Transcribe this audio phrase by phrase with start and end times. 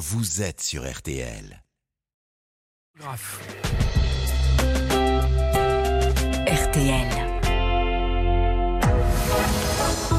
[0.00, 1.62] vous êtes sur RTL.
[6.46, 7.08] RTL.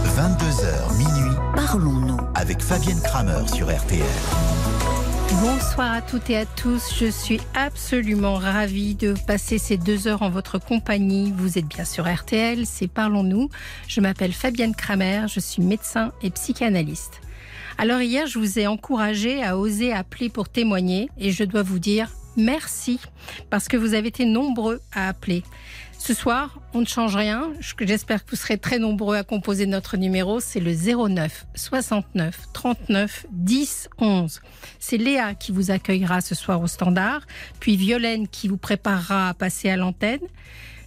[0.05, 2.19] 22h minuit Parlons-nous.
[2.35, 4.05] avec Fabienne Kramer sur RTL.
[5.41, 6.93] Bonsoir à toutes et à tous.
[6.99, 11.33] Je suis absolument ravie de passer ces deux heures en votre compagnie.
[11.35, 13.49] Vous êtes bien sur RTL, c'est Parlons-nous.
[13.87, 17.21] Je m'appelle Fabienne Kramer, je suis médecin et psychanalyste.
[17.77, 21.79] Alors hier, je vous ai encouragé à oser appeler pour témoigner et je dois vous
[21.79, 22.99] dire merci
[23.49, 25.43] parce que vous avez été nombreux à appeler.
[25.97, 27.51] Ce soir, on ne change rien.
[27.79, 30.39] J'espère que vous serez très nombreux à composer notre numéro.
[30.39, 34.41] C'est le 09 69 39 10 11.
[34.79, 37.21] C'est Léa qui vous accueillera ce soir au standard,
[37.59, 40.21] puis Violaine qui vous préparera à passer à l'antenne.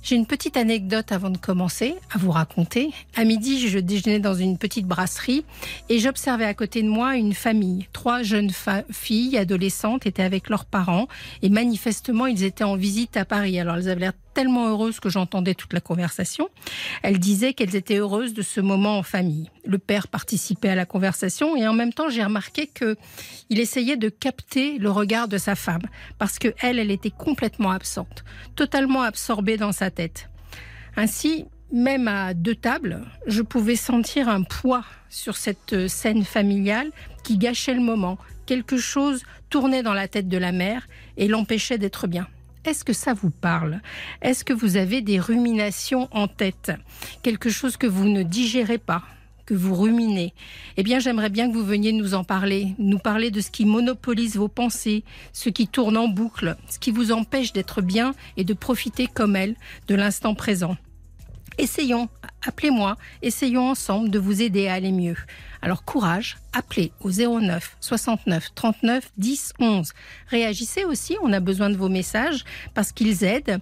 [0.05, 2.91] J'ai une petite anecdote avant de commencer à vous raconter.
[3.17, 5.47] À midi, je déjeunais dans une petite brasserie
[5.89, 7.89] et j'observais à côté de moi une famille.
[7.95, 8.51] Trois jeunes
[8.91, 11.09] filles adolescentes étaient avec leurs parents
[11.41, 13.59] et manifestement, ils étaient en visite à Paris.
[13.59, 16.49] Alors, elles avaient l'air tellement heureuses que j'entendais toute la conversation.
[17.03, 19.51] Elles disaient qu'elles étaient heureuses de ce moment en famille.
[19.65, 22.97] Le père participait à la conversation et en même temps, j'ai remarqué que
[23.49, 25.83] il essayait de capter le regard de sa femme
[26.19, 28.25] parce que elle, elle était complètement absente,
[28.57, 30.29] totalement absorbée dans sa tête.
[30.97, 36.91] Ainsi, même à deux tables, je pouvais sentir un poids sur cette scène familiale
[37.23, 38.19] qui gâchait le moment.
[38.47, 42.27] Quelque chose tournait dans la tête de la mère et l'empêchait d'être bien.
[42.65, 43.81] Est-ce que ça vous parle?
[44.23, 46.73] Est-ce que vous avez des ruminations en tête?
[47.23, 49.03] Quelque chose que vous ne digérez pas
[49.45, 50.33] que vous ruminez,
[50.79, 53.67] eh bien j'aimerais bien que vous veniez nous en parler, nous parler de ce qui
[53.67, 58.45] monopolise vos pensées, ce qui tourne en boucle, ce qui vous empêche d'être bien et
[58.45, 59.55] de profiter comme elle
[59.87, 60.79] de l'instant présent.
[61.59, 62.09] Essayons,
[62.47, 65.17] appelez-moi, essayons ensemble de vous aider à aller mieux.
[65.65, 69.93] Alors courage, appelez au 09 69 39 10 11.
[70.29, 72.45] Réagissez aussi, on a besoin de vos messages
[72.75, 73.61] parce qu'ils aident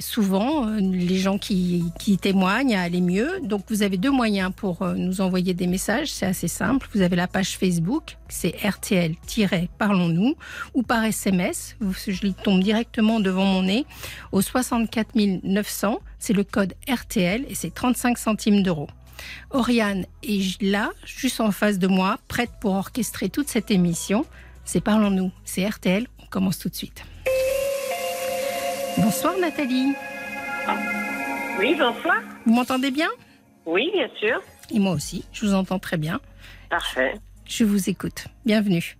[0.00, 3.38] souvent euh, les gens qui, témoignent à aller mieux.
[3.44, 6.88] Donc vous avez deux moyens pour euh, nous envoyer des messages, c'est assez simple.
[6.92, 10.34] Vous avez la page Facebook, c'est RTL-Parlons-nous,
[10.74, 13.86] ou par SMS, je tombe directement devant mon nez,
[14.32, 15.14] au 64
[15.44, 18.88] 900, c'est le code RTL et c'est 35 centimes d'euros.
[19.50, 24.24] Oriane est là, juste en face de moi, prête pour orchestrer toute cette émission.
[24.64, 27.04] C'est Parlons-nous, c'est RTL, on commence tout de suite.
[28.98, 29.92] Bonsoir Nathalie,
[31.58, 32.16] Oui, bonsoir.
[32.46, 33.08] vous m'entendez bien?
[33.66, 34.40] Oui, bien sûr.
[34.70, 36.20] Et moi aussi, je vous entends très bien.
[36.70, 37.14] Parfait.
[37.46, 38.26] Je vous écoute.
[38.46, 38.96] Bienvenue.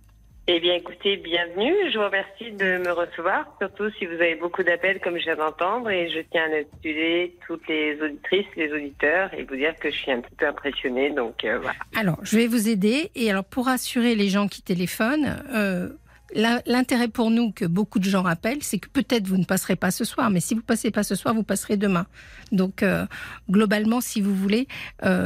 [0.47, 1.73] Eh bien, écoutez, bienvenue.
[1.91, 5.35] Je vous remercie de me recevoir, surtout si vous avez beaucoup d'appels comme je viens
[5.35, 5.89] d'entendre.
[5.89, 9.95] Et je tiens à excuser toutes les auditrices, les auditeurs et vous dire que je
[9.95, 11.09] suis un petit peu impressionnée.
[11.09, 11.79] Donc, euh, voilà.
[11.97, 13.09] Alors, je vais vous aider.
[13.15, 15.89] Et alors, pour rassurer les gens qui téléphonent, euh,
[16.35, 19.89] l'intérêt pour nous que beaucoup de gens appellent, c'est que peut-être vous ne passerez pas
[19.89, 22.05] ce soir, mais si vous passez pas ce soir, vous passerez demain.
[22.51, 23.07] Donc, euh,
[23.49, 24.67] globalement, si vous voulez,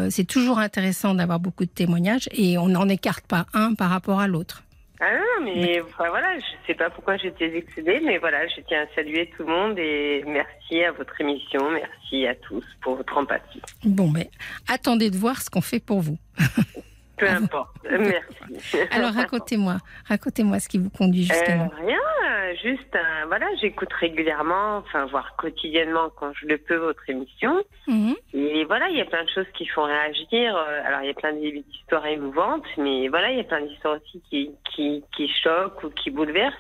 [0.09, 4.22] c'est toujours intéressant d'avoir beaucoup de témoignages et on n'en écarte pas un par rapport
[4.22, 4.63] à l'autre.
[5.02, 8.96] Ah non, mais voilà, je sais pas pourquoi j'étais excédée, mais voilà, je tiens à
[8.96, 13.62] saluer tout le monde et merci à votre émission, merci à tous pour votre empathie.
[13.86, 14.30] Bon, mais
[14.68, 16.18] attendez de voir ce qu'on fait pour vous.
[17.19, 17.75] Peu importe.
[17.90, 18.78] Merci.
[18.91, 21.69] Alors, racontez-moi, racontez-moi ce qui vous conduit jusqu'à Euh, là.
[21.78, 27.62] rien, juste, euh, voilà, j'écoute régulièrement, enfin, voire quotidiennement quand je le peux, votre émission.
[27.88, 28.16] Mhm.
[28.34, 30.56] Et voilà, il y a plein de choses qui font réagir.
[30.56, 33.97] Euh, Alors, il y a plein d'histoires émouvantes, mais voilà, il y a plein d'histoires
[33.97, 36.53] aussi qui, qui, qui choquent ou qui bouleversent.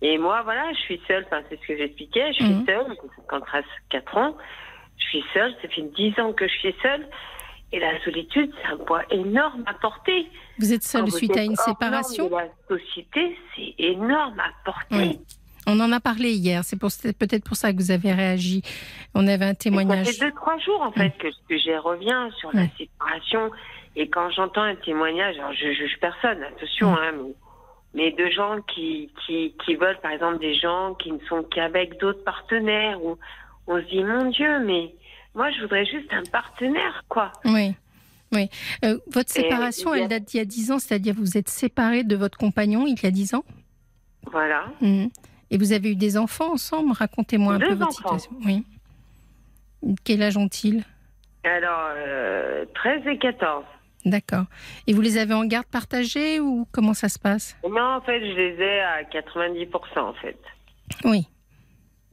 [0.00, 2.66] Et moi, voilà, je suis seule, enfin, c'est ce que j'expliquais, je suis Mhm.
[2.66, 2.96] seule,
[3.26, 3.40] quand
[3.90, 4.36] 4 ans,
[4.96, 7.04] je suis seule, ça fait 10 ans que je suis seule.
[7.70, 10.26] Et la solitude, c'est un poids énorme à porter.
[10.58, 14.96] Vous êtes vous suite à une séparation la société, c'est énorme à porter.
[14.96, 15.20] Oui.
[15.66, 18.62] On en a parlé hier, c'est peut-être pour ça que vous avez réagi.
[19.14, 20.06] On avait un Et Ça témoignage.
[20.06, 23.50] fait deux, trois jours, en fait, que, que j'y reviens sur la séparation.
[23.94, 27.34] Et quand j'entends un témoignage, alors je juge personne, attention, hein, mais,
[27.94, 32.00] mais de gens qui, qui, qui veulent, par exemple, des gens qui ne sont qu'avec
[32.00, 33.18] d'autres partenaires, où
[33.66, 34.94] on se dit, mon Dieu, mais
[35.38, 37.32] moi, je voudrais juste un partenaire, quoi.
[37.44, 37.74] Oui.
[38.32, 38.50] Oui.
[38.84, 42.14] Euh, votre séparation, elle date d'il y a 10 ans, c'est-à-dire vous êtes séparés de
[42.16, 43.44] votre compagnon il y a 10 ans
[44.30, 44.66] Voilà.
[44.82, 45.08] Mhm.
[45.50, 46.92] Et vous avez eu des enfants ensemble?
[46.92, 48.18] Racontez-moi un Deux peu votre enfants.
[48.18, 48.32] situation.
[49.82, 49.94] Oui.
[50.04, 50.84] Quel âge ont-ils?
[51.44, 53.64] Alors, euh, 13 et 14.
[54.04, 54.44] D'accord.
[54.86, 57.56] Et vous les avez en garde partagée ou comment ça se passe?
[57.66, 60.36] Non, en fait, je les ai à 90%, en fait.
[61.04, 61.26] Oui.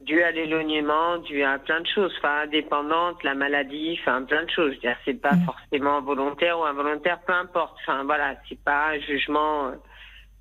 [0.06, 4.50] Dû à l'éloignement, dû à plein de choses, enfin indépendante, la maladie, enfin plein de
[4.50, 4.74] choses.
[5.04, 5.44] C'est pas Mm.
[5.44, 7.76] forcément volontaire ou involontaire, peu importe.
[7.82, 9.68] Enfin voilà, c'est pas un jugement.
[9.68, 9.72] euh,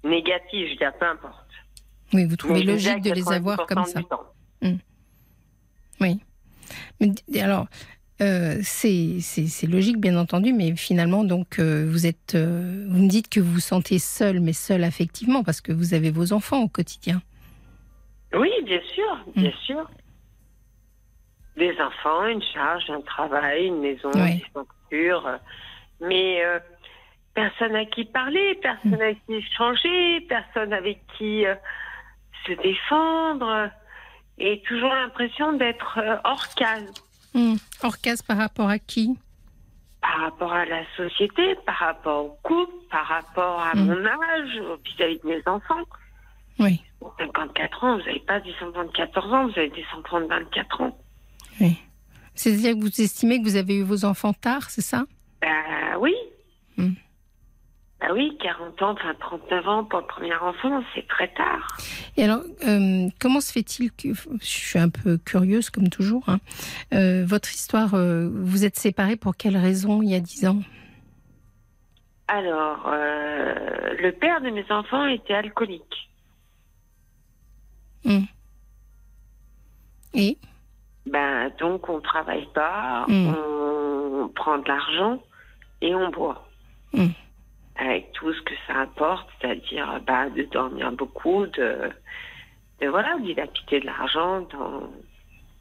[0.03, 1.49] négatif, je veux dire, peu importe.
[2.13, 4.03] Oui, vous trouvez Mais logique de les 90% avoir comme ça.
[4.03, 4.23] temps.
[6.01, 6.19] Oui.
[6.99, 7.65] Mais alors,
[8.21, 13.29] euh, c'est logique, bien entendu, mais finalement, donc, euh, vous êtes, euh, vous me dites
[13.29, 16.67] que vous vous sentez seul, mais seul affectivement, parce que vous avez vos enfants au
[16.67, 17.21] quotidien.
[18.33, 19.53] Oui, bien sûr, bien Mm.
[19.65, 19.89] sûr.
[21.57, 24.37] Des enfants, une charge, un travail, une maison, Oui.
[24.37, 25.39] des factures.
[26.01, 26.59] Mais euh,
[27.33, 31.55] personne à qui parler, personne à qui échanger, personne avec qui euh,
[32.45, 33.69] se défendre.
[34.37, 36.93] Et toujours l'impression d'être euh, hors case
[37.33, 37.55] Hmm.
[37.83, 39.17] Hors case par rapport à qui?
[40.01, 43.85] Par rapport à la société, par rapport au couple, par rapport à Mm.
[43.85, 45.83] mon âge, vis-à-vis de mes enfants.
[46.59, 46.81] Oui,
[47.19, 50.27] 54 ans, vous n'avez pas des enfants de 14 ans, vous avez des enfants de
[50.27, 50.97] 24 ans.
[51.61, 51.77] oui.
[52.37, 55.05] C'est-à-dire que vous estimez que vous avez eu vos enfants tard, c'est ça?
[55.41, 56.13] Bah oui.
[56.77, 56.91] Mm.
[58.01, 61.77] Bah oui, 40 ans, enfin 39 ans pour le premier enfant, c'est très tard.
[62.17, 66.39] Et alors, euh, comment se fait-il que je suis un peu curieuse comme toujours hein,
[66.93, 70.59] euh, Votre histoire, euh, vous êtes séparés pour quelle raison il y a dix ans?
[72.27, 76.09] Alors, le père de mes enfants était alcoolique.
[80.13, 80.37] Et?
[81.05, 83.27] Ben, donc on travaille pas, Mm.
[83.35, 85.21] on prend de l'argent
[85.81, 86.47] et on boit.
[86.93, 87.07] Mm.
[87.77, 91.91] Avec tout ce que ça apporte, c'est-à-dire bah, de dormir beaucoup, de,
[92.81, 94.89] de voilà, dilapider de l'argent dans,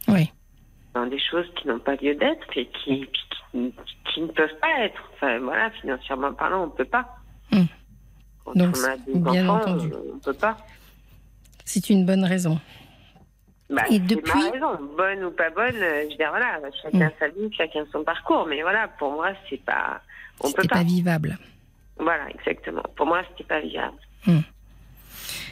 [0.08, 0.30] oui,
[0.94, 3.06] dans des choses qui n'ont pas lieu d'être et qui,
[3.52, 3.74] qui,
[4.12, 5.02] qui ne peuvent pas être.
[5.14, 7.16] Enfin, voilà, financièrement parlant, on ne peut pas.
[7.50, 7.62] Mm.
[8.44, 9.92] Quand Donc, on a des enfants, entendu.
[9.92, 10.56] on ne peut pas.
[11.64, 12.60] C'est une bonne raison.
[13.70, 17.06] Bah, Et depuis- ma raison, bonne ou pas bonne, euh, je veux dire, voilà, chacun
[17.06, 17.12] Mm.
[17.18, 18.46] sa vie, chacun son parcours.
[18.46, 20.00] Mais voilà, pour moi, c'est pas.
[20.40, 20.76] On peut pas.
[20.76, 21.38] pas vivable.
[21.98, 22.82] Voilà, exactement.
[22.96, 23.96] Pour moi, c'était pas viable.
[24.26, 24.40] Mm.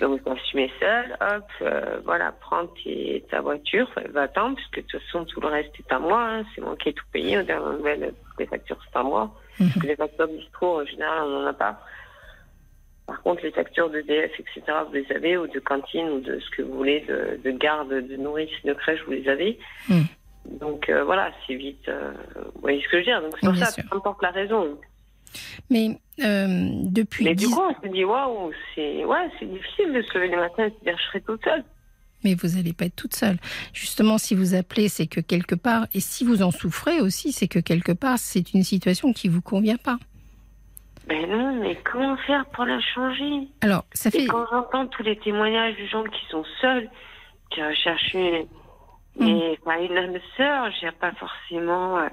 [0.01, 5.25] Donc, assumé seul, hop, euh, voilà, prends tes- ta voiture, va-t'en, puisque de toute façon,
[5.25, 6.21] tout le reste est à moi.
[6.23, 6.43] hein.
[6.55, 7.39] c'est moi qui ai tout payé.
[7.39, 9.33] Aux dernières nouvelles, toutes les factures, c'est à moi.
[9.61, 9.69] Mhm.
[9.69, 11.81] Parce que les factures bistrot, en général, on n'en a pas.
[13.13, 16.41] Par contre, les factures de DF, etc., vous les avez, ou de cantine, ou de
[16.41, 19.59] ce que vous voulez, de, de garde, de nourrice, de crèche, vous les avez.
[19.91, 20.01] Mm.
[20.63, 21.87] Donc, euh, voilà, c'est vite.
[21.89, 22.11] euh,
[22.55, 23.85] vous voyez ce que je veux dire Donc, c'est pour bien ça, sûr.
[23.91, 24.79] peu importe la raison.
[25.69, 25.89] Mais
[26.25, 30.15] euh, depuis Mais du coup, on se dit, waouh, c'est ouais, c'est difficile de se
[30.17, 31.65] lever le matin et de se dire, je serai toute seule.
[32.25, 33.37] Mais vous n'allez pas être toute seule.
[33.75, 37.49] Justement, si vous appelez, c'est que quelque part, et si vous en souffrez aussi, c'est
[37.49, 39.99] que quelque part, c'est une situation qui vous convient pas.
[41.13, 44.27] Ben non, mais comment faire pour la changer Alors, ça Et fait.
[44.27, 46.89] quand j'entends tous les témoignages de gens qui sont seuls,
[47.51, 48.47] qui recherchent une,
[49.19, 49.27] Mm.
[49.27, 52.09] et, enfin, une âme sœur, je pas forcément, euh,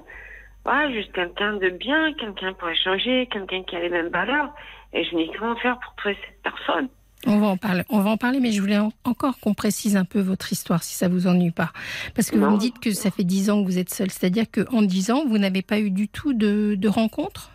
[0.66, 4.52] ouais, juste quelqu'un de bien, quelqu'un pour échanger, quelqu'un qui a les mêmes valeurs.
[4.92, 6.88] Et je me dis, comment faire pour trouver cette personne?
[7.26, 7.82] On va en parler.
[7.88, 10.82] On va en parler, mais je voulais en- encore qu'on précise un peu votre histoire,
[10.82, 11.70] si ça vous ennuie pas,
[12.14, 14.10] parce que vous me dites que ça fait dix ans que vous êtes seule.
[14.10, 17.50] C'est-à-dire qu'en dix ans, vous n'avez pas eu du tout de, de rencontres?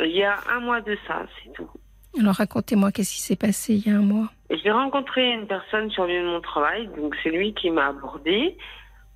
[0.00, 1.70] Il y a un mois de ça, c'est tout.
[2.18, 4.30] Alors racontez-moi, qu'est-ce qui s'est passé il y a un mois?
[4.50, 7.88] J'ai rencontré une personne sur le lieu de mon travail, donc c'est lui qui m'a
[7.88, 8.56] abordé.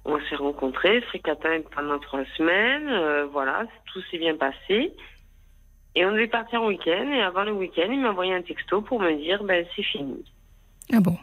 [0.04, 4.92] On s'est rencontrés, fréquenté pendant trois semaines, euh, voilà, tout s'est bien passé.
[5.94, 8.80] Et on devait partir en week-end, et avant le week-end, il m'a envoyé un texto
[8.80, 10.24] pour me dire, ben c'est fini.
[10.92, 11.16] Ah bon?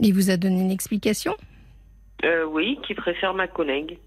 [0.00, 1.36] Il vous a donné une explication?
[2.24, 3.98] Euh, oui, qui préfère ma collègue.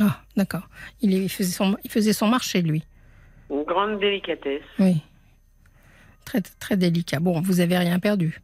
[0.00, 0.68] Ah, d'accord.
[1.00, 2.82] Il, est- il faisait son, il faisait son marché, lui.
[3.50, 4.62] Une grande délicatesse.
[4.78, 5.02] Oui.
[6.24, 7.18] Très, très délicat.
[7.20, 8.38] Bon, vous avez rien perdu.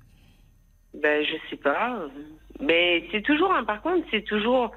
[0.95, 1.99] Ben, je sais pas.
[2.61, 4.73] Mais c'est toujours, hein, par contre, c'est toujours.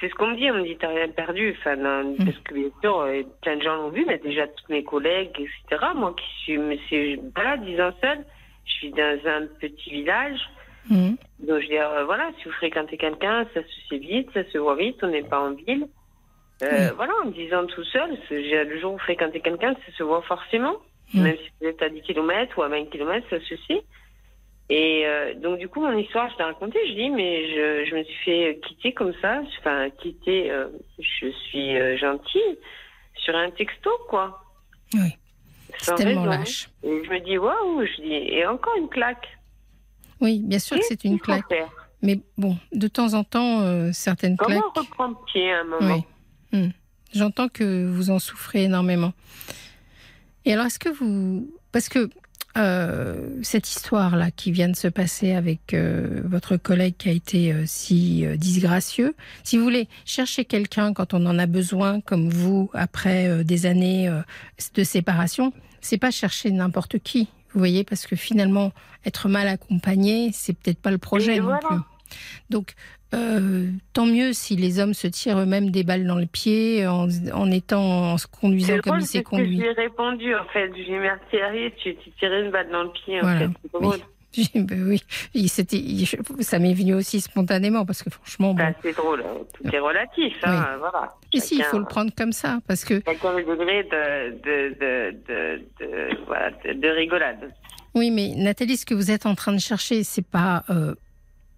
[0.00, 1.54] C'est ce qu'on me dit, on me dit, t'as rien perdu.
[1.58, 4.72] Enfin, non, parce que bien sûr, euh, plein de gens l'ont vu, mais déjà tous
[4.72, 5.84] mes collègues, etc.
[5.96, 8.24] Moi qui suis, c'est, voilà, dix ans seule,
[8.66, 10.38] je suis dans un petit village.
[10.88, 11.16] Mhm.
[11.40, 14.44] Donc, je veux dire, euh, voilà, si vous fréquentez quelqu'un, ça se sait vite, ça
[14.50, 15.86] se voit vite, on n'est pas en ville.
[16.62, 16.90] Euh.
[16.96, 20.22] Voilà, en dix ans tout seul, le jour où vous fréquentez quelqu'un, ça se voit
[20.22, 20.76] forcément.
[21.14, 21.22] Mm.
[21.22, 23.82] Même si vous êtes à 10 km ou à 20 km, ça se sait.
[24.68, 26.78] Et euh, donc, du coup, mon histoire, je l'ai racontée.
[26.88, 29.42] Je dis, mais je, je me suis fait quitter comme ça.
[29.58, 32.58] Enfin, quitter, euh, je suis gentille,
[33.16, 34.44] sur un texto, quoi.
[34.94, 35.16] Oui.
[35.78, 36.38] C'est tellement raison.
[36.38, 36.70] lâche.
[36.84, 39.26] Et je me dis, waouh, je dis, et encore une claque.
[40.20, 41.44] Oui, bien sûr que c'est une claque.
[42.02, 44.86] Mais bon, de temps en temps, certaines Comment claques.
[44.86, 45.94] reprendre pied à un moment?
[45.94, 46.04] Oui.
[46.52, 46.68] Hmm.
[47.14, 49.12] J'entends que vous en souffrez énormément.
[50.44, 51.50] Et alors, est-ce que vous.
[51.72, 52.10] Parce que
[52.58, 57.52] euh, cette histoire-là qui vient de se passer avec euh, votre collègue qui a été
[57.52, 59.14] euh, si disgracieux,
[59.44, 64.12] si vous voulez chercher quelqu'un quand on en a besoin, comme vous, après des années
[64.74, 67.28] de séparation, c'est pas chercher n'importe qui.
[67.52, 68.72] Vous voyez, parce que finalement,
[69.04, 71.76] être mal accompagné, c'est peut-être pas le projet Et non plus.
[72.50, 72.74] Donc,
[73.14, 77.08] euh, tant mieux si les hommes se tirent eux-mêmes des balles dans le pied en,
[77.32, 79.56] en étant en se conduisant comme il s'est conduit.
[79.58, 80.68] lui ai répondu en fait.
[80.68, 83.22] Je lui ai dit merci Harry, tu t'es tiré une balle dans le pied en
[83.22, 83.38] Voilà.
[83.40, 83.48] fait.
[83.62, 83.98] C'est drôle.
[84.32, 85.02] J'ai ben oui,
[85.34, 88.62] Il- je- ça m'est venu aussi spontanément parce que franchement, bon.
[88.62, 89.38] Bah, c'est drôle, hein.
[89.54, 91.08] tout est relatif, hein, voilà.
[91.32, 94.74] Et si, il faut le prendre comme ça parce que Chacun le degré de, de,
[94.78, 97.52] de, de, de- voilà, de, de rigolade.
[97.96, 100.94] oui, mais Nathalie, ce que vous êtes en train de chercher, c'est pas euh,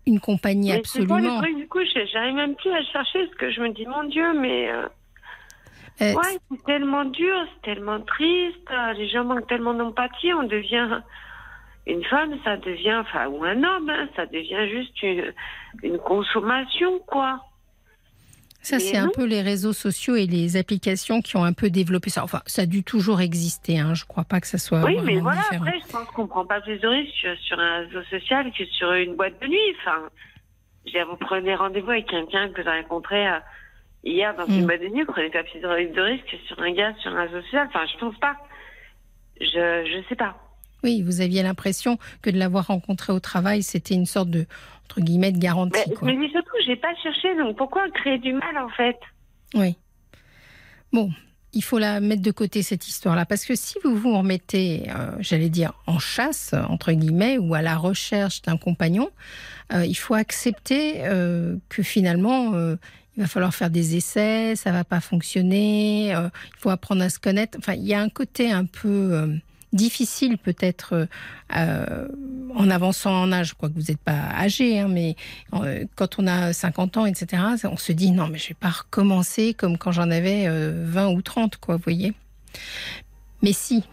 [0.06, 1.40] une compagnie Mais le absolument.
[1.56, 1.78] du coup
[2.12, 4.86] J'arrive même plus à le chercher parce que je me dis mon Dieu, mais euh,
[6.00, 8.70] Euh, ouais, c'est tellement dur, c'est tellement triste.
[8.70, 11.00] euh, Les gens manquent tellement d'empathie, on devient
[11.86, 15.32] une femme, ça devient, enfin ou un homme, hein, ça devient juste une,
[15.82, 17.40] une consommation quoi.
[18.62, 22.10] Ça, c'est un peu les réseaux sociaux et les applications qui ont un peu développé
[22.10, 22.22] ça.
[22.22, 23.78] Enfin, ça a dû toujours exister.
[23.80, 23.94] Hein.
[23.94, 25.40] Je crois pas que ça soit oui, mais voilà.
[25.42, 25.64] différent.
[25.66, 28.92] Après, je pense qu'on prend pas plus de risques sur, un réseau social que sur
[28.92, 29.76] une boîte de nuit.
[29.80, 29.98] Enfin,
[30.86, 33.38] je veux dire, vous prenez rendez-vous avec quelqu'un que vous avez rencontré euh,
[34.04, 34.58] hier dans Mm.
[34.60, 37.22] une boîte de nuit, vous prenez pas plus de risques sur un gars sur un
[37.22, 37.66] réseau social.
[37.68, 38.36] Enfin, je pense pas.
[39.40, 40.36] Je je sais pas.
[40.84, 44.46] Oui, vous aviez l'impression que de l'avoir rencontré au travail, c'était une sorte de
[44.92, 45.80] entre guillemets de garantie.
[45.86, 46.12] Mais, quoi.
[46.12, 47.34] mais surtout, j'ai pas cherché.
[47.36, 48.98] Donc pourquoi créer du mal en fait?
[49.54, 49.76] Oui.
[50.92, 51.10] Bon,
[51.54, 55.12] il faut la mettre de côté cette histoire-là parce que si vous vous remettez, euh,
[55.20, 59.10] j'allais dire, en chasse entre guillemets ou à la recherche d'un compagnon,
[59.72, 62.54] euh, il faut accepter euh, que finalement.
[63.16, 67.18] il va falloir faire des essais, ça va pas fonctionner, il faut apprendre à se
[67.18, 67.58] connaître.
[67.58, 69.38] Enfin, il y a un côté un peu
[69.72, 71.06] difficile peut-être euh,
[71.56, 72.08] euh,
[72.54, 73.50] en avançant en âge.
[73.50, 75.16] Je crois que vous n'êtes pas âgé, hein, mais
[75.54, 78.70] euh, quand on a 50 ans, etc., on se dit non, mais je vais pas
[78.70, 82.12] recommencer comme quand j'en avais euh, 20 ou 30, quoi, vous voyez.
[83.42, 83.84] Mais si,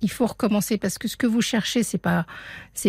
[0.00, 2.26] il faut recommencer parce que ce que vous cherchez, c'est pas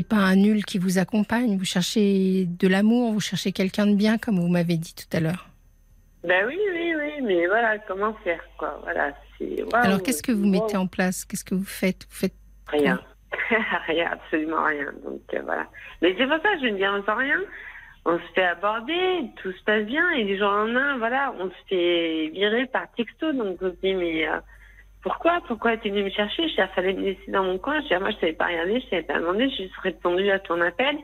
[0.09, 1.57] pas un nul qui vous accompagne.
[1.57, 5.19] Vous cherchez de l'amour, vous cherchez quelqu'un de bien, comme vous m'avez dit tout à
[5.19, 5.49] l'heure.
[6.23, 9.13] Ben oui, oui, oui, mais voilà, comment faire quoi Voilà,
[9.73, 11.25] Alors, qu'est-ce que vous mettez en place?
[11.25, 12.05] Qu'est-ce que vous faites?
[12.09, 12.35] Vous faites
[12.67, 12.99] Rien.
[13.87, 14.91] rien, absolument rien.
[15.03, 15.67] Donc euh, voilà.
[16.01, 17.39] Mais c'est pour ça je veux dire, on sent rien.
[18.05, 21.49] On se fait aborder, tout se passe bien, et du jour au lendemain, voilà, on
[21.49, 23.31] se fait virer par texto.
[23.31, 24.39] Donc on se dit, mais euh,
[25.01, 25.41] pourquoi?
[25.47, 26.47] Pourquoi tu es venu me chercher?
[26.49, 27.81] Je il fallait me laisser dans mon coin.
[27.81, 30.29] Je dis, ah, moi, je savais pas regarder, je savais pas demander, j'ai juste répondu
[30.31, 30.97] à ton appel.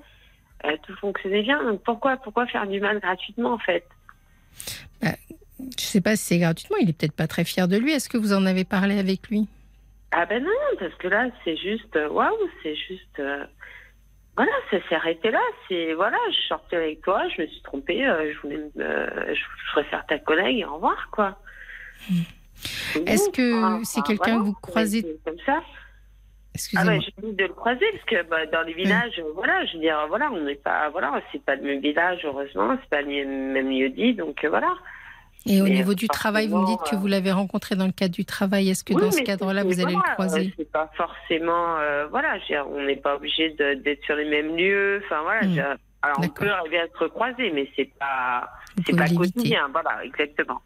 [0.66, 1.64] Euh, tout fonctionnait bien.
[1.64, 3.86] Donc pourquoi, pourquoi faire du mal gratuitement, en fait?
[5.78, 6.78] Je sais pas si c'est gratuitement.
[6.82, 7.92] Il est peut-être pas très fier de lui.
[7.92, 9.48] Est-ce que vous en avez parlé avec lui?
[10.12, 10.50] Ah ben non,
[10.80, 13.46] parce que là, c'est juste, euh, waouh, c'est juste, euh,
[14.36, 15.42] voilà, ça s'est arrêté là.
[15.68, 19.72] C'est, voilà, je sortais avec toi, je me suis trompée, euh, je voulais, euh, je,
[19.74, 21.38] préfère ta collègue, au revoir, quoi.
[23.06, 25.62] Est-ce que Enfin, c'est quelqu'un que vous croisez- Comme ça.
[26.76, 29.74] Ah ouais, j'ai envie de le croiser parce que bah, dans les villages, voilà, je
[29.74, 33.02] veux dire, voilà, on n'est pas, voilà, c'est pas le même village, heureusement, c'est pas
[33.04, 34.74] le même lieu dit, donc voilà.
[35.46, 38.14] Et au niveau du travail, vous me dites que vous l'avez rencontré dans le cadre
[38.14, 38.70] du travail.
[38.70, 41.78] Est-ce que Oui, dans ce cadre-là, vous allez voilà, le croiser euh, C'est pas forcément,
[41.78, 42.38] euh, voilà,
[42.70, 45.02] on n'est pas obligé d'être sur les mêmes lieux.
[45.06, 45.78] Enfin voilà, Hmm.
[46.02, 48.50] alors on peut arriver à se recroiser, mais c'est pas,
[48.86, 49.70] c'est pas quotidien.
[49.72, 50.62] Voilà, exactement.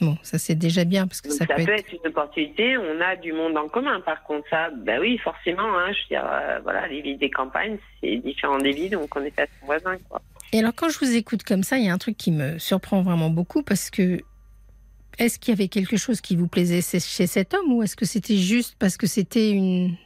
[0.00, 1.86] Bon, ça c'est déjà bien parce que Donc, ça, ça, peut peut être.
[1.86, 2.76] être une opportunité.
[2.76, 4.00] On a du monde en commun.
[4.00, 5.78] Par contre, ça, bah oui, forcément.
[5.78, 9.14] Hein, je veux dire, euh, voilà, les villes des campagnes, c'est différent des villes, donc
[9.14, 10.20] on est pas son voisin, quoi.
[10.52, 12.58] Et alors, quand je vous écoute comme ça, il y a un truc qui me
[12.58, 14.20] surprend vraiment beaucoup parce que
[15.18, 18.04] est-ce qu'il y avait quelque chose qui vous plaisait chez cet homme ou est-ce que
[18.04, 19.96] c'était juste parce que c'était une,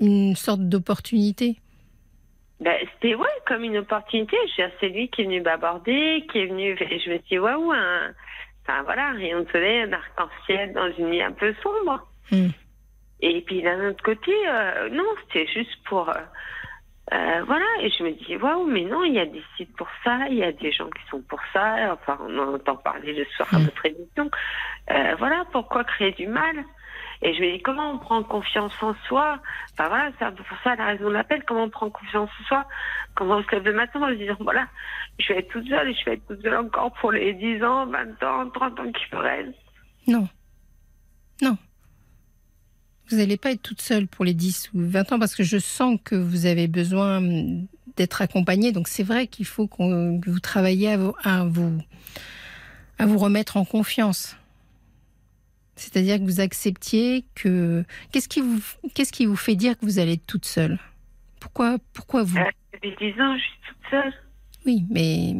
[0.00, 1.56] une sorte d'opportunité?
[2.60, 4.36] Ben, c'était ouais comme une opportunité.
[4.80, 6.76] C'est lui qui est venu m'aborder, qui est venu.
[6.78, 8.12] Et je me suis dit waouh, un,
[8.62, 12.06] enfin voilà, un rayon de soleil, un arc-en-ciel dans une nuit un peu sombre.
[12.30, 12.48] Hmm.
[13.22, 16.20] Et puis d'un autre côté, euh, non, c'était juste pour euh,
[17.12, 17.64] euh, voilà.
[17.80, 20.36] Et je me dis waouh, mais non, il y a des sites pour ça, il
[20.38, 21.92] y a des gens qui sont pour ça.
[21.92, 23.64] Enfin, on en entend parler le soir à Hmm.
[23.64, 24.30] votre émission.
[24.90, 26.64] Euh, voilà, pourquoi créer du mal?
[27.22, 29.38] Et je me dis comment on prend confiance en soi?
[29.72, 31.42] Enfin voilà, c'est pour ça la raison de l'appel.
[31.46, 32.64] Comment on prend confiance en soi?
[33.14, 34.66] Comment on se lève le matin en se disant voilà,
[35.18, 37.62] je vais être toute seule et je vais être toute seule encore pour les 10
[37.62, 39.54] ans, 20 ans, 30 ans qui me restent?
[40.06, 40.28] Non.
[41.42, 41.56] Non.
[43.10, 45.58] Vous n'allez pas être toute seule pour les 10 ou 20 ans parce que je
[45.58, 47.20] sens que vous avez besoin
[47.96, 48.72] d'être accompagnée.
[48.72, 51.82] Donc c'est vrai qu'il faut qu'on- que vous travailliez à vous, à vous,
[52.98, 54.36] à vous remettre en confiance.
[55.76, 57.84] C'est-à-dire que vous acceptiez que...
[58.12, 58.60] Qu'est-ce qui, vous,
[58.94, 60.78] qu'est-ce qui vous fait dire que vous allez être toute seule?
[61.40, 62.36] Pourquoi, pourquoi vous?
[62.36, 64.12] Euh, Depuis 10 ans, je suis toute seule.
[64.66, 65.34] Oui, mais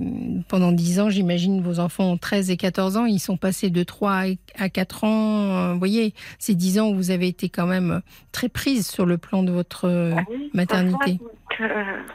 [0.48, 3.82] pendant 10 ans, j'imagine vos enfants ont 13 et 14 ans, ils sont passés de
[3.82, 4.22] 3
[4.58, 5.42] à 4 ans.
[5.68, 8.00] euh, Vous voyez, ces 10 ans où vous avez été quand même
[8.32, 11.20] très prise sur le plan de votre euh, Ah oui, maternité.
[11.60, 11.66] euh,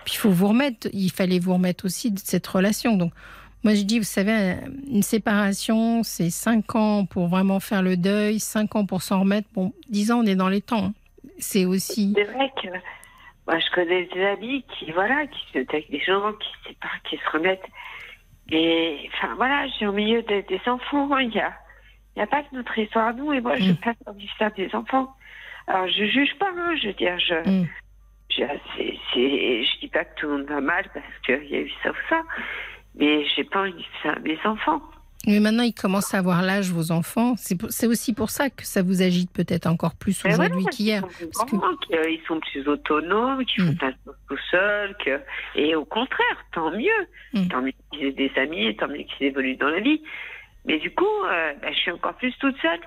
[0.04, 2.98] Puis il faut vous remettre, il fallait vous remettre aussi de cette relation.
[2.98, 3.14] Donc,
[3.64, 4.56] moi je dis, vous savez,
[4.92, 9.48] une séparation, c'est 5 ans pour vraiment faire le deuil, 5 ans pour s'en remettre.
[9.54, 10.86] Bon, 10 ans, on est dans les temps.
[10.86, 10.94] hein.
[11.38, 12.14] C'est aussi.
[12.16, 12.68] C'est vrai que
[13.48, 17.18] moi, je connais des amis qui, voilà, qui se avec des gens qui séparent, qui
[17.18, 17.66] se remettent.
[18.52, 21.54] Et, enfin, voilà, j'ai au milieu de- des enfants, il y a,
[22.16, 23.76] y a pas que notre histoire, nous, et moi, je Mm.
[23.78, 25.16] passe dans l'histoire des enfants.
[25.68, 27.68] Alors, je juge pas, hein, je veux dire, je, Mm.
[28.32, 28.44] je,
[28.78, 31.60] c'est, c'est, je dis pas que tout le monde va mal parce qu'il y a
[31.62, 32.22] eu ça ou ça,
[32.96, 34.82] mais j'ai pas envie de faire à mes enfants.
[35.28, 37.36] Mais maintenant, ils commencent à avoir l'âge, vos enfants.
[37.38, 40.98] C'est aussi pour ça que ça vous agite peut-être encore plus Mais aujourd'hui voilà, qu'hier.
[40.98, 43.78] Ils sont, plus parce que- grands, qu'ils sont plus autonomes, qu'ils font Mm.
[43.78, 44.96] pas tout tout seuls.
[45.04, 45.20] Que...
[45.56, 47.08] Et au contraire, tant mieux.
[47.34, 47.48] Mm.
[47.48, 50.02] Tant mieux qu'ils aient des amis, tant mieux qu'ils évoluent dans la vie.
[50.66, 52.80] Mais du coup, euh, bah, je suis encore plus toute seule.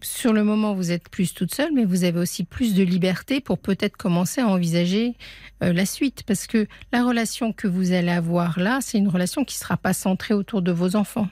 [0.00, 3.40] Sur le moment, vous êtes plus toute seule, mais vous avez aussi plus de liberté
[3.40, 5.14] pour peut-être commencer à envisager
[5.62, 6.24] euh, la suite.
[6.26, 9.76] Parce que la relation que vous allez avoir là, c'est une relation qui ne sera
[9.78, 11.26] pas centrée autour de vos enfants.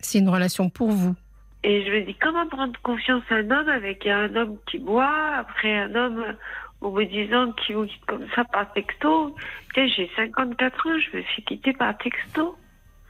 [0.00, 1.14] C'est une relation pour vous.
[1.64, 5.34] Et je me dis, comment prendre confiance à un homme avec un homme qui boit,
[5.36, 6.24] après un homme,
[6.80, 9.34] au bout de 10 ans, qui vous quitte comme ça par texto?
[9.74, 12.56] J'ai 54 ans, je me suis quittée par texto.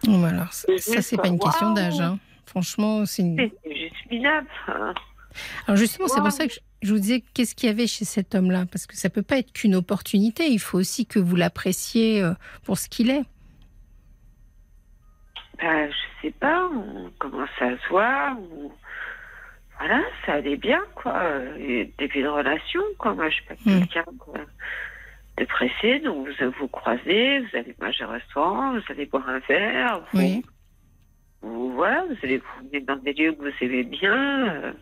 [0.05, 2.01] Bon, alors, ça, Et ça, c'est pas une question d'âge.
[2.01, 2.19] hein.
[2.47, 3.51] Franchement, c'est une...
[3.65, 4.47] C'est juste minable.
[4.67, 4.95] Enfin,
[5.67, 8.07] Alors justement, c'est pour ça que je, je vous disais qu'est-ce qu'il y avait chez
[8.07, 10.47] cet homme-là, parce que ça peut pas être qu'une opportunité.
[10.49, 12.33] Il faut aussi que vous l'appréciez euh,
[12.65, 13.25] pour ce qu'il est.
[15.61, 17.11] Ben, je sais pas, on
[17.65, 18.73] à se voir, on-
[19.79, 21.21] voilà, ça allait bien, quoi.
[21.59, 23.15] Et début de relation, quoi.
[23.15, 23.81] Moi, je suis pas Mm.
[23.81, 24.05] quelqu'un
[25.37, 29.39] de, pressé, donc vous vous croisez, vous allez manger au restaurant, vous allez boire un
[29.41, 30.45] verre, vous, Oui.
[31.43, 34.49] vous- voilà, vous allez vous dans des lieux que vous aimez bien.
[34.49, 34.73] euh.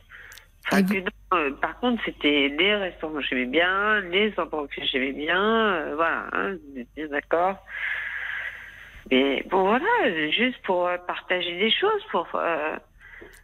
[0.67, 4.83] Enfin, vous- non, euh, par contre, c'était les restaurants que j'aimais bien, les endroits que
[4.85, 7.65] j'aimais bien, euh, voilà, hein, vous êtes bien d'accord.
[9.11, 12.27] Mais bon, voilà, juste pour euh, partager des choses, pour.
[12.35, 12.77] euh,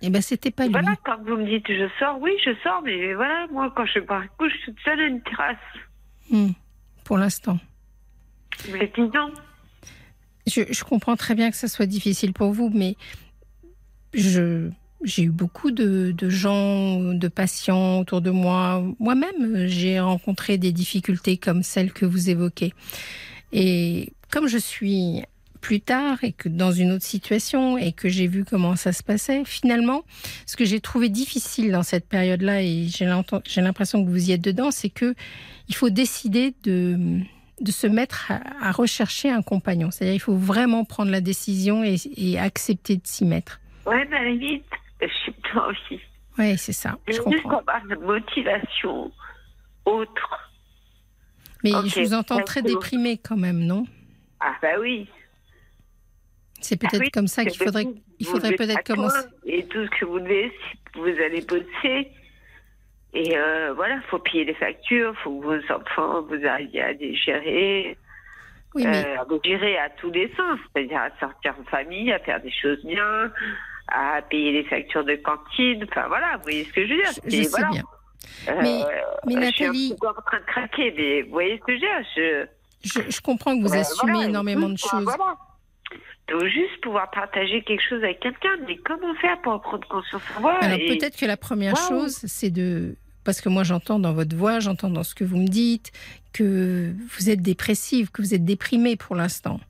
[0.00, 0.72] Et ben c'était pas lui.
[0.72, 4.00] voilà, quand vous me dites je sors, oui, je sors, mais voilà, moi, quand je
[4.00, 5.56] pars, je suis toute seule à une terrasse.
[6.30, 6.50] Hmm.
[7.04, 7.58] Pour l'instant.
[8.72, 9.30] Mais disons,
[10.46, 12.96] Je, je comprends très bien que ça soit difficile pour vous, mais
[14.14, 14.70] je
[15.04, 18.82] j'ai eu beaucoup de, de gens, de patients autour de moi.
[19.00, 22.72] Moi-même, j'ai rencontré des difficultés comme celles que vous évoquez.
[23.52, 25.24] Et comme je suis
[25.62, 29.02] plus tard et que dans une autre situation et que j'ai vu comment ça se
[29.02, 30.02] passait, finalement,
[30.44, 33.06] ce que j'ai trouvé difficile dans cette période-là, et j'ai
[33.62, 35.14] l'impression que vous y êtes dedans, c'est que
[35.68, 37.20] il faut décider de,
[37.60, 39.90] de se mettre à, à rechercher un compagnon.
[39.90, 43.60] C'est-à-dire il faut vraiment prendre la décision et, et accepter de s'y mettre.
[43.86, 44.64] ouais, mais limite,
[45.00, 46.02] je suis pas envie.
[46.38, 47.58] Oui, c'est ça, je comprends.
[47.58, 49.12] avoir une motivation
[49.84, 50.50] autre.
[51.62, 52.74] Mais je vous entends très c'est bon.
[52.74, 53.86] déprimé quand même, non?
[54.40, 55.08] Ah, bah oui.
[56.62, 59.26] C'est peut-être Ah oui, comme ça qu'il faudrait, vous- il vous faudrait peut-être commencer.
[59.44, 60.52] Et tout ce que vous devez,
[60.94, 62.10] vous allez bosser.
[63.14, 67.14] Et euh, voilà, faut payer les factures, faut que vos enfants, vous arriviez à les
[67.14, 67.98] gérer,
[68.74, 72.10] Oui, mais euh, à les gérer à tous les sens, c'est-à-dire à sortir en famille,
[72.10, 73.30] à faire des choses bien,
[73.88, 77.12] à payer les factures de cantine, enfin voilà, vous voyez ce que je veux dire.
[77.26, 77.68] je, je Et sais voilà.
[77.70, 77.82] bien.
[78.48, 81.64] Euh, Mais- mais je suis Nathalie- peu en train de craquer, mais vous voyez ce
[81.64, 82.06] que je veux dire.
[82.16, 82.46] Je,
[82.84, 85.04] Je, je comprends que vous Euh, assumez voilà, énormément de choses.
[85.04, 85.36] Voilà.
[86.32, 90.40] Donc juste pouvoir partager quelque chose avec quelqu'un, mais comment faire pour prendre conscience en
[90.40, 92.96] moi Alors et- peut-être que la première chose, c'est de...
[93.22, 95.92] Parce que moi j'entends dans votre voix, j'entends dans ce que vous me dites,
[96.32, 99.60] que vous êtes dépressive, que vous êtes déprimée pour l'instant.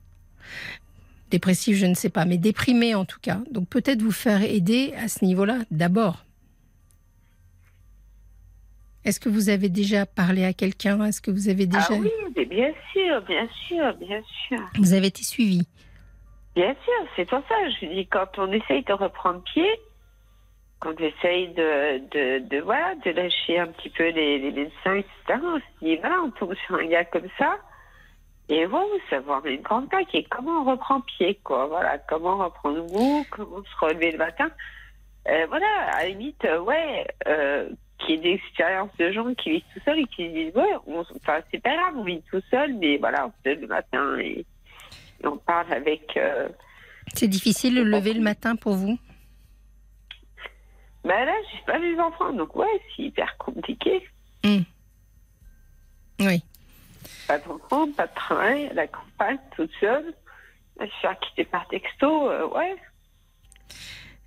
[1.29, 3.41] Dépressive, je ne sais pas, mais déprimée en tout cas.
[3.51, 6.23] Donc peut-être vous faire aider à ce niveau-là d'abord.
[9.03, 11.03] Est-ce que vous avez déjà parlé à quelqu'un?
[11.03, 11.85] Est-ce que vous avez déjà...
[11.89, 14.59] Ah oui, mais bien sûr, bien sûr, bien sûr.
[14.79, 15.67] Vous avez été suivi?
[16.55, 17.55] Bien sûr, c'est pour ça.
[17.81, 19.69] Je dis, quand on essaye de reprendre pied,
[20.79, 24.95] quand on essaye de, de, de, voilà, de lâcher un petit peu les, les médecins,
[24.95, 27.57] etc., on se dit, voilà, on tombe sur un gars comme ça,
[28.49, 30.13] et wow, ça va en une grande claque.
[30.13, 34.49] Et comment on reprend pied, quoi Voilà, comment reprendre goût, comment se relever le matin.
[35.29, 39.33] Euh, voilà, à la limite, euh, ouais, euh, qu'il y ait des expériences de gens
[39.35, 42.03] qui vivent tout seuls et qui se disent, ouais, on, enfin, c'est pas grave, on
[42.03, 44.45] vit tout seul, mais voilà, on se lève le matin et,
[45.23, 46.15] et on parle avec.
[46.17, 46.49] euh,
[47.13, 48.97] C'est difficile de lever le matin pour vous?
[51.03, 54.07] Ben là, j'ai pas mes enfants, donc ouais, c'est hyper compliqué.
[56.19, 56.43] Oui.
[57.27, 60.13] Pas d'enfants, pas de travail, à la campagne, toute seule.
[60.79, 62.75] se faire quitter par texto, euh, ouais.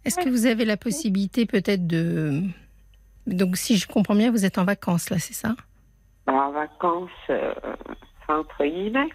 [0.05, 2.43] Est-ce que vous avez la possibilité peut-être de...
[3.27, 5.55] Donc si je comprends bien, vous êtes en vacances là, c'est ça?
[6.27, 7.55] En vacances, euh,
[8.29, 9.09] entre guillemets.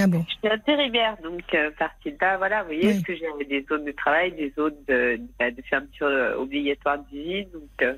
[0.00, 2.92] Ah bon Je suis intérimaire, donc euh, partie de là, voilà, vous voyez, Oui.
[2.94, 6.98] parce que j'ai des zones de travail, des zones de, bah, de fermeture euh, obligatoire
[7.10, 7.94] d'usine, donc euh,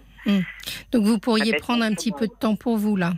[0.92, 3.12] Donc vous pourriez Ça peut prendre un petit peu de temps pour vous là.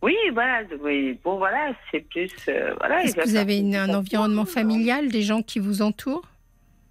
[0.00, 3.04] oui, voilà, oui, bon, voilà, c'est plus, euh, voilà.
[3.04, 6.26] Est-ce que vous avez une- un environnement familial, des gens qui vous entourent?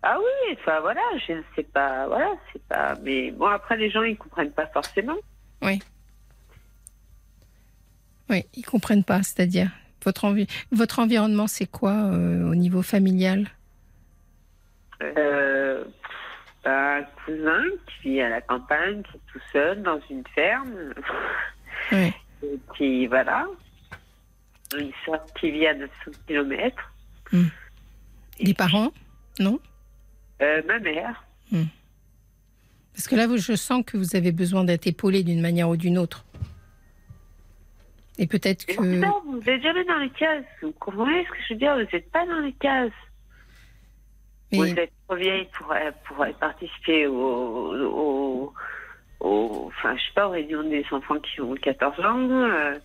[0.03, 3.89] Ah oui, enfin voilà, je ne sais pas, voilà, c'est pas, mais bon après les
[3.91, 5.15] gens ils comprennent pas forcément.
[5.61, 5.79] Oui,
[8.55, 9.69] ils comprennent pas, c'est-à-dire
[10.03, 13.47] votre, envi- votre environnement, c'est quoi euh, au niveau familial?
[15.01, 15.83] Euh,
[16.65, 20.93] un cousin qui vit à la campagne, qui est tout seul dans une ferme,
[21.91, 22.13] Oui.
[22.43, 23.47] et qui voilà,
[24.77, 25.91] une soeur qui vit à 900
[26.27, 26.77] km.
[28.39, 28.91] Des parents
[29.39, 29.59] Non?
[30.41, 31.23] Euh, ma mère.
[32.93, 35.97] Parce que là, je sens que vous avez besoin d'être épaulé d'une manière ou d'une
[35.97, 36.25] autre.
[38.19, 38.73] Et peut-être que...
[39.01, 40.43] pourtant, vous n'êtes jamais dans les cases.
[40.61, 41.73] Vous comprenez ce que je veux dire?
[41.75, 42.91] Vous n'êtes pas dans les cases.
[44.51, 48.53] Vous êtes trop vieille pour, euh, pour participer au, au,
[49.21, 52.29] au- enfin, je sais pas, aux réunions des enfants qui ont 14 ans.
[52.29, 52.77] euh,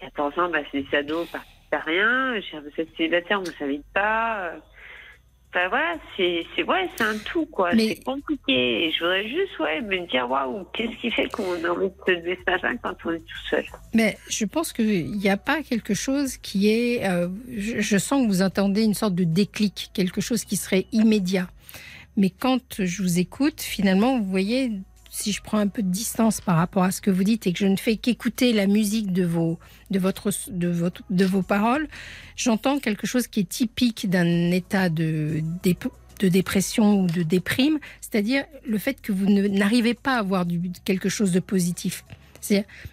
[0.00, 2.40] 14 ans, bah, c'est des ados, participent à rien.
[2.60, 4.52] Vous êtes célibataire, on ne s'invite pas.
[5.56, 7.72] Enfin, voilà, c'est, c'est, ouais, c'est un tout, quoi.
[7.74, 8.86] Mais- C'est compliqué.
[8.86, 11.94] Et je voudrais juste, ouais, me dire, waouh, qu'est-ce qui fait qu'on a envie de
[12.04, 13.64] se lever ce matin quand on est tout seul?
[13.94, 17.08] mais je pense qu'il n'y a pas quelque chose qui est...
[17.08, 20.86] euh, je, je sens que vous entendez une sorte de déclic, quelque chose qui serait
[20.90, 21.46] immédiat.
[22.16, 24.72] Mais quand je vous écoute, finalement, vous voyez,
[25.14, 27.52] si je prends un peu de distance par rapport à ce que vous dites et
[27.52, 29.60] que je ne fais qu'écouter la musique de vos,
[29.92, 31.86] de votre, de votre, de vos paroles,
[32.34, 37.78] j'entends quelque chose qui est typique d'un état de, dép- de dépression ou de déprime,
[38.00, 42.04] c'est-à-dire le fait que vous n'arrivez pas à avoir du, quelque chose de positif.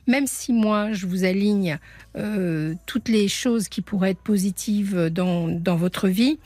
[0.05, 1.79] Même si moi, je vous aligne
[2.15, 6.37] euh, toutes les choses qui pourraient être positives dans, dans votre vie,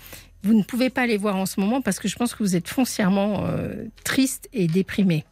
[0.42, 2.56] vous ne pouvez pas les voir en ce moment parce que je pense que vous
[2.56, 5.26] êtes foncièrement euh, triste et déprimé.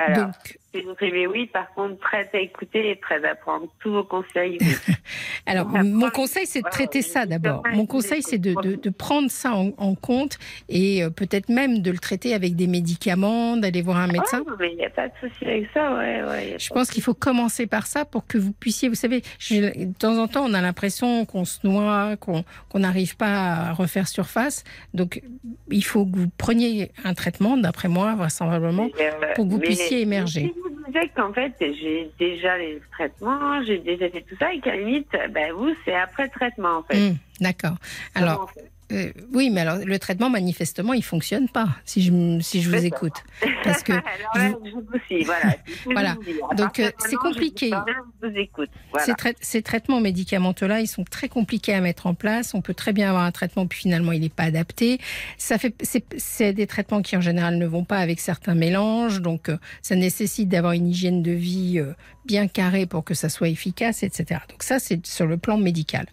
[0.00, 3.90] Alors, Donc, c'est déprimé, oui, par contre, prête à écouter et prête à prendre tous
[3.92, 4.58] vos conseils.
[4.60, 4.94] oui.
[5.46, 7.62] Alors, mon conseil, c'est de traiter je ça d'abord.
[7.72, 11.48] Mon je conseil, c'est de, de- de prendre ça en, en compte et euh, peut-être
[11.48, 14.42] même de le traiter avec des médicaments, d'aller voir un médecin.
[14.48, 16.56] Ah, mais il n'y a pas de souci avec ça, ouais, ouais.
[16.58, 19.92] Je pense qu'il faut commencer par ça pour que vous puissiez, vous savez, j'ai- de
[19.98, 24.06] temps en temps, on a l'impression qu'on se noie, qu'on qu'on n'arrive pas à refaire
[24.06, 24.62] surface.
[24.94, 25.22] Donc,
[25.70, 28.88] il faut que vous preniez un traitement, d'après moi, vraisemblablement.
[29.00, 30.52] euh, pour que vous puissiez émerger.
[30.62, 34.74] Vous disiez qu'en fait, j'ai déjà les traitements, j'ai déjà fait tout ça, et qu'à
[34.74, 37.10] la limite, ben, vous, c'est après traitement, en fait.
[37.10, 37.76] Hum, D'accord.
[38.14, 38.70] Alors, fait?
[38.92, 42.84] Euh, oui, mais alors le traitement, manifestement, il fonctionne pas si je, si je vous
[42.84, 43.24] écoute.
[43.64, 46.16] Parce que Alors je vous aussi, voilà.
[46.18, 47.70] vous Donc, euh, c'est compliqué.
[47.70, 48.70] Je, vous écoute.
[48.90, 49.06] Voilà.
[49.06, 52.54] Ces, trai- ces traitements médicamenteux-là, ils sont très compliqués à mettre en place.
[52.54, 54.98] On peut très bien avoir un traitement, puis finalement, il n'est pas adapté.
[55.38, 55.74] Ça fait,
[56.18, 59.20] c'est, des traitements qui, en général, ne vont pas avec certains mélanges.
[59.20, 61.82] Donc, euh, ça nécessite d'avoir une hygiène de vie
[62.24, 64.40] bien carrée pour que ça soit efficace, etc.
[64.48, 66.06] Donc, ça, c'est sur le plan médical.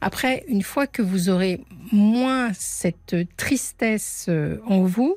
[0.00, 1.60] Après, une fois que vous aurez
[1.92, 5.16] moins cette tristesse euh, en vous,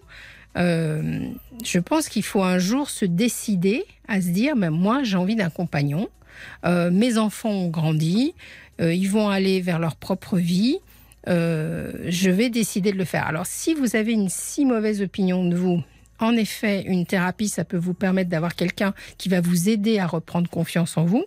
[0.58, 1.28] euh,
[1.64, 5.36] je pense qu'il faut un jour se décider à se dire, ben, moi, j'ai envie
[5.36, 6.10] d'un compagnon.
[6.66, 8.34] Euh, mes enfants ont grandi,
[8.80, 10.80] ils vont aller vers leur propre vie.
[11.28, 13.28] je vais décider de le faire.
[13.28, 15.84] Alors, si vous avez une si mauvaise opinion de vous,
[16.24, 20.08] en effet, une thérapie, ça peut vous permettre d'avoir quelqu'un qui va vous aider à
[20.08, 21.26] reprendre confiance en vous.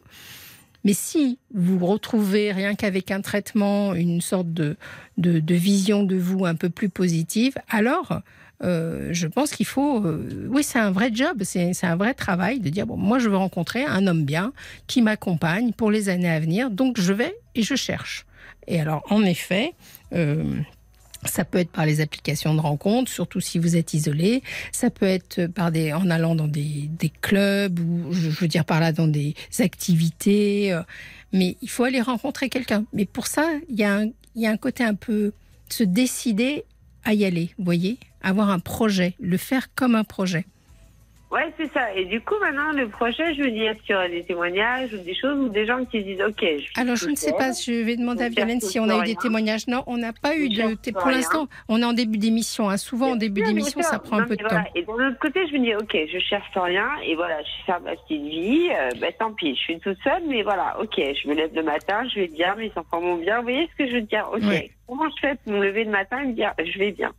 [0.85, 4.77] Mais si vous retrouvez rien qu'avec un traitement une sorte de,
[5.19, 8.21] vision de vous un peu plus positive, alors
[8.63, 10.05] euh, je pense qu'il faut...
[10.05, 13.19] euh, oui, c'est un vrai job, c'est c'est un vrai travail de dire, bon, moi
[13.19, 14.53] je veux rencontrer un homme bien
[14.87, 18.25] qui m'accompagne pour les années à venir, donc je vais et je cherche.
[18.67, 19.75] Et alors, en effet...
[20.13, 20.55] euh,
[21.29, 24.43] ça peut être par les applications de rencontres, surtout si vous êtes isolé.
[24.73, 28.65] Ça peut être par des, en allant dans des, des clubs ou, je veux dire
[28.65, 30.73] par là, dans des activités.
[30.73, 30.83] euh,
[31.33, 32.85] Mais il faut aller rencontrer quelqu'un.
[32.93, 35.33] Mais pour ça, il y, a un, il y a un côté un peu
[35.69, 36.65] se décider
[37.05, 40.47] à y aller, vous voyez Avoir un projet, le faire comme un projet.
[41.29, 41.93] Ouais, c'est ça.
[41.93, 44.93] Et du coup, maintenant, le projet, je veux dire, est-ce qu'il y aura des témoignages
[44.95, 47.51] ou des choses ou des gens qui disent, OK, je Alors, je ne sais pas,
[47.51, 49.67] je vais demander à Violaine si on a eu des témoignages.
[49.67, 50.77] Non, on n'a pas eu de.
[50.93, 51.17] Pour rien.
[51.17, 52.71] l'instant, on est en début d'émission.
[52.71, 52.77] hein.
[52.77, 54.63] Souvent, en début d'émission, ça prend un peu de temps.
[54.77, 57.81] Et d'un autre côté, je me dis, OK, je cherche rien et voilà, je fais
[57.81, 58.69] ma petite vie.
[58.79, 61.63] euh, ben, tant pis, je suis toute seule, mais voilà, OK, je me lève le
[61.65, 63.39] matin, je vais bien, mes enfants vont bien.
[63.39, 64.29] Vous voyez ce que je veux dire?
[64.33, 64.71] OK, Ouais.
[64.87, 67.11] comment je fais pour me lever le matin et me dire, je vais bien?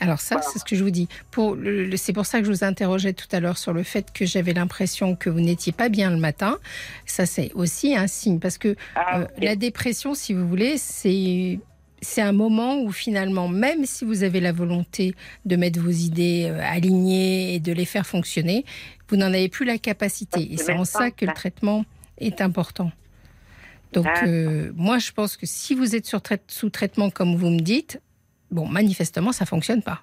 [0.00, 0.50] Alors ça, Voilà.
[0.52, 1.08] c'est ce que je vous dis.
[1.30, 1.56] Pour
[1.96, 4.52] c'est pour ça que je vous interrogeais tout à l'heure sur le fait que j'avais
[4.52, 6.58] l'impression que vous n'étiez pas bien le matin.
[7.06, 11.58] Ça, c'est aussi un signe parce que Ah, euh, la dépression, si vous voulez, c'est
[12.02, 15.14] c'est un moment où finalement, même si vous avez la volonté
[15.46, 18.64] de mettre vos idées euh, alignées et de les faire fonctionner,
[19.08, 20.52] vous n'en avez plus la capacité.
[20.52, 21.84] Et C'est en ça que le traitement
[22.18, 22.92] est important.
[23.92, 27.48] Donc, euh, moi, je pense que si vous êtes sur trai- sous traitement, comme vous
[27.50, 28.00] me dites,
[28.50, 30.00] bon, manifestement, ça fonctionne pas.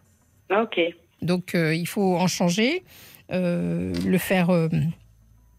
[0.51, 0.79] OK.
[1.21, 2.83] Donc, euh, il faut en changer,
[3.31, 4.49] euh, le faire.
[4.49, 4.67] euh,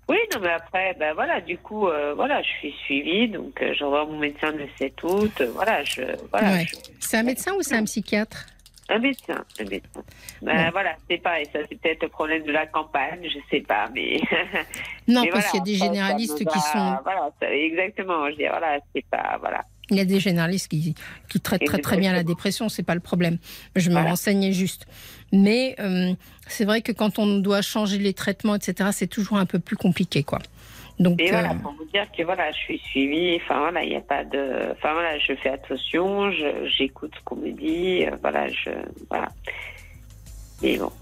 [0.09, 4.05] Oui, non, mais après, ben voilà, du coup, voilà, je suis suivie, donc je revois
[4.05, 6.67] mon médecin le 7 août, voilà, je, voilà, Ouais.
[6.69, 8.45] je- C'est un médecin ou c'est un psychiatre?
[8.91, 10.03] Un médecin, un médecin.
[10.43, 10.71] Ben Bon.
[10.73, 14.21] voilà, c'est pareil, ça c'est peut-être le problème de la campagne, je sais pas, mais.
[15.09, 16.99] Non, mais parce voilà, qu'il y a des généralistes qui va- sont.
[17.03, 19.63] Voilà, ça- exactement, je dis, voilà, c'est pas, voilà.
[19.91, 20.95] Il y a des généralistes qui,
[21.29, 23.39] qui traitent Et très très bien la dépression, c'est pas le problème.
[23.77, 24.11] Je me Voilà.
[24.11, 24.87] renseignais juste.
[25.33, 26.15] Mais euh,
[26.49, 29.77] c'est vrai que quand on doit changer les traitements, etc., c'est toujours un peu plus
[29.77, 30.39] compliqué, quoi.
[31.01, 33.91] Donc, Et euh, voilà, pour vous dire que voilà, je suis suivie, enfin voilà, il
[33.91, 34.71] n'y a pas de.
[34.73, 36.31] Enfin voilà, je fais attention,
[36.79, 38.71] j'écoute ce qu'on me dit, euh, voilà, je.
[39.11, 39.29] Voilà.
[40.63, 40.93] Mais bon.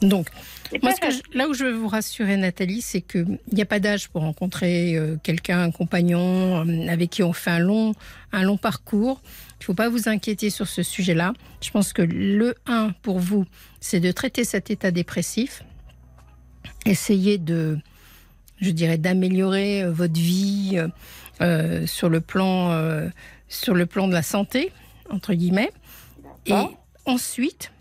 [0.00, 0.28] donc
[0.72, 3.62] Moi, pas ce que je- là où je veux vous rassurer, Nathalie, c'est qu'il n'y
[3.62, 7.58] a pas d'âge pour rencontrer euh, quelqu'un, un compagnon euh, avec qui on fait un
[7.58, 7.94] long,
[8.32, 9.22] un long parcours.
[9.24, 11.32] Il ne faut pas vous inquiéter sur ce sujet-là.
[11.62, 13.46] Je pense que le 1 pour vous,
[13.80, 15.62] c'est de traiter cet état dépressif.
[16.86, 17.78] Essayer de,
[18.60, 20.78] je dirais, d'améliorer euh, votre vie
[21.40, 23.08] euh, sur, le plan,
[23.48, 24.72] sur le plan de la santé,
[25.10, 25.70] entre guillemets.
[26.46, 26.82] Et D'accord.
[27.06, 27.72] ensuite,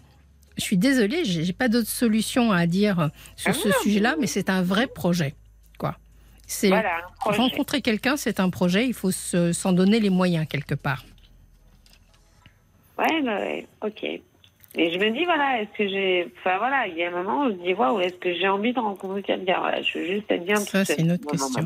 [0.58, 4.50] je suis désolée, j'ai pas d'autre solution à dire sur Ah ce sujet-là, mais- c'est
[4.50, 5.36] un vrai projet.
[5.78, 5.96] Quoi.
[6.48, 8.88] C'est Voilà, rencontrer quelqu'un, c'est un projet.
[8.88, 11.06] Il faut se- s'en donner les moyens quelque part.
[12.98, 14.06] Ouais, bah ouais, ok.
[14.80, 16.32] Et je me dis, voilà, est-ce que j'ai.
[16.40, 18.74] Enfin, voilà, il y a un moment où je dis, waouh, est-ce que j'ai envie
[18.74, 19.60] de rencontrer quelqu'un?
[19.60, 21.64] Voilà, je veux juste être bien Ça, c'est une autre question.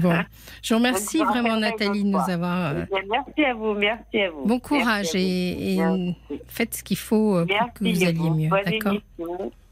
[0.00, 0.14] Bon,
[0.62, 2.72] je vous remercie Donc, vraiment Nathalie de nous avoir.
[2.74, 4.46] euh, Eh Merci à vous, merci à vous.
[4.46, 5.78] bon courage et,
[6.48, 8.50] faites ce qu'il faut euh, pour Merci que vous alliez mieux.
[8.64, 8.94] D'accord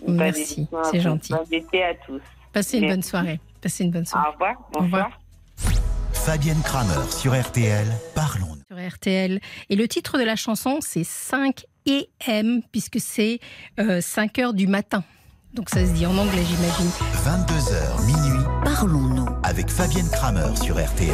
[0.07, 1.33] Merci, c'est gentil.
[1.33, 2.21] Bon été à tous.
[2.53, 2.97] Passez une Merci.
[2.97, 3.41] bonne soirée.
[3.63, 4.31] Passez une bonne Au soirée.
[4.33, 4.55] revoir.
[4.77, 5.11] Au revoir.
[6.13, 7.87] Fabienne Kramer sur RTL.
[8.15, 8.63] Parlons-nous.
[8.77, 9.41] sur RTL.
[9.71, 13.41] Et le titre de la chanson, c'est 5 AM, puisque c'est
[13.79, 15.05] euh, 5 heures du matin.
[15.55, 16.91] Donc ça se dit en anglais, j'imagine.
[17.25, 19.27] 22h minuit Parlons-nous.
[19.43, 21.11] avec Fabienne Kramer sur RTL.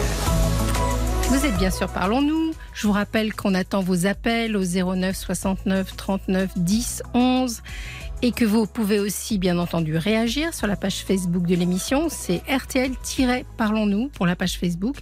[1.28, 2.52] Vous êtes bien sûr Parlons-nous.
[2.74, 7.62] Je vous rappelle qu'on attend vos appels au 09 69 39 10 11
[8.22, 12.08] et que vous pouvez aussi bien entendu réagir sur la page Facebook de l'émission.
[12.08, 14.96] C'est RTL-Parlons-nous pour la page Facebook.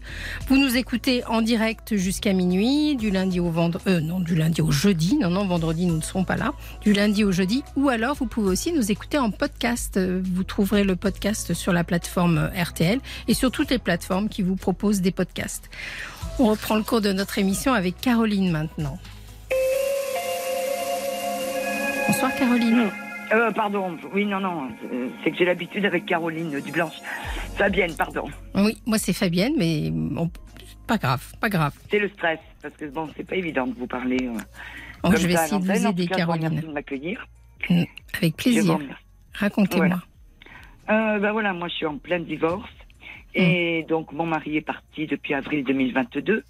[0.48, 4.62] Vous nous écoutez en direct jusqu'à minuit, du lundi au vendredi, euh, non, du lundi
[4.62, 5.16] au jeudi.
[5.16, 6.52] Non, non, vendredi, nous ne serons pas là.
[6.82, 7.62] Du lundi au jeudi.
[7.76, 9.98] Ou alors, vous pouvez aussi nous écouter en podcast.
[9.98, 14.56] Vous trouverez le podcast sur la plateforme RTL et sur toutes les plateformes qui vous
[14.56, 15.70] proposent des podcasts.
[16.38, 18.98] On reprend le cours de notre émission avec Caroline maintenant.
[22.08, 22.90] Bonsoir Caroline.
[23.34, 26.94] Euh, pardon, oui, non, non, euh, c'est que j'ai l'habitude avec Caroline Dublanche.
[27.56, 28.28] Fabienne, pardon.
[28.54, 30.30] Oui, moi c'est Fabienne, mais bon,
[30.86, 31.74] pas grave, pas grave.
[31.90, 34.18] C'est le stress, parce que bon, c'est pas évident de vous parler.
[34.22, 34.38] euh,
[35.02, 36.60] comme je vais ça essayer de vous aider cas, Caroline.
[36.60, 37.26] de m'accueillir.
[37.68, 38.78] Avec Je vous plaisir.
[39.34, 39.98] Racontez-moi.
[40.86, 41.14] Voilà.
[41.14, 42.70] Euh, ben voilà, moi je suis en plein divorce.
[43.34, 46.44] Et donc mon mari est parti depuis avril 2022,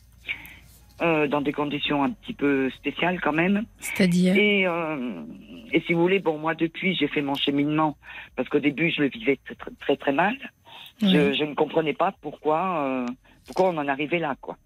[1.02, 3.64] euh, dans des conditions un petit peu spéciales quand même.
[3.80, 5.22] C'est-à-dire Et, euh,
[5.72, 7.96] et si vous voulez, bon, moi depuis, j'ai fait mon cheminement,
[8.36, 10.36] parce qu'au début, je le vivais très très, très, très mal.
[11.00, 11.34] Je, Oui.
[11.36, 13.06] je ne comprenais pas pourquoi, euh,
[13.46, 14.56] pourquoi on en arrivait là, quoi.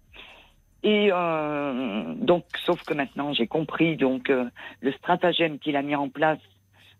[0.83, 4.45] Et euh, donc, sauf que maintenant, j'ai compris donc euh,
[4.81, 6.39] le stratagème qu'il a mis en place.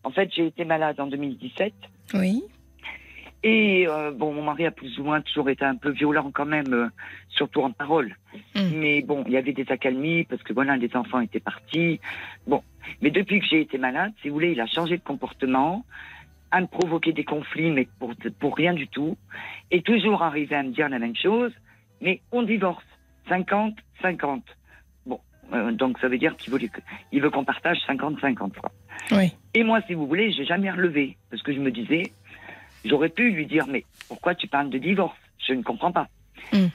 [0.03, 1.73] En fait, j'ai été malade en 2017.
[2.15, 2.43] Oui.
[3.43, 6.45] Et euh, bon, mon mari a plus ou moins toujours été un peu violent quand
[6.45, 6.87] même, euh,
[7.29, 8.15] surtout en parole.
[8.55, 8.61] Mm.
[8.75, 12.01] Mais bon, il y avait des accalmies parce que voilà, les enfants étaient partis.
[12.47, 12.63] Bon,
[13.01, 15.85] mais depuis que j'ai été malade, si vous voulez, il a changé de comportement,
[16.51, 19.17] à me provoquer des conflits, mais pour pour rien du tout,
[19.71, 21.53] et toujours arriver à me dire la même chose.
[22.01, 22.85] Mais on divorce,
[23.29, 24.43] 50, 50.
[25.05, 25.19] Bon,
[25.53, 26.59] euh, donc ça veut dire qu'il veut
[27.11, 28.71] il veut qu'on partage 50, 50 quoi.
[29.11, 29.31] Oui.
[29.53, 31.17] Et moi, si vous voulez, j'ai jamais relevé.
[31.29, 32.11] Parce que je me disais,
[32.85, 35.17] j'aurais pu lui dire, mais pourquoi tu parles de divorce?
[35.47, 36.07] Je ne comprends pas.
[36.53, 36.67] Mm.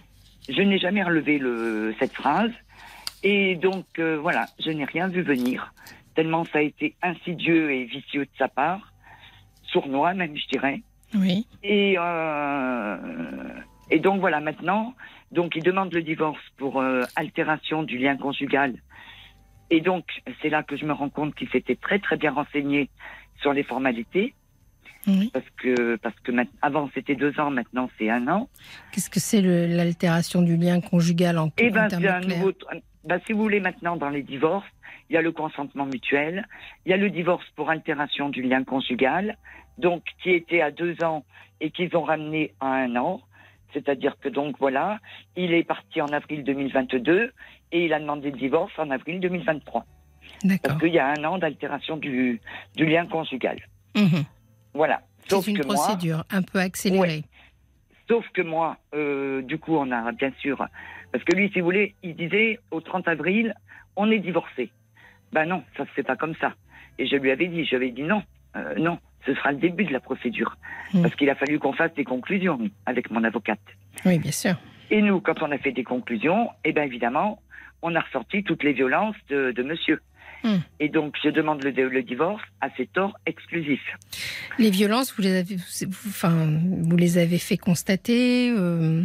[0.48, 2.52] Je n'ai jamais relevé le, cette phrase.
[3.22, 5.72] Et donc, euh, voilà, je n'ai rien vu venir.
[6.14, 8.92] Tellement ça a été insidieux et vicieux de sa part.
[9.64, 10.82] Sournois, même, je dirais.
[11.14, 11.46] Oui.
[11.62, 12.96] Et, euh,
[13.90, 14.94] et donc voilà, maintenant,
[15.32, 18.74] donc il demande le divorce pour euh, altération du lien conjugal.
[19.70, 20.04] Et donc,
[20.42, 22.90] c'est là que je me rends compte qu'il s'était très très bien renseigné
[23.40, 24.34] sur les formalités,
[25.06, 25.30] Oui.
[25.32, 28.48] parce que parce que avant c'était deux ans, maintenant c'est un an.
[28.92, 32.52] Qu'est-ce que c'est l'altération du lien conjugal en, en ben termes c'est un nouveau.
[33.04, 34.66] Ben, si vous voulez maintenant dans les divorces,
[35.10, 36.46] il y a le consentement mutuel,
[36.86, 39.36] il y a le divorce pour altération du lien conjugal,
[39.76, 41.24] donc qui était à deux ans
[41.60, 43.20] et qu'ils ont ramené à un an.
[43.74, 45.00] C'est-à-dire que donc voilà,
[45.36, 47.32] il est parti en avril 2022
[47.72, 49.84] et il a demandé le divorce en avril 2023
[50.62, 52.40] parce qu'il y a un an d'altération du,
[52.76, 53.58] du lien conjugal.
[53.96, 54.24] Mhm.
[54.74, 55.00] Voilà.
[55.28, 57.24] Sauf C'est une que moi, procédure un peu accélérée.
[58.08, 60.66] Sauf que moi, euh, du coup, on a bien sûr,
[61.12, 63.54] parce que lui, si vous voulez, il disait au 30 avril,
[63.96, 64.70] on est divorcé.
[65.32, 66.52] Ben non, ça se fait pas comme ça.
[66.98, 68.22] Et je lui avais dit, je lui avais dit non,
[68.56, 70.56] euh, non, ce sera le début de la procédure,
[70.92, 71.02] Hmm.
[71.02, 73.58] parce qu'il a fallu qu'on fasse des conclusions avec mon avocate.
[74.04, 74.54] Oui, bien sûr.
[74.90, 77.40] Et nous, quand on a fait des conclusions, eh bien évidemment,
[77.82, 79.98] on a ressorti toutes les violences de, de Monsieur.
[80.44, 80.58] Hmm.
[80.78, 83.80] Et donc, je demande le, le divorce à ses torts exclusifs.
[84.58, 86.46] Les violences, vous les avez, vous, enfin,
[86.82, 88.50] vous les avez fait constater.
[88.50, 89.02] euh,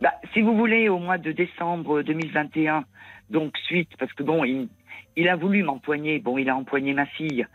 [0.00, 2.84] Bah, si vous voulez, au mois de décembre 2021,
[3.30, 4.68] donc suite, parce que bon, il,
[5.16, 7.46] il a voulu m'empoigner, bon, il a empoigné ma fille,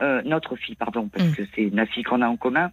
[0.00, 1.34] euh, notre fille, pardon, parce Mm.
[1.34, 2.70] que c'est ma fille qu'on a en commun.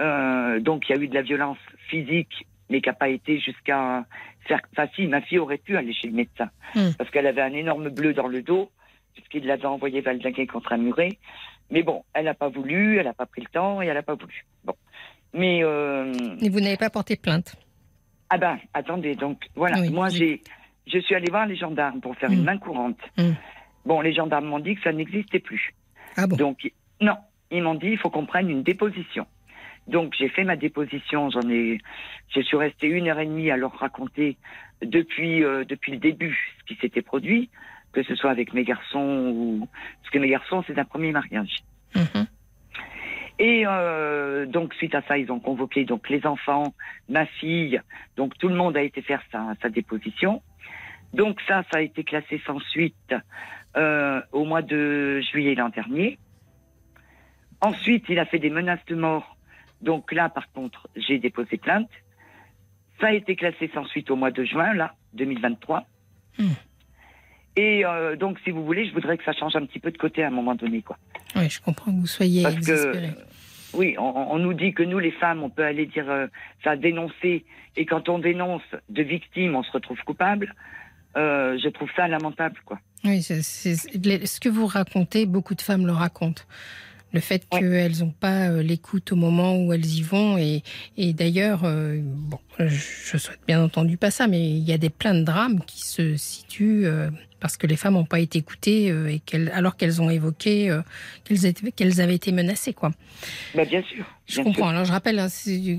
[0.00, 3.38] Euh, donc, il y a eu de la violence physique, mais qui n'a pas été
[3.38, 4.04] jusqu'à
[4.48, 4.60] faire.
[4.72, 6.90] Enfin, si, ma fille aurait pu aller chez le médecin, Mm.
[6.98, 8.70] parce qu'elle avait un énorme bleu dans le dos,
[9.16, 11.18] puisqu'il l'avait envoyé valdinguer contre un muret.
[11.70, 14.02] Mais bon, elle n'a pas voulu, elle n'a pas pris le temps et elle n'a
[14.04, 14.46] pas voulu.
[14.64, 14.74] Bon.
[15.34, 15.64] Mais.
[15.64, 17.56] Euh, Et vous n'avez pas porté plainte.
[18.30, 20.16] ah ben, attendez, donc voilà, Oui, moi oui.
[20.16, 20.42] j'ai,
[20.86, 22.34] je suis allée voir les gendarmes pour faire Mm.
[22.34, 23.00] une main courante.
[23.18, 23.32] Mm.
[23.84, 25.74] Bon, les gendarmes m'ont dit que ça n'existait plus.
[26.16, 26.36] Ah bon.
[26.36, 27.16] Donc non,
[27.50, 29.26] ils m'ont dit il faut qu'on prenne une déposition.
[29.88, 31.78] Donc j'ai fait ma déposition, j'en ai,
[32.34, 34.36] je suis restée une heure et demie à leur raconter
[34.82, 37.50] depuis euh, depuis le début ce qui s'était produit,
[37.96, 39.68] que ce soit avec mes garçons ou
[40.02, 41.56] parce que mes garçons c'est un premier mariage.
[41.94, 42.26] Mhm.
[43.38, 46.74] Et euh, donc suite à ça, ils ont convoqué donc les enfants,
[47.08, 47.80] ma fille,
[48.16, 50.42] donc tout le monde a été faire sa, sa déposition.
[51.14, 53.14] Donc ça, ça a été classé sans suite
[53.78, 56.18] euh, au mois de juillet l'an dernier.
[57.62, 59.38] Ensuite, il a fait des menaces de mort.
[59.80, 61.90] Donc là, par contre, j'ai déposé plainte.
[63.00, 65.86] Ça a été classé sans suite au mois de juin, là, 2023.
[66.38, 66.44] Hmm.
[67.56, 69.96] Et euh, donc, si vous voulez, je voudrais que ça change un petit peu de
[69.98, 70.98] côté à un moment donné, quoi.
[71.34, 73.10] Oui, je comprends que vous soyez Parce que, exaspéré.
[73.74, 76.26] oui, on, on nous dit que nous, les femmes, on peut aller dire euh,
[76.62, 77.44] ça, dénoncer,
[77.76, 80.54] et quand on dénonce de victimes, on se retrouve coupable.
[81.16, 82.78] Euh, je trouve ça lamentable, quoi.
[83.04, 86.42] Oui, c'est- ce que vous racontez, beaucoup de femmes le racontent.
[87.12, 87.60] Le fait Ouais.
[87.60, 90.36] qu'elles n'ont pas euh, l'écoute au moment où elles y vont.
[90.36, 90.62] Et,
[90.98, 94.90] et d'ailleurs, euh, bon, je souhaite bien entendu pas ça, mais il y a des
[94.90, 97.08] plein de drames qui se situent euh,
[97.46, 100.82] parce que les femmes n'ont pas été écoutées euh, et alors qu'elles ont évoqué euh,
[101.24, 102.72] qu'elles, avaient été menacées.
[102.72, 102.90] Quoi.
[103.54, 104.04] Bah, bien sûr.
[104.26, 104.64] Je bien comprends.
[104.64, 104.70] sûr.
[104.70, 105.28] Alors je rappelle, hein,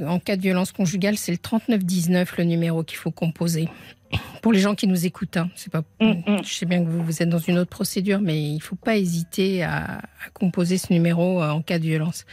[0.07, 3.67] en cas de violence conjugale, c'est le 3919 le numéro qu'il faut composer.
[4.41, 5.83] Pour les gens qui nous écoutent, hein, pas.
[5.99, 6.43] Mm, mm.
[6.45, 8.95] Je sais bien que vous, vous êtes dans une autre procédure, mais il faut pas
[8.95, 12.25] hésiter à, à composer ce numéro euh, en cas de violence.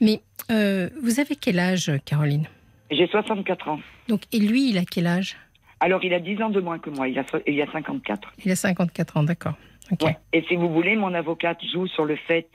[0.00, 2.46] Mais vous avez quel âge, Caroline?
[2.92, 3.80] J'ai 64 ans.
[4.06, 5.36] Donc et lui, il a quel âge?
[5.80, 7.08] Alors, il a 10 ans de moins que moi.
[7.08, 8.32] Il a, il a 54.
[8.44, 9.54] Il a 54 ans, d'accord.
[10.02, 10.16] Ouais.
[10.32, 12.48] Et si vous voulez, mon avocate joue sur le fait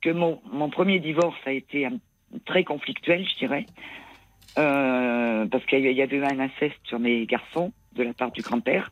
[0.00, 1.88] que mon, mon premier divorce a été
[2.44, 3.66] très conflictuel, je dirais,
[4.58, 8.42] Euh, parce qu'il y avait eu un inceste sur mes garçons de la part du
[8.42, 8.90] grand-père.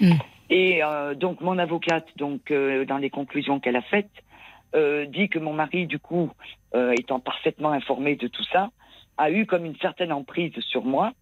[0.00, 0.12] Mm.
[0.50, 4.10] Et euh, donc mon avocate, donc euh, dans les conclusions qu'elle a faites,
[5.08, 6.30] dit que mon mari, du coup,
[6.74, 8.70] étant parfaitement informé de tout ça,
[9.18, 11.12] a eu comme une certaine emprise sur moi,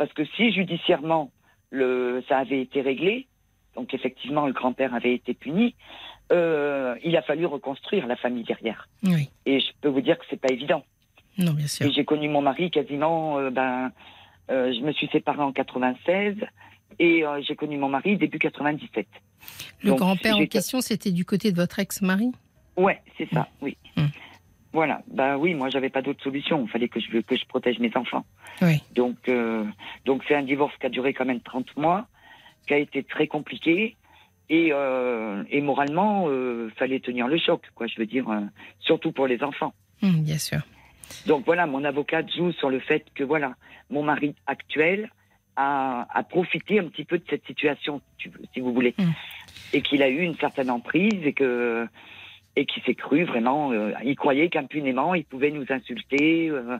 [0.00, 1.30] parce que si judiciairement
[1.68, 3.26] le, ça avait été réglé,
[3.76, 5.74] donc effectivement le grand-père avait été puni,
[6.32, 8.88] euh, il a fallu reconstruire la famille derrière.
[9.02, 9.28] Oui.
[9.44, 10.84] Et je peux vous dire que c'est pas évident.
[11.36, 11.84] Non, bien sûr.
[11.84, 13.92] Et j'ai connu mon mari quasiment, euh, ben,
[14.50, 16.36] euh, je me suis séparée en 96
[16.98, 19.06] et j'ai connu mon mari début 97.
[19.82, 22.32] Le grand-père en question, c'était du côté de votre ex-mari?
[22.78, 23.76] Ouais, c'est ça, oui.
[23.98, 24.06] Mm.
[24.72, 26.62] Voilà, bah oui, moi j'avais pas d'autre solution.
[26.64, 28.24] Il fallait que je que je protège mes enfants.
[28.62, 28.80] Oui.
[28.94, 29.64] Donc euh,
[30.04, 32.06] donc c'est un divorce qui a duré quand même 30 mois,
[32.66, 33.96] qui a été très compliqué.
[34.52, 37.86] Et, euh, et moralement, euh, fallait tenir le choc, quoi.
[37.86, 38.40] Je veux dire, euh,
[38.80, 39.72] surtout pour les enfants.
[40.02, 40.58] Hum, bien sûr.
[41.26, 43.54] Donc voilà, mon avocate joue sur le fait que voilà,
[43.90, 45.08] mon mari actuel
[45.54, 49.10] a, a profité un petit peu de cette situation, tu- si vous voulez, Mm.
[49.72, 51.86] et qu'il a eu une certaine emprise et que
[52.60, 56.50] et qu'il s'est cru vraiment, euh, il croyait qu'impunément il pouvait nous insulter.
[56.50, 56.76] euh,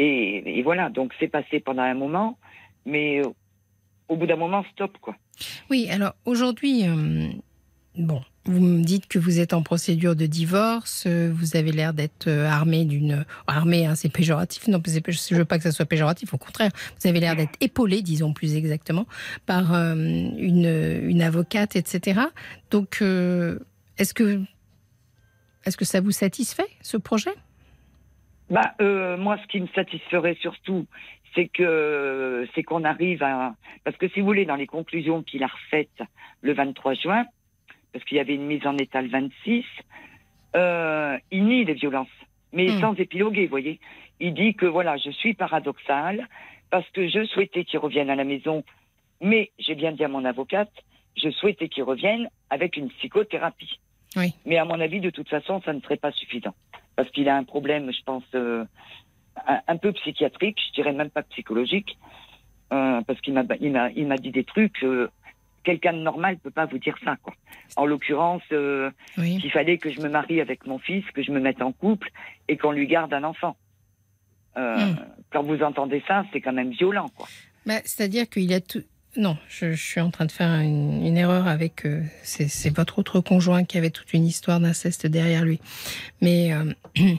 [0.00, 2.38] et, voilà, donc c'est passé pendant un moment,
[2.84, 3.30] mais euh,
[4.08, 5.14] au bout d'un moment, stop quoi.
[5.70, 6.82] Oui, alors aujourd'hui,
[7.96, 12.28] bon, vous me dites que vous êtes en procédure de divorce, vous avez l'air d'être
[12.28, 13.24] armé d'une...
[13.46, 17.08] Armé, hein, c'est péjoratif, non, je veux pas que ça soit péjoratif, au contraire, vous
[17.08, 19.06] avez l'air d'être épaulé, disons plus exactement,
[19.46, 22.20] par une, avocate, etc.
[22.72, 23.00] Donc,
[23.98, 27.34] est-ce que, ça vous satisfait, ce projet?
[28.50, 30.86] Bah, euh, moi, ce qui me satisferait surtout,
[31.34, 35.42] c'est que c'est qu'on arrive à parce que si vous voulez, dans les conclusions qu'il
[35.42, 36.02] a refaites
[36.40, 37.26] le 23 juin,
[37.92, 39.64] parce qu'il y avait une mise en état le 26,
[40.56, 42.08] euh, il nie les violences,
[42.52, 42.80] mais Hmm.
[42.80, 43.80] sans épiloguer, vous voyez.
[44.20, 46.26] Il dit que voilà, je suis paradoxal
[46.70, 48.64] parce que je souhaitais qu'il revienne à la maison,
[49.20, 50.72] mais j'ai bien dit à mon avocate,
[51.16, 53.78] je souhaitais qu'il revienne avec une psychothérapie.
[54.16, 54.34] Oui.
[54.46, 56.54] Mais à mon avis, de toute façon, ça ne serait pas suffisant
[56.96, 58.64] parce qu'il a un problème, je pense, euh,
[59.68, 61.96] un, peu psychiatrique, je dirais même pas psychologique,
[62.72, 64.82] euh, parce qu'il m'a il m'a il m'a dit des trucs.
[64.82, 65.08] euh,
[65.64, 67.34] Quelqu'un de normal peut pas vous dire ça, quoi.
[67.76, 69.38] En l'occurrence, euh, Oui.
[69.38, 72.08] qu'il fallait que je me marie avec mon fils, que je me mette en couple
[72.48, 73.56] et qu'on lui garde un enfant.
[74.56, 74.96] Euh, Hmm.
[75.30, 77.28] Quand vous entendez ça, c'est quand même violent, quoi.
[77.66, 78.82] Bah, C'est-à-dire qu'il a tout.
[79.18, 81.84] Non, je, je suis en train de faire une, une erreur avec.
[81.84, 85.60] euh, c'est votre autre conjoint qui avait toute une histoire d'inceste derrière lui.
[86.22, 86.52] Mais.
[86.52, 86.72] euh,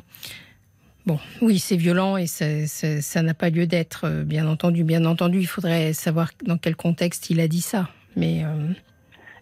[1.05, 4.83] Bon, oui, c'est violent et ça n'a pas lieu d'être, euh, bien entendu.
[4.83, 7.89] Bien entendu, il faudrait savoir dans quel contexte il a dit ça.
[8.15, 8.73] Mais euh,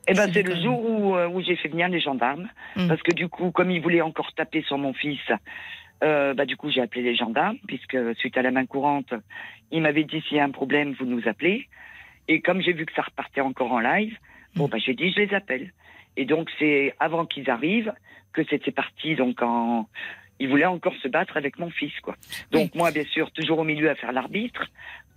[0.08, 2.48] Eh ben, C'est le jour où, où j'ai fait venir les gendarmes,
[2.78, 2.88] Hmm.
[2.88, 5.20] parce que du coup, comme il voulait encore taper sur mon fils,
[6.04, 9.14] euh, bah du coup j'ai appelé les gendarmes, puisque suite à la main courante,
[9.72, 11.68] il m'avait dit s'il y a un problème, vous nous appelez.
[12.28, 14.18] Et comme j'ai vu que ça repartait encore en live,
[14.56, 14.70] bon Hmm.
[14.72, 15.72] bah j'ai dit je les appelle.
[16.16, 17.94] Et donc c'est avant qu'ils arrivent
[18.34, 19.88] que c'était parti donc en
[20.40, 22.16] il voulait encore se battre avec mon fils, quoi.
[22.52, 24.68] Donc moi, bien sûr, toujours au milieu à faire l'arbitre.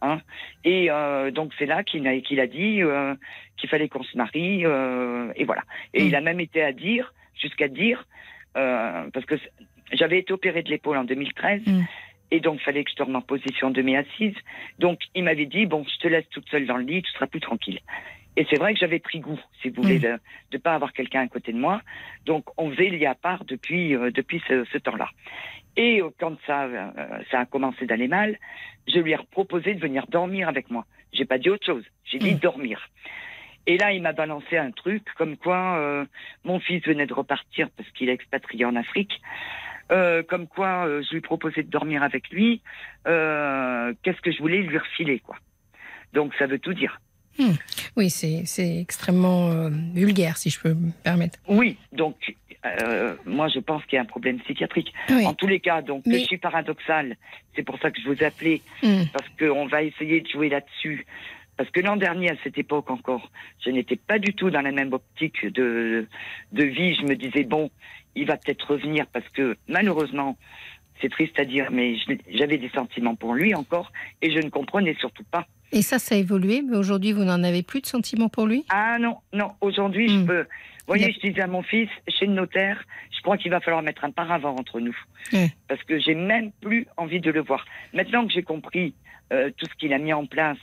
[0.01, 0.19] Hein.
[0.65, 3.15] Et euh, donc c'est là qu'il a, qu'il a dit euh,
[3.59, 5.63] qu'il fallait qu'on se marie, euh, et voilà.
[5.93, 6.07] Et Mm.
[6.07, 8.07] il a même été à dire, jusqu'à dire,
[8.57, 9.35] euh, parce que
[9.93, 11.83] j'avais été opéré de l'épaule en 2013, Mm.
[12.31, 14.37] Et donc il fallait que je dorme en position demi-assise.
[14.79, 17.27] Donc il m'avait dit, bon, je te laisse toute seule dans le lit, tu seras
[17.27, 17.81] plus tranquille.
[18.37, 20.03] Et c'est vrai que j'avais pris goût, si vous voulez, Mm.
[20.03, 20.19] de
[20.53, 21.83] ne pas avoir quelqu'un à côté de moi.
[22.27, 25.09] Donc on faisait lié à part depuis, euh, depuis ce, ce temps-là.
[25.77, 26.91] Et euh, quand ça, euh,
[27.31, 28.39] ça a commencé d'aller mal,
[28.87, 30.85] je lui ai proposé de venir dormir avec moi.
[31.13, 31.85] J'ai pas dit autre chose.
[32.05, 32.39] J'ai dit Mm.
[32.39, 32.89] dormir.
[33.67, 36.05] Et là, il m'a balancé un truc comme quoi euh,
[36.45, 39.21] mon fils venait de repartir parce qu'il est expatrié en Afrique.
[39.91, 42.61] Euh, comme quoi, euh, je lui proposais de dormir avec lui.
[43.07, 45.37] Euh, Qu'est-ce que je voulais lui refiler, quoi.
[46.13, 47.01] Donc ça veut tout dire.
[47.97, 51.39] oui, c'est c'est extrêmement euh, vulgaire, si je peux me permettre.
[51.49, 52.17] Oui, donc
[52.67, 54.93] euh, moi je pense qu'il y a un problème psychiatrique.
[55.09, 55.25] Oui.
[55.27, 57.17] En tous les cas, donc Mais- je suis paradoxale.
[57.57, 59.05] C'est pour ça que je vous appelais Mm.
[59.13, 61.07] parce qu'on va essayer de jouer là-dessus.
[61.57, 63.31] Parce que l'an dernier, à cette époque encore,
[63.65, 66.07] je n'étais pas du tout dans la même optique de,
[66.53, 66.95] de vie.
[66.95, 67.71] Je me disais, bon,
[68.15, 70.37] il va peut-être revenir parce que malheureusement,
[71.01, 71.97] c'est triste à dire, mais
[72.29, 73.91] j'avais des sentiments pour lui encore
[74.23, 75.47] et je ne comprenais surtout pas.
[75.73, 78.65] Et ça, ça a évolué, mais aujourd'hui, vous n'en avez plus de sentiments pour lui?
[78.71, 80.27] Ah non, non, aujourd'hui, je Hmm.
[80.27, 80.41] peux.
[80.43, 82.83] Vous voyez, a- je disais à mon fils, chez le notaire,
[83.17, 84.97] je crois qu'il va falloir mettre un paravent entre nous.
[85.69, 87.65] Parce que j'ai même plus envie de le voir.
[87.95, 88.95] Maintenant que j'ai compris
[89.33, 90.59] euh, tout ce qu'il a mis en place,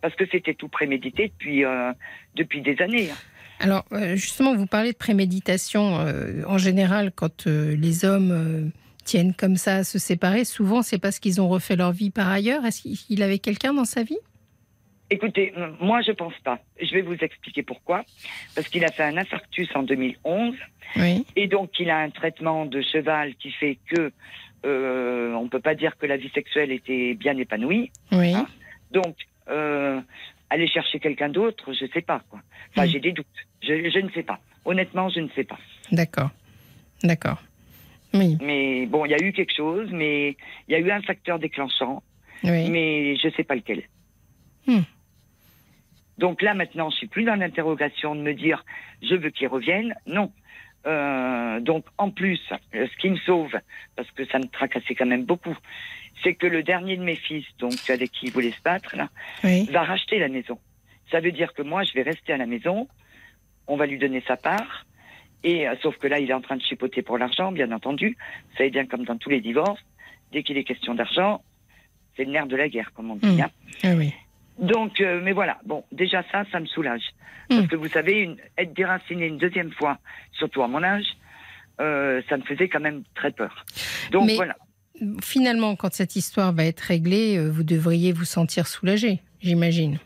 [0.00, 1.92] parce que c'était tout prémédité depuis, euh,
[2.36, 3.10] depuis des années.
[3.10, 3.18] hein.
[3.62, 5.98] Alors, euh, justement, vous parlez de préméditation.
[6.00, 8.70] euh, en général, quand euh, les hommes
[9.04, 12.28] tiennent comme ça à se séparer, souvent, c'est parce qu'ils ont refait leur vie par
[12.28, 12.64] ailleurs.
[12.66, 14.18] Est-ce qu'il il avait quelqu'un dans sa vie?
[15.10, 16.58] Écoutez, moi je pense pas.
[16.80, 18.02] Je vais vous expliquer pourquoi.
[18.54, 20.54] Parce qu'il a fait un infarctus en 2011
[20.96, 21.26] Oui.
[21.36, 24.10] et donc il a un traitement de cheval qui fait que
[24.64, 27.90] euh, on peut pas dire que la vie sexuelle était bien épanouie.
[28.12, 28.32] Oui.
[28.34, 28.46] Ah.
[28.92, 29.16] Donc,
[29.50, 30.00] euh,
[30.52, 32.22] aller chercher quelqu'un d'autre, je sais pas.
[32.30, 32.40] Quoi.
[32.70, 32.90] Enfin, Mm.
[32.90, 33.26] j'ai des doutes.
[33.62, 34.38] Je, je ne sais pas.
[34.64, 35.58] Honnêtement, je ne sais pas.
[35.90, 36.30] D'accord.
[37.02, 37.42] D'accord.
[38.14, 38.36] Oui.
[38.42, 40.36] Mais bon, il y a eu quelque chose, mais
[40.68, 42.02] il y a eu un facteur déclenchant,
[42.44, 42.68] Oui.
[42.70, 43.82] mais je sais pas lequel.
[44.66, 44.80] Mm.
[46.18, 48.64] Donc là, maintenant, je suis plus dans l'interrogation de me dire
[49.02, 49.94] je veux qu'il revienne.
[50.06, 50.30] Non.
[50.86, 52.40] Euh, donc en plus,
[52.74, 53.52] euh, ce qui me sauve,
[53.96, 55.56] parce que ça me tracassait quand même beaucoup,
[56.22, 59.08] c'est que le dernier de mes fils, donc avec qui il voulait se battre, là,
[59.44, 59.68] Oui.
[59.70, 60.58] va racheter la maison.
[61.10, 62.88] Ça veut dire que moi, je vais rester à la maison
[63.66, 64.86] on va lui donner sa part.
[65.44, 68.16] Et euh, sauf que là, il est en train de chipoter pour l'argent, bien entendu.
[68.50, 69.80] Vous savez bien comme dans tous les divorces,
[70.32, 71.42] dès qu'il est question d'argent,
[72.16, 73.26] c'est le nerf de la guerre, comme on dit.
[73.36, 73.40] Mm.
[73.40, 73.50] hein.
[73.84, 74.12] Ah oui.
[74.58, 77.02] Donc, euh, mais voilà, bon, déjà ça, ça me soulage.
[77.48, 77.68] Parce Mm.
[77.68, 79.98] que vous savez, une, être déraciné une deuxième fois,
[80.32, 81.06] surtout à mon âge,
[81.80, 83.64] euh, ça me faisait quand même très peur.
[84.10, 84.56] Donc Mais- voilà.
[85.22, 89.98] Finalement, quand cette histoire va être réglée, euh, vous devriez vous sentir soulagé, j'imagine.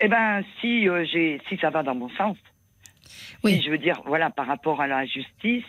[0.00, 2.36] Eh ben, si euh, j'ai, si ça va dans mon sens,
[3.44, 3.54] Oui.
[3.56, 5.64] si je veux dire, voilà, par rapport à la justice,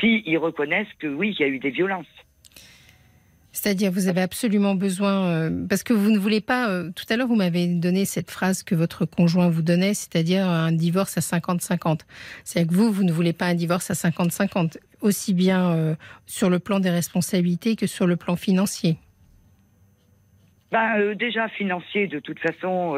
[0.00, 2.06] si ils reconnaissent que oui, il y a eu des violences.
[3.56, 7.16] C'est-à-dire, vous avez absolument besoin, euh, parce que vous ne voulez pas, euh, tout à
[7.16, 11.22] l'heure, vous m'avez donné cette phrase que votre conjoint vous donnait, c'est-à-dire un divorce à
[11.22, 12.00] 50-50.
[12.44, 15.94] C'est-à-dire que vous, vous ne voulez pas un divorce à 50-50, aussi bien euh,
[16.26, 18.98] sur le plan des responsabilités que sur le plan financier.
[20.70, 22.96] Ben, déjà financier, de toute façon,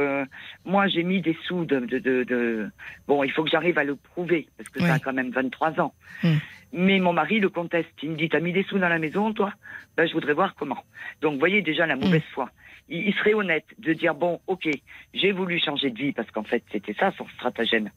[0.65, 2.71] moi j'ai mis des sous de, de, de, de-
[3.07, 5.79] Bon, il faut que j'arrive à le prouver, parce que ça a quand même 23
[5.79, 5.93] ans.
[6.25, 6.29] Mm.
[6.73, 7.91] Mais mon mari le conteste.
[8.03, 9.53] Il me dit, t'as mis des sous dans la maison, toi?
[9.97, 10.83] Ben, je voudrais voir comment.
[11.23, 12.51] Donc, vous voyez déjà la mauvaise foi.
[12.89, 14.69] Il, il serait honnête de dire, bon, ok,
[15.15, 17.91] j'ai voulu changer de vie, parce qu'en fait, c'était ça son stratagème.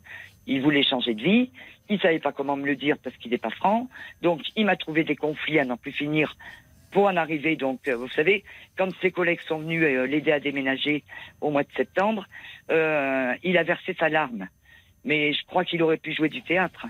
[0.47, 1.51] Il voulait changer de vie,
[1.91, 3.89] il savait pas comment me le dire parce qu'il n'est pas franc.
[4.21, 6.35] Donc, il m'a trouvé des conflits à n'en plus finir
[6.91, 7.55] pour en arriver.
[7.55, 8.43] Donc, euh, vous savez,
[8.77, 11.03] quand ses collègues sont venus euh, l'aider à déménager
[11.41, 12.25] au mois de septembre,
[12.69, 14.47] euh, il a versé sa larme.
[15.03, 16.85] Mais je crois qu'il aurait pu jouer du théâtre.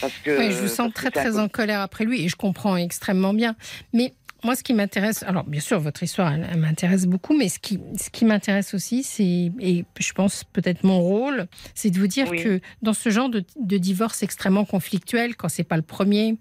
[0.00, 2.76] Parce que, Oui, je vous sens très très en colère après lui et je comprends
[2.76, 3.56] extrêmement bien.
[3.92, 7.48] Mais moi, ce qui m'intéresse, alors bien sûr, votre histoire, elle, elle m'intéresse beaucoup, mais
[7.48, 11.98] ce qui, ce qui m'intéresse aussi, c'est, et je pense peut-être mon rôle, c'est de
[11.98, 12.44] vous dire Oui.
[12.44, 16.36] que dans ce genre de, de divorce extrêmement conflictuel, quand c'est pas le premier,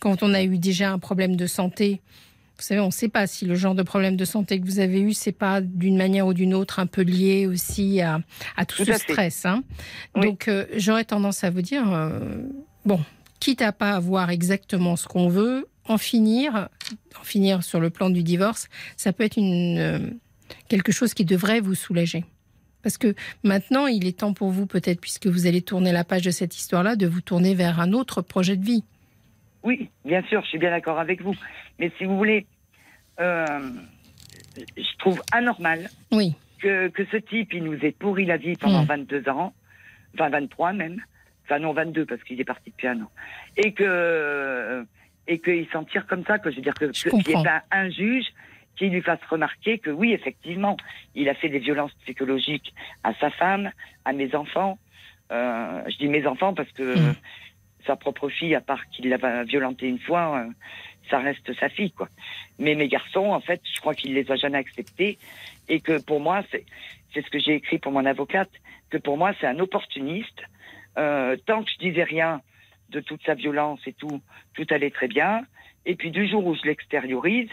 [0.00, 2.00] quand on a eu déjà un problème de santé,
[2.56, 4.78] vous savez, on ne sait pas si le genre de problème de santé que vous
[4.78, 8.20] avez eu, c'est pas d'une manière ou d'une autre un peu lié aussi à,
[8.56, 9.44] à tout, Tout ce à stress.
[9.44, 9.64] hein.
[10.14, 10.26] Oui.
[10.28, 12.20] Donc, euh, j'aurais tendance à vous dire, euh,
[12.84, 13.00] bon,
[13.40, 16.68] quitte à pas avoir exactement ce qu'on veut, en finir,
[17.20, 19.98] en finir sur le plan du divorce, ça peut être une, euh,
[20.68, 22.24] quelque chose qui devrait vous soulager.
[22.82, 26.22] Parce que maintenant, il est temps pour vous, peut-être, puisque vous allez tourner la page
[26.22, 28.84] de cette histoire-là, de vous tourner vers un autre projet de vie.
[29.64, 31.34] Oui, bien sûr, je suis bien d'accord avec vous.
[31.78, 32.46] Mais si vous voulez,
[33.18, 33.70] euh,
[34.76, 38.82] je trouve anormal Oui, que, que ce type, il nous ait pourri la vie pendant
[38.82, 38.86] Mm.
[38.86, 39.52] 22 ans,
[40.14, 41.00] enfin 23 même,
[41.44, 43.10] enfin non 22 parce qu'il est parti depuis un an,
[43.56, 44.86] et que
[45.26, 47.62] et qu'il s'en tire comme ça, que je veux dire que qu'il n'y ait pas
[47.70, 48.26] un juge
[48.76, 50.76] qui lui fasse remarquer que oui, effectivement,
[51.14, 53.70] il a fait des violences psychologiques à sa femme,
[54.04, 54.78] à mes enfants.
[55.32, 57.14] Euh, je dis mes enfants parce que Mm.
[57.86, 60.50] Sa propre fille, à part qu'il l'a violentée une fois, euh,
[61.10, 62.08] ça reste sa fille, quoi.
[62.58, 65.18] Mais mes garçons, en fait, je crois qu'il les a jamais acceptés
[65.68, 66.64] et que pour moi, c'est
[67.14, 68.50] c'est ce que j'ai écrit pour mon avocate,
[68.90, 70.42] que pour moi, c'est un opportuniste.
[70.98, 72.42] Euh, tant que je disais rien
[72.90, 74.20] de toute sa violence et tout,
[74.54, 75.42] tout allait très bien.
[75.86, 77.48] Et puis du jour où je l'extériorise,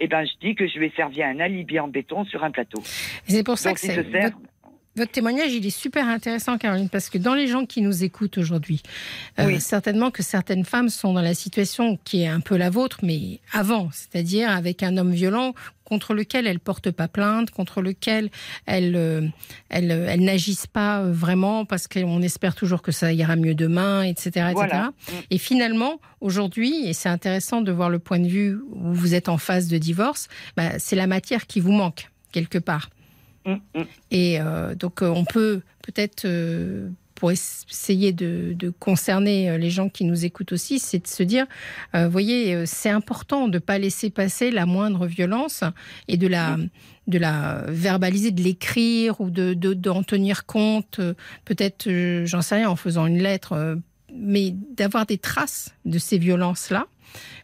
[0.00, 2.50] eh ben, je dis que je lui ai servi un alibi en béton sur un
[2.50, 2.82] plateau.
[2.84, 4.36] C'est pour ça Donc que c'est votre,
[4.96, 8.38] votre témoignage, il est super intéressant, Caroline, parce que dans les gens qui nous écoutent
[8.38, 8.82] aujourd'hui,
[9.38, 12.98] euh, certainement que certaines femmes sont dans la situation qui est un peu la vôtre,
[13.02, 15.54] mais avant, c'est-à-dire avec un homme violent
[15.92, 18.30] contre lequel elles portent pas plainte, contre lequel
[18.64, 19.28] elles, euh,
[19.68, 23.54] elles, euh, elles n'agissent pas euh, vraiment parce qu'on espère toujours que ça ira mieux
[23.54, 24.52] demain, etc., etc.
[24.54, 24.92] Voilà.
[25.28, 29.28] Et finalement, aujourd'hui, et c'est intéressant de voir le point de vue où vous êtes
[29.28, 32.88] en phase de divorce, bah, c'est la matière qui vous manque quelque part.
[33.46, 33.82] Mm, mm.
[34.10, 39.70] Et euh, donc, euh, on peut peut-être, euh, pour es- essayer de, de concerner les
[39.70, 41.46] gens qui nous écoutent aussi, c'est de se dire,
[41.94, 45.62] euh, voyez, c'est important de ne pas laisser passer la moindre violence
[46.08, 46.56] et de la,
[47.08, 51.00] de la verbaliser, de l'écrire ou de, de- d'en tenir compte,
[51.44, 51.88] peut-être,
[52.24, 53.78] j'en sais rien, en faisant une lettre,
[54.14, 56.86] mais d'avoir des traces de ces violences-là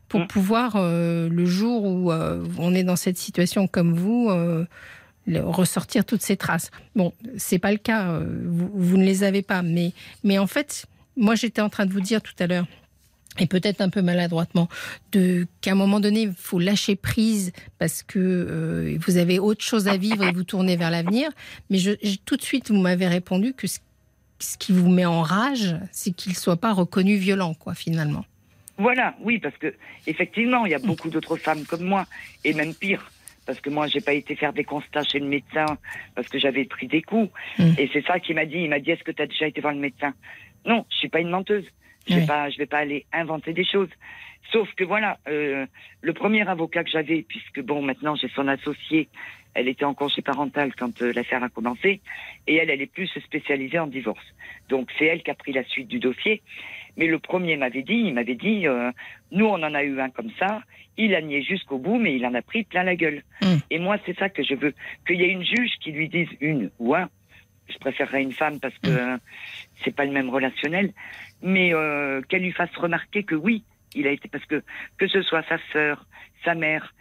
[0.09, 0.27] pour Mm.
[0.29, 2.11] pouvoir, le jour où
[2.59, 4.31] on est dans cette situation comme vous,
[5.37, 6.71] ressortir toutes ces traces.
[6.97, 9.93] Bon, c'est pas le cas, euh, vous, vous ne les avez pas, mais,
[10.25, 12.67] mais en fait, moi j'étais en train de vous dire tout à l'heure,
[13.39, 14.69] et peut-être un peu maladroitement,
[15.13, 19.89] qu'à un moment donné, il faut lâcher prise parce que euh, vous avez autre chose
[19.89, 21.31] à vivre et vous tournez vers l'avenir.
[21.71, 21.79] Mais
[22.25, 23.79] tout de suite, vous m'avez répondu que ce,
[24.41, 28.25] ce qui vous met en rage, c'est qu'il soit pas reconnu violent, quoi, finalement.
[28.77, 29.75] Voilà, oui, parce que
[30.07, 32.07] effectivement, il y a beaucoup d'autres femmes comme moi,
[32.45, 33.11] et même pire,
[33.49, 35.65] parce que moi, j'ai pas été faire des constats chez le médecin
[36.15, 37.31] parce que j'avais pris des coups.
[37.59, 37.73] Mm.
[37.79, 38.59] Et c'est ça qu'il m'a dit.
[38.59, 40.13] Il m'a dit Est-ce que tu as déjà été voir le médecin?
[40.67, 41.65] Non, je suis pas une menteuse.
[42.07, 42.27] Je vais Oui.
[42.27, 43.89] pas, je vais pas aller inventer des choses.
[44.53, 45.65] Sauf que voilà, euh,
[46.03, 49.09] le premier avocat que j'avais, puisque bon, maintenant j'ai son associé,
[49.55, 52.03] elle était en congé parental quand euh, l'affaire a commencé,
[52.47, 54.25] et elle, elle est plus spécialisée en divorce.
[54.69, 56.43] Donc c'est elle qui a pris la suite du dossier.
[56.99, 58.91] Mais le premier m'avait dit, il m'avait dit, euh,
[59.31, 60.63] nous on en a eu un comme ça,
[60.97, 63.23] il a nié jusqu'au bout, mais il en a pris plein la gueule.
[63.41, 63.57] Mm.
[63.71, 64.75] Et moi c'est ça que je veux,
[65.07, 67.09] qu'il y ait une juge qui lui dise une ou un.
[67.69, 69.17] Je préférerais une femme parce que euh,
[69.85, 70.93] c'est pas le même relationnel,
[71.41, 73.63] mais euh, qu'elle lui fasse remarquer que oui,
[73.95, 74.63] il a été parce que
[74.97, 76.05] que ce soit sa sœur,
[76.45, 76.95] sa mère,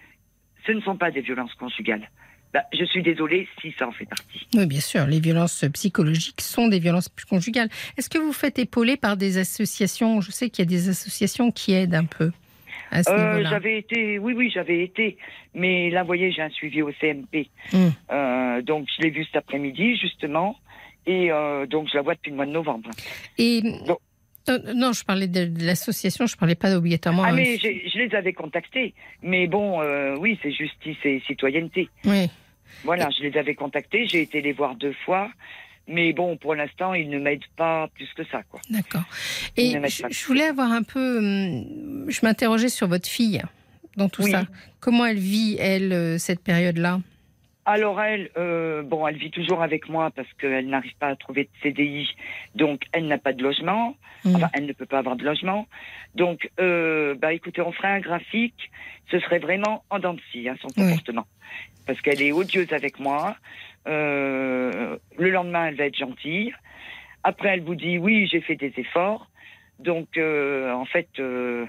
[0.68, 2.08] ce ne sont pas des violences conjugales.
[2.54, 4.48] Bah, je suis désolée si ça en fait partie.
[4.54, 7.70] Oui, bien sûr, les violences psychologiques sont des violences conjugales.
[7.98, 10.22] Est-ce que vous faites épauler par des associations?
[10.22, 12.32] Je sais qu'il y a des associations qui aident un peu
[12.92, 15.18] à ce Euh, j'avais été, oui, oui, j'avais été,
[15.54, 17.50] mais là, vous voyez, j'ai un suivi au CMP.
[17.74, 17.88] Mm.
[18.12, 20.58] Euh, donc, je l'ai vu cet après-midi, justement,
[21.06, 22.90] et euh, donc, je la vois depuis le mois de novembre.
[23.38, 23.62] Et
[24.48, 24.74] Non.
[24.76, 27.24] Non, je parlais de, de l'association, je parlais pas obligatoirement.
[27.24, 27.34] ah, hein.
[27.36, 31.90] mais je les avais contactés, mais bon, euh, oui, c'est justice et citoyenneté.
[32.06, 32.30] Oui.
[32.84, 35.30] Voilà, je les avais contactés, j'ai été les voir deux fois,
[35.88, 38.60] mais bon, pour l'instant, ils ne m'aident pas plus que ça, quoi.
[38.70, 39.04] D'accord.
[39.56, 41.18] Et ne je voulais avoir un peu.
[41.20, 43.42] hum, Je m'interrogeais sur votre fille
[43.96, 44.32] dans tout Oui.
[44.32, 44.46] ça.
[44.80, 47.00] Comment elle vit, elle, euh, cette période-là?
[47.70, 51.44] Alors elle, euh, bon, elle vit toujours avec moi parce qu'elle n'arrive pas à trouver
[51.44, 52.10] de CDI,
[52.56, 53.98] donc elle n'a pas de logement.
[54.24, 54.36] Mm.
[54.38, 55.68] Enfin, elle ne peut pas avoir de logement.
[56.16, 58.72] Donc, euh, bah écoutez, on ferait un graphique.
[59.12, 60.74] Ce serait vraiment en dents de scie, hein, son Oui.
[60.76, 61.28] comportement,
[61.86, 63.36] parce qu'elle est odieuse avec moi.
[63.86, 66.54] Euh, le lendemain, elle va être gentille.
[67.24, 69.30] Après, elle vous dit oui, j'ai fait des efforts.
[69.80, 71.66] Donc, euh, en fait, euh,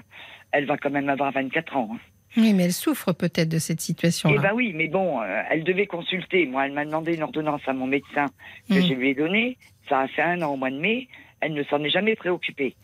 [0.53, 1.89] elle va quand même avoir 24 ans.
[1.93, 1.99] hein.
[2.37, 4.41] Oui, mais elle souffre peut-être de cette Eh situation-là.
[4.41, 6.45] ben oui, mais bon, euh, elle devait consulter.
[6.45, 8.25] Moi, elle m'a demandé une ordonnance à mon médecin
[8.69, 8.81] que Mm.
[8.87, 9.57] je lui ai donnée.
[9.89, 11.07] Ça a fait un an au mois de mai.
[11.41, 12.75] Elle ne s'en est jamais préoccupée.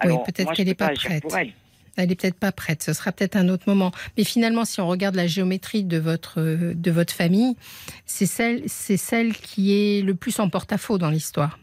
[0.00, 1.22] peut-être moi, je qu'elle peux est pas agir prête.
[1.22, 1.52] Pour elle.
[1.98, 2.82] Elle est peut-être pas prête.
[2.82, 3.90] Ce sera peut-être un autre moment.
[4.18, 6.40] Mais finalement, si on regarde la géométrie de votre
[6.74, 7.56] de votre famille,
[8.04, 11.58] c'est celle c'est celle qui est le plus en porte-à-faux dans l'histoire.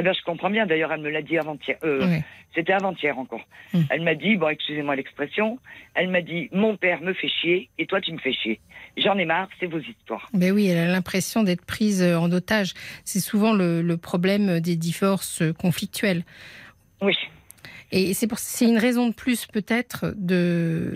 [0.00, 0.64] Ah ben, je comprends bien.
[0.64, 1.76] D'ailleurs, elle me l'a dit avant-hier.
[1.84, 2.18] Euh.
[2.54, 3.42] C'était avant-hier encore.
[3.74, 3.80] Mm.
[3.90, 5.58] Elle m'a dit, bon, excusez-moi l'expression,
[5.94, 8.60] elle m'a dit, mon père me fait chier et toi, tu me fais chier.
[8.96, 10.26] J'en ai marre, c'est vos histoires.
[10.32, 12.72] Ben oui, elle a l'impression d'être prise euh, en otage.
[13.04, 16.24] C'est souvent le, le problème des divorces euh, conflictuels.
[17.02, 17.14] Oui.
[17.92, 20.94] Et c'est pour c'est une raison de plus peut-être de.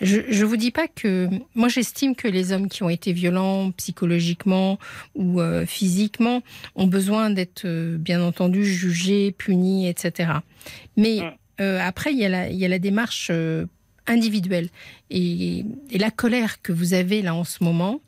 [0.00, 3.70] Je je vous dis pas que moi j'estime que les hommes qui ont été violents
[3.72, 4.78] psychologiquement
[5.14, 6.42] ou euh, physiquement
[6.74, 10.32] ont besoin d'être euh, bien entendu jugés, punis, etc.
[10.96, 11.30] Mais Mm.
[11.60, 13.66] euh, après il y a la il y a la démarche euh,
[14.08, 14.68] individuelle
[15.10, 18.00] et, et la colère que vous avez là en ce moment.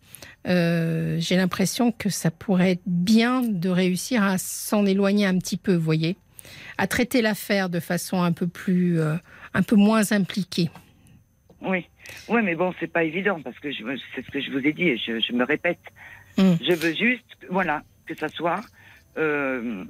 [0.48, 5.56] euh, J'ai l'impression que ça pourrait être bien de réussir à s'en éloigner un petit
[5.56, 6.16] peu, vous voyez
[6.78, 9.14] à traiter l'affaire de façon un peu plus, euh,
[9.54, 10.70] un peu moins impliquée.
[11.60, 11.86] Oui.
[12.28, 14.88] Oui, mais bon, c'est pas évident parce que c'est ce que je vous ai dit
[14.88, 15.78] et je, je me répète.
[16.36, 16.52] Mm.
[16.60, 18.60] Je veux juste, voilà, que ça soit
[19.16, 19.84] euh,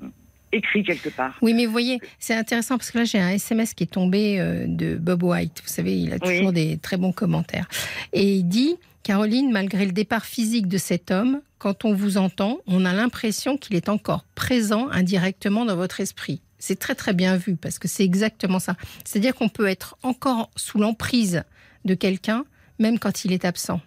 [0.53, 1.37] écrit quelque part.
[1.43, 4.39] Oui, mais vous voyez, c'est intéressant parce que là, j'ai un SMS qui est tombé
[4.39, 5.63] euh, de Bob White.
[5.65, 6.37] Vous savez, il a Oui.
[6.37, 7.67] toujours des très bons commentaires.
[8.13, 12.59] Et il dit Caroline, malgré le départ physique de cet homme, quand on vous entend,
[12.67, 16.41] on a l'impression qu'il est encore présent indirectement dans votre esprit.
[16.59, 18.77] C'est très très bien vu parce que c'est exactement ça.
[19.05, 21.45] C'est-à-dire qu'on peut être encore sous l'emprise
[21.85, 22.45] de quelqu'un
[22.79, 23.81] même quand il est absent.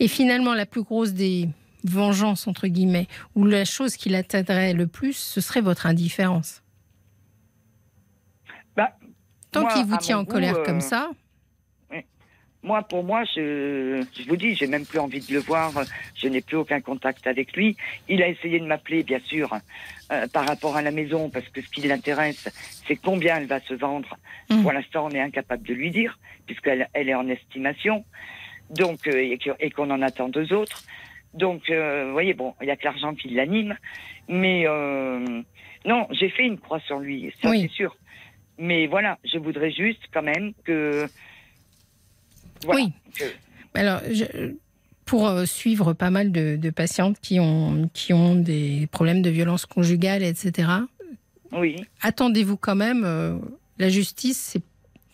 [0.00, 1.48] Et finalement, la plus grosse des
[1.84, 6.62] vengeances, entre guillemets, ou la chose qui l'atteindrait le plus, ce serait votre indifférence.
[8.76, 8.90] Bah,
[9.50, 11.10] Tant qu'il vous tient en goût, colère euh, comme ça,
[12.62, 15.72] Moi, pour moi, je, je vous dis, j'ai même plus envie de le voir.
[16.16, 17.76] Je n'ai plus aucun contact avec lui.
[18.08, 19.54] Il a essayé de m'appeler, bien sûr,
[20.10, 22.48] euh, par rapport à la maison, parce que ce qui l'intéresse,
[22.86, 24.16] c'est combien elle va se vendre.
[24.50, 24.62] Mhm.
[24.62, 28.04] Pour l'instant, on est incapable de lui dire, puisqu'elle elle est en estimation,
[28.70, 30.82] donc euh, et qu'on en attend deux autres.
[31.34, 33.76] Donc, euh, vous voyez, bon, il y a que l'argent qui l'anime,
[34.28, 34.64] mais
[35.84, 37.62] non, j'ai fait une croix sur lui, ça Oui.
[37.62, 37.96] c'est sûr.
[38.58, 41.06] Mais voilà, je voudrais juste quand même que
[42.64, 42.92] voilà, Oui.
[43.18, 43.24] que-
[43.78, 44.54] Alors, je-
[45.04, 49.30] pour euh, suivre pas mal de, de patientes qui ont, qui ont des problèmes de
[49.30, 50.68] violence conjugale, etc.,
[51.52, 51.76] oui.
[52.02, 53.04] attendez-vous quand même.
[53.04, 53.38] euh,
[53.78, 54.62] la justice, c'est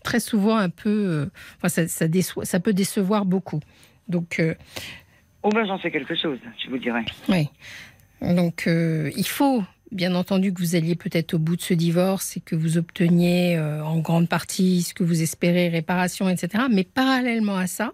[0.02, 0.90] très souvent un peu.
[0.90, 1.26] euh,
[1.58, 3.60] enfin, ça, ça, déçoit- ça peut décevoir beaucoup.
[4.08, 4.54] Donc, euh,
[5.42, 7.04] Oh ben j'en sais quelque chose, je vous dirais.
[7.28, 7.48] oui.
[8.22, 9.62] Donc, euh, il faut.
[9.94, 13.56] Bien entendu que vous alliez peut-être au bout de ce divorce et que vous obteniez
[13.56, 16.64] euh, en grande partie ce que vous espérez, réparation, etc.
[16.68, 17.92] Mais parallèlement à ça,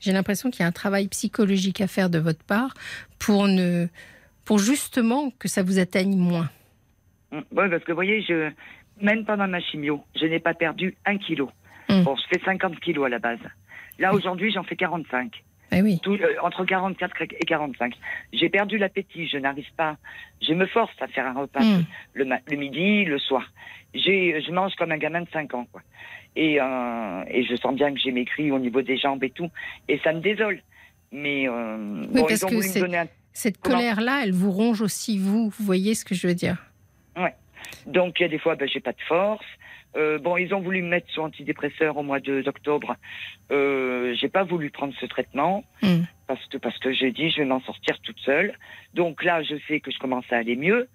[0.00, 2.74] j'ai l'impression qu'il y a un travail psychologique à faire de votre part
[3.20, 3.86] pour ne,
[4.44, 6.50] pour justement que ça vous atteigne moins.
[7.30, 8.50] Oui, parce que vous voyez, je,
[9.00, 11.52] même pendant ma chimio, je n'ai pas perdu un kilo.
[11.88, 12.02] Mm.
[12.02, 13.38] Bon, je fais 50 kilos à la base.
[14.00, 15.44] Là, aujourd'hui, j'en fais 45.
[15.72, 16.00] Eh oui.
[16.02, 17.94] Tout, euh, entre 44 et 45.
[18.32, 19.96] J'ai perdu l'appétit, je n'arrive pas.
[20.40, 21.84] Je me force à faire un repas Mm.
[22.14, 23.50] le, midi, le soir.
[23.94, 25.82] Je mange comme un gamin de 5 ans, quoi.
[26.36, 29.50] Et, euh, et je sens bien que j'ai maigri au niveau des jambes et tout.
[29.88, 30.62] Et ça me désole.
[31.12, 34.32] Mais euh, bon, parce ils ont que voulu c'est- me donner un Cette colère-là, elle
[34.32, 35.48] vous ronge aussi, vous.
[35.50, 36.56] Vous voyez ce que je veux dire?
[37.86, 39.44] Donc, il y a des fois, ben, j'ai pas de force.
[39.96, 42.96] Euh, bon, ils ont voulu me mettre sous antidépresseur au mois d'octobre.
[43.50, 46.02] Euh, j'ai pas voulu prendre ce traitement Mm.
[46.26, 48.52] parce que parce que j'ai dit je vais m'en sortir toute seule.
[48.94, 50.88] Donc là, je sais que je commence à aller mieux.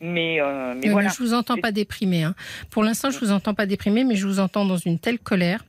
[0.00, 1.10] Mais, euh, mais Oui, voilà.
[1.10, 2.22] je vous entends pas déprimé.
[2.24, 2.34] hein.
[2.70, 5.62] Pour l'instant, je vous entends pas déprimé, mais je vous entends dans une telle colère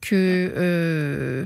[0.00, 0.14] que
[0.56, 1.44] euh,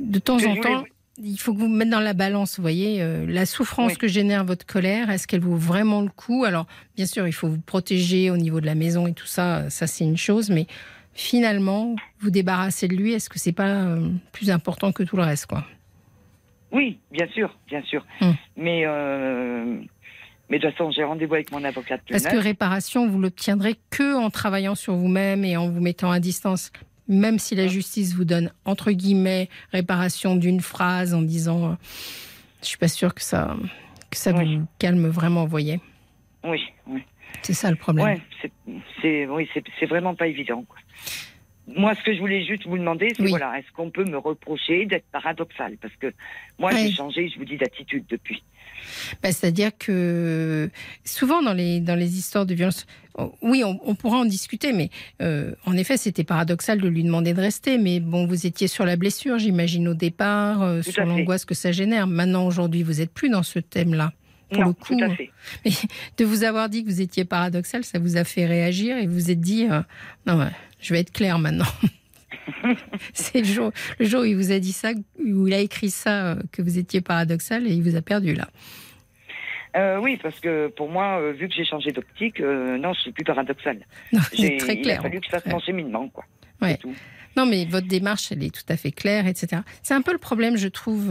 [0.00, 0.84] de temps Que en temps,
[1.18, 2.56] il faut que vous mettez dans la balance.
[2.56, 3.98] Vous voyez, euh, la souffrance Oui.
[3.98, 6.44] que génère votre colère, est-ce qu'elle vaut vraiment le coup?
[6.44, 9.68] Alors, bien sûr, il faut vous protéger au niveau de la maison et tout ça.
[9.70, 10.66] Ça, c'est une chose, mais
[11.14, 15.22] finalement, vous débarrasser de lui, est-ce que c'est pas euh, plus important que tout le
[15.22, 15.64] reste, quoi?
[16.70, 18.04] Oui, bien sûr, bien sûr.
[18.22, 18.30] Mm.
[18.56, 19.76] Mais euh,
[20.48, 22.44] mais de toute façon, j'ai rendez-vous avec mon avocate Parce que 9.
[22.44, 26.72] réparation, vous l'obtiendrez que en travaillant sur vous-même et en vous mettant à distance.
[27.12, 31.74] Même si la justice vous donne, entre guillemets, réparation d'une phrase en disant euh,
[32.62, 33.54] Je suis pas sûre que ça,
[34.10, 34.56] que ça Oui.
[34.56, 35.78] vous calme vraiment, vous voyez.
[36.42, 37.02] Oui, oui.
[37.42, 38.06] C'est ça le problème.
[38.06, 38.52] Ouais, c'est,
[39.00, 40.64] c'est, oui, c'est, c'est vraiment pas évident.
[40.66, 40.78] Quoi.
[41.66, 43.30] Moi, ce que je voulais juste vous demander, c'est Oui.
[43.30, 45.76] voilà, est-ce qu'on peut me reprocher d'être paradoxal?
[45.80, 46.12] Parce que
[46.58, 48.42] moi, j'ai changé, je vous dis, d'attitude depuis.
[49.22, 50.70] Bah, C'est-à-dire que
[51.04, 52.86] souvent dans les, dans les histoires de violence,
[53.42, 57.34] oui, on, on pourra en discuter, mais euh, en effet, c'était paradoxal de lui demander
[57.34, 57.78] de rester.
[57.78, 61.72] Mais bon, vous étiez sur la blessure, j'imagine, au départ, euh, sur l'angoisse que ça
[61.72, 62.06] génère.
[62.06, 64.12] Maintenant, aujourd'hui, vous n'êtes plus dans ce thème-là.
[64.50, 65.30] Pour non, le coup, tout à fait.
[65.64, 65.72] Mais
[66.18, 69.14] de vous avoir dit que vous étiez paradoxal, ça vous a fait réagir et vous
[69.14, 69.80] vous êtes dit euh,
[70.26, 70.46] non,
[70.80, 71.66] je vais être clair maintenant.
[73.14, 74.92] C'est le jour, le jour où il vous a dit ça,
[75.24, 78.34] où il a écrit ça, euh, que vous étiez paradoxal et il vous a perdu
[78.34, 78.48] là.
[79.74, 83.00] Euh, oui, parce que pour moi, euh, vu que j'ai changé d'optique, euh, non, je
[83.00, 83.78] suis plus paradoxal.
[84.12, 84.96] Non, J'ai, très clair.
[84.96, 86.24] Il a fallu que je fasse mon cheminement, quoi.
[86.60, 86.72] Ouais.
[86.72, 86.94] C'est tout.
[87.36, 89.62] Non, mais votre démarche, elle est tout à fait claire, etc.
[89.82, 91.10] C'est un peu le problème, je trouve,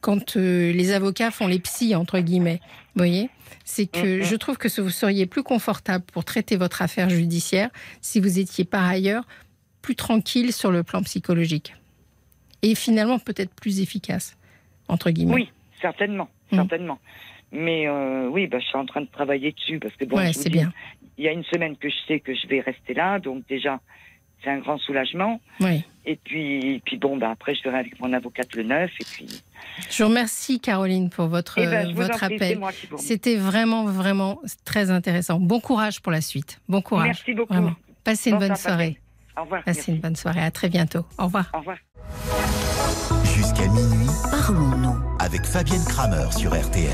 [0.00, 2.60] quand les avocats font les psys, entre guillemets.
[2.94, 3.28] Vous voyez
[3.66, 4.22] C'est que Mhm.
[4.22, 7.68] je trouve que vous seriez plus confortable pour traiter votre affaire judiciaire
[8.00, 9.24] si vous étiez par ailleurs
[9.82, 11.74] plus tranquille sur le plan psychologique.
[12.62, 14.36] Et finalement, peut-être plus efficace,
[14.88, 15.34] entre guillemets.
[15.34, 15.50] Oui,
[15.80, 16.56] certainement, Mm.
[16.56, 16.98] certainement.
[17.52, 20.32] Mais euh, oui, bah, je suis en train de travailler dessus parce que bon, ouais,
[20.32, 20.72] c'est bien.
[21.18, 23.80] il y a une semaine que je sais que je vais rester là, donc déjà,
[24.44, 25.40] c'est un grand soulagement.
[25.60, 25.82] Oui.
[26.06, 28.90] Et puis, puis bon, bah, après, je verrai avec mon avocate le 9.
[29.00, 29.26] Et puis,
[29.90, 32.58] Je vous remercie, Caroline, pour votre, Eh ben, votre appel.
[32.98, 35.38] C'était vraiment, vraiment très intéressant.
[35.40, 36.60] Bon courage pour la suite.
[36.68, 37.06] Bon courage.
[37.06, 37.52] Merci beaucoup.
[37.52, 37.74] Vraiment.
[38.04, 38.99] Passez une bonne soirée.
[39.38, 39.62] Au revoir.
[39.64, 39.92] Passez merci.
[39.92, 40.42] une bonne soirée.
[40.42, 41.04] À très bientôt.
[41.18, 41.46] Au revoir.
[41.54, 41.76] Au revoir.
[43.24, 44.96] Jusqu'à minuit, Parlons-nous.
[45.18, 46.90] avec Fabienne Kramer sur RTL.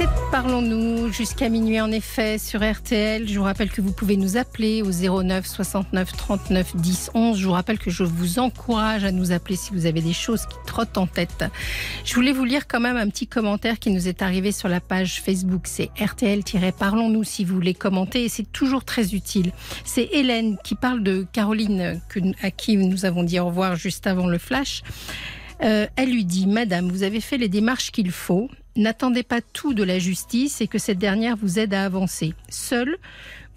[0.00, 3.28] C'est Parlons-nous jusqu'à minuit en effet sur RTL.
[3.28, 7.36] Je vous rappelle que vous pouvez nous appeler au 09 69 39 10 11.
[7.36, 10.46] Je vous rappelle que je vous encourage à nous appeler si vous avez des choses
[10.46, 11.44] qui trottent en tête.
[12.04, 14.80] Je voulais vous lire quand même un petit commentaire qui nous est arrivé sur la
[14.80, 15.62] page Facebook.
[15.64, 19.52] C'est RTL-Parlons-nous si vous voulez commenter et c'est toujours très utile.
[19.84, 22.00] C'est Hélène qui parle de Caroline
[22.40, 24.82] à qui nous avons dit au revoir juste avant le flash.
[25.62, 28.48] Euh, elle lui dit Madame, vous avez fait les démarches qu'il faut.
[28.76, 32.34] N'attendez pas tout de la justice et que cette dernière vous aide à avancer.
[32.48, 32.96] Seul,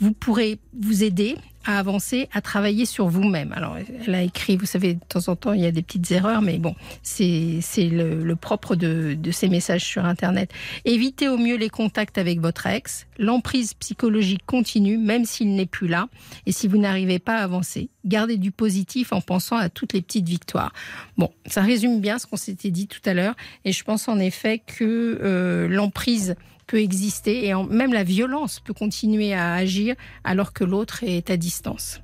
[0.04, 3.54] vous pourrez vous aider à avancer, à travailler sur vous-même.
[3.54, 6.12] Alors, elle a écrit, vous savez, de temps en temps, il y a des petites
[6.12, 10.52] erreurs, mais bon, c'est le, le propre de, de ces messages sur Internet.
[10.84, 13.08] Évitez au mieux les contacts avec votre ex.
[13.18, 16.10] L'emprise psychologique continue, même s'il n'est plus là.
[16.46, 20.02] Et si vous n'arrivez pas à avancer, gardez du positif en pensant à toutes les
[20.02, 20.74] petites victoires.
[21.16, 23.36] Bon, ça résume bien ce qu'on s'était dit tout à l'heure.
[23.64, 26.36] Et je pense en effet que euh, l'emprise
[26.66, 31.30] peut exister et en- même la violence peut continuer à agir alors que l'autre est
[31.30, 32.02] à distance.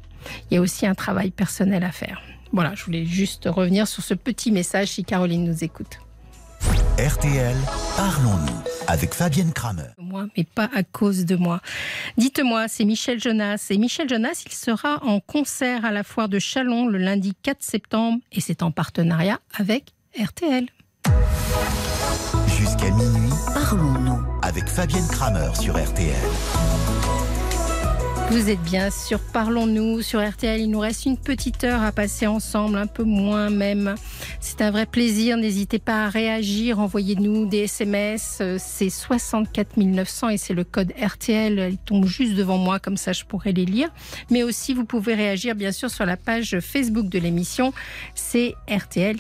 [0.52, 2.22] Il y a aussi un travail personnel à faire.
[2.52, 6.00] Voilà, je voulais juste revenir sur ce petit message si Caroline nous écoute.
[6.98, 7.56] RTL,
[7.96, 9.84] parlons-nous avec Fabienne Kramer.
[9.98, 11.62] Moi, mais pas à cause de moi.
[12.18, 13.68] Dites-moi, c'est Michel Jonas.
[13.70, 17.62] Et Michel Jonas, il sera en concert à la foire de Chalon le lundi 4
[17.64, 20.66] septembre et c'est en partenariat avec RTL.
[24.50, 26.16] Avec Fabienne Kramer sur RTL.
[28.32, 30.60] Vous êtes bien sur Parlons-nous sur RTL.
[30.60, 33.94] Il nous reste une petite heure à passer ensemble, un peu moins même.
[34.40, 35.38] C'est un vrai plaisir.
[35.38, 36.80] N'hésitez pas à réagir.
[36.80, 38.42] Envoyez-nous des SMS.
[38.58, 41.70] C'est 64 900 et c'est le code RTL.
[41.72, 43.90] Il tombe juste devant moi, comme ça je pourrais les lire.
[44.32, 47.72] Mais aussi, vous pouvez réagir bien sûr sur la page Facebook de l'émission.
[48.16, 49.20] C'est RTL-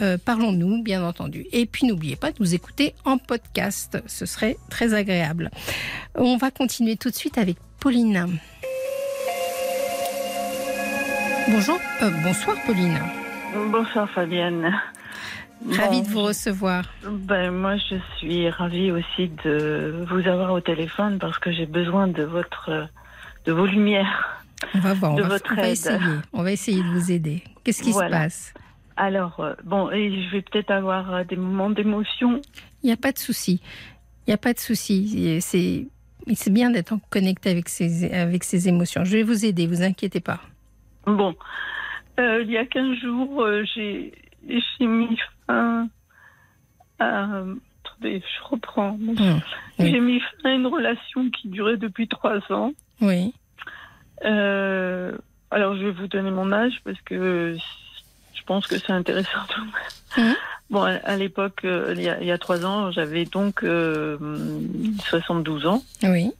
[0.00, 1.46] euh, Parlons-nous, bien entendu.
[1.52, 5.50] Et puis n'oubliez pas de nous écouter en podcast, ce serait très agréable.
[6.14, 8.38] On va continuer tout de suite avec Pauline.
[11.48, 12.98] Bonjour, euh, bonsoir Pauline.
[13.70, 14.70] Bonsoir Fabienne.
[15.70, 16.84] Ravie Bon, de vous recevoir.
[17.10, 22.06] Ben, moi, je suis ravie aussi de vous avoir au téléphone parce que j'ai besoin
[22.06, 22.88] de votre,
[23.46, 24.44] de vos lumières.
[24.74, 25.98] On va voir, on va, on essayer.
[26.32, 27.42] On va essayer de vous aider.
[27.64, 28.08] Qu'est-ce qui Voilà.
[28.18, 28.54] se passe?
[29.00, 32.42] Alors, euh, bon, et je vais peut-être avoir euh, des moments d'émotion.
[32.82, 33.62] Il n'y a pas de souci.
[34.26, 35.38] Il n'y a pas de souci.
[35.40, 35.86] C'est
[36.34, 39.04] c'est bien d'être connecté avec ses, avec ses émotions.
[39.04, 40.40] Je vais vous aider, vous inquiétez pas.
[41.06, 41.34] Bon,
[42.18, 44.12] euh, il y a 15 jours, euh, j'ai
[44.80, 45.88] mis fin
[46.98, 47.42] à.
[47.84, 48.90] Attendez, je reprends.
[48.90, 49.40] Hum,
[49.78, 49.90] oui.
[49.90, 52.72] J'ai mis fin à une relation qui durait depuis trois ans.
[53.00, 53.32] Oui,
[54.24, 55.16] Euh,
[55.50, 57.56] alors, je vais vous donner mon âge parce que
[58.48, 59.38] pense que c'est intéressant.
[59.48, 60.34] tout de même.
[60.70, 64.18] Bon, à, l'époque, euh, il y, a, il y a trois ans, j'avais donc euh,
[65.08, 65.82] 72 ans.
[66.02, 66.30] oui,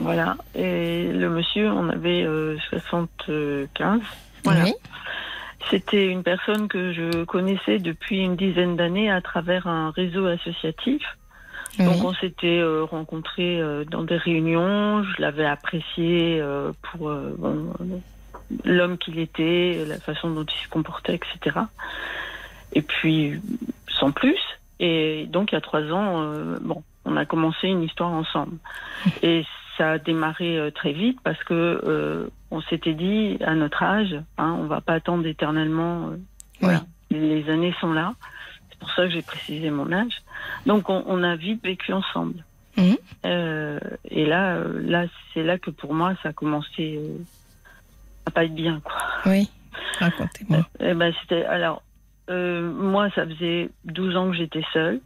[0.00, 0.36] Voilà.
[0.54, 4.00] Et le monsieur, on avait euh, 75.
[4.44, 4.64] Voilà.
[4.64, 4.74] oui.
[5.70, 11.02] C'était une personne que je connaissais depuis une dizaine d'années à travers un réseau associatif.
[11.78, 11.86] oui.
[11.86, 17.34] Donc on s'était euh, rencontrés euh, dans des réunions, je l'avais apprécié euh, pour euh,
[17.38, 17.98] bon, euh,
[18.64, 21.60] l'homme qu'il était, la façon dont il se comportait, etc.
[22.72, 23.40] Et puis
[23.88, 24.38] sans plus.
[24.80, 28.56] Et donc il y a trois ans, euh, bon, on a commencé une histoire ensemble.
[29.22, 29.44] Et
[29.76, 34.14] ça a démarré euh, très vite parce que euh, on s'était dit à notre âge,
[34.38, 36.10] hein, on va pas attendre éternellement.
[37.10, 38.14] Les années sont là.
[38.70, 40.22] C'est pour ça que j'ai précisé mon âge.
[40.66, 42.44] Donc on, on a vite vécu ensemble.
[42.76, 42.96] Mhm.
[43.24, 43.78] Euh,
[44.10, 47.00] et là, là, c'est là que pour moi, ça a commencé
[48.26, 48.96] à pas être bien, quoi.
[49.26, 49.48] Oui,
[49.98, 50.66] racontez-moi.
[50.80, 51.82] Eh ben, c'était alors
[52.30, 55.00] euh, moi, ça faisait 12 ans que j'étais seule.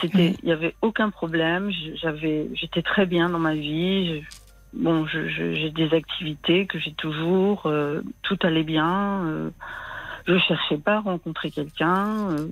[0.00, 1.70] C'était, il y avait aucun problème.
[1.94, 4.20] J'avais, j'étais très bien dans ma vie.
[4.20, 4.26] Je-
[4.78, 7.66] bon, je- je- j'ai des activités que j'ai toujours.
[7.66, 9.24] euh, tout allait bien.
[9.26, 9.50] euh,
[10.26, 12.30] je cherchais pas à rencontrer quelqu'un.
[12.30, 12.48] euh.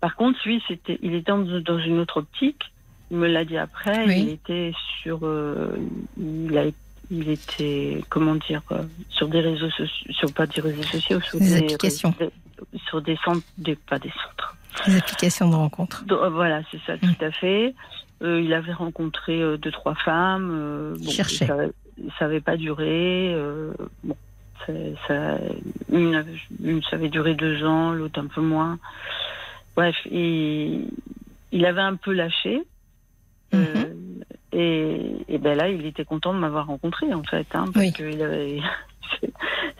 [0.00, 2.72] par contre, lui, c'était, il était dans, dans une autre optique.
[3.10, 4.06] Il me l'a dit après.
[4.06, 4.20] Oui.
[4.20, 4.72] Il était
[5.02, 5.76] sur, euh,
[6.16, 6.66] il a
[7.10, 11.38] il était, comment dire, euh, sur des réseaux sociaux, sur pas des réseaux sociaux, sur
[11.38, 12.14] Des des, applications.
[12.18, 12.30] des-
[12.86, 14.56] sur des centres, des, pas des centres.
[14.86, 16.04] Les applications de rencontre.
[16.04, 17.00] Donc, euh, voilà, c'est ça, Mm.
[17.00, 17.74] tout à fait.
[18.22, 20.50] Euh, il avait rencontré euh, deux, trois femmes.
[20.52, 21.46] euh, bon, Cherchait.
[21.46, 21.56] Ça,
[22.18, 23.32] ça avait pas duré.
[23.34, 23.72] euh,
[24.04, 24.16] bon,
[24.66, 24.72] ça,
[25.06, 25.38] ça-
[25.90, 26.24] une,
[26.62, 28.78] une, ça avait duré deux ans, l'autre un peu moins.
[29.76, 30.88] Bref, il,
[31.52, 32.62] il avait un peu lâché.
[33.52, 33.94] Mhm.
[34.52, 37.92] Et, et ben là, il était content de m'avoir rencontré, en fait, hein, parce Oui.
[37.92, 38.60] qu'il avait,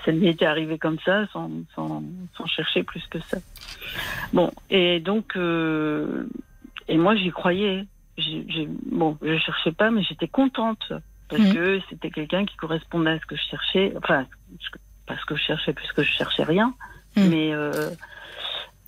[0.04, 2.02] ça lui était arrivé comme ça, sans, sans,
[2.36, 3.38] sans chercher plus que ça.
[4.32, 6.28] Bon, et donc, euh,
[6.88, 7.84] et moi, j'y croyais.
[8.18, 10.92] J'ai, j'ai- bon, je cherchais pas, mais j'étais contente
[11.28, 13.92] parce que c'était quelqu'un qui correspondait à ce que je cherchais.
[13.96, 16.74] Enfin, que- pas ce que je cherchais, puisque je cherchais rien,
[17.16, 17.28] Mhm.
[17.28, 17.70] mais euh,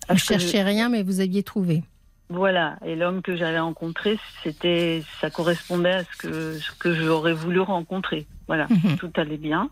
[0.09, 1.83] Vous que je- cherchez rien, mais vous aviez trouvé.
[2.31, 7.33] Voilà, et l'homme que j'avais rencontré, c'était, ça correspondait à ce que, ce que j'aurais
[7.33, 8.25] voulu rencontrer.
[8.47, 8.97] Voilà, Mhm.
[8.97, 9.69] tout allait bien.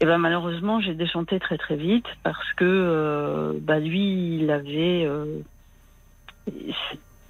[0.00, 5.04] Et ben malheureusement, j'ai déchanté très très vite parce que euh, bah lui, il avait,
[5.04, 5.40] euh,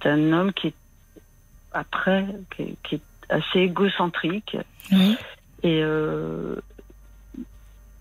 [0.01, 0.73] c'est un homme qui est
[1.73, 2.25] après,
[2.55, 4.55] qui est, qui est assez égocentrique
[4.91, 5.17] Oui,
[5.63, 6.55] et euh,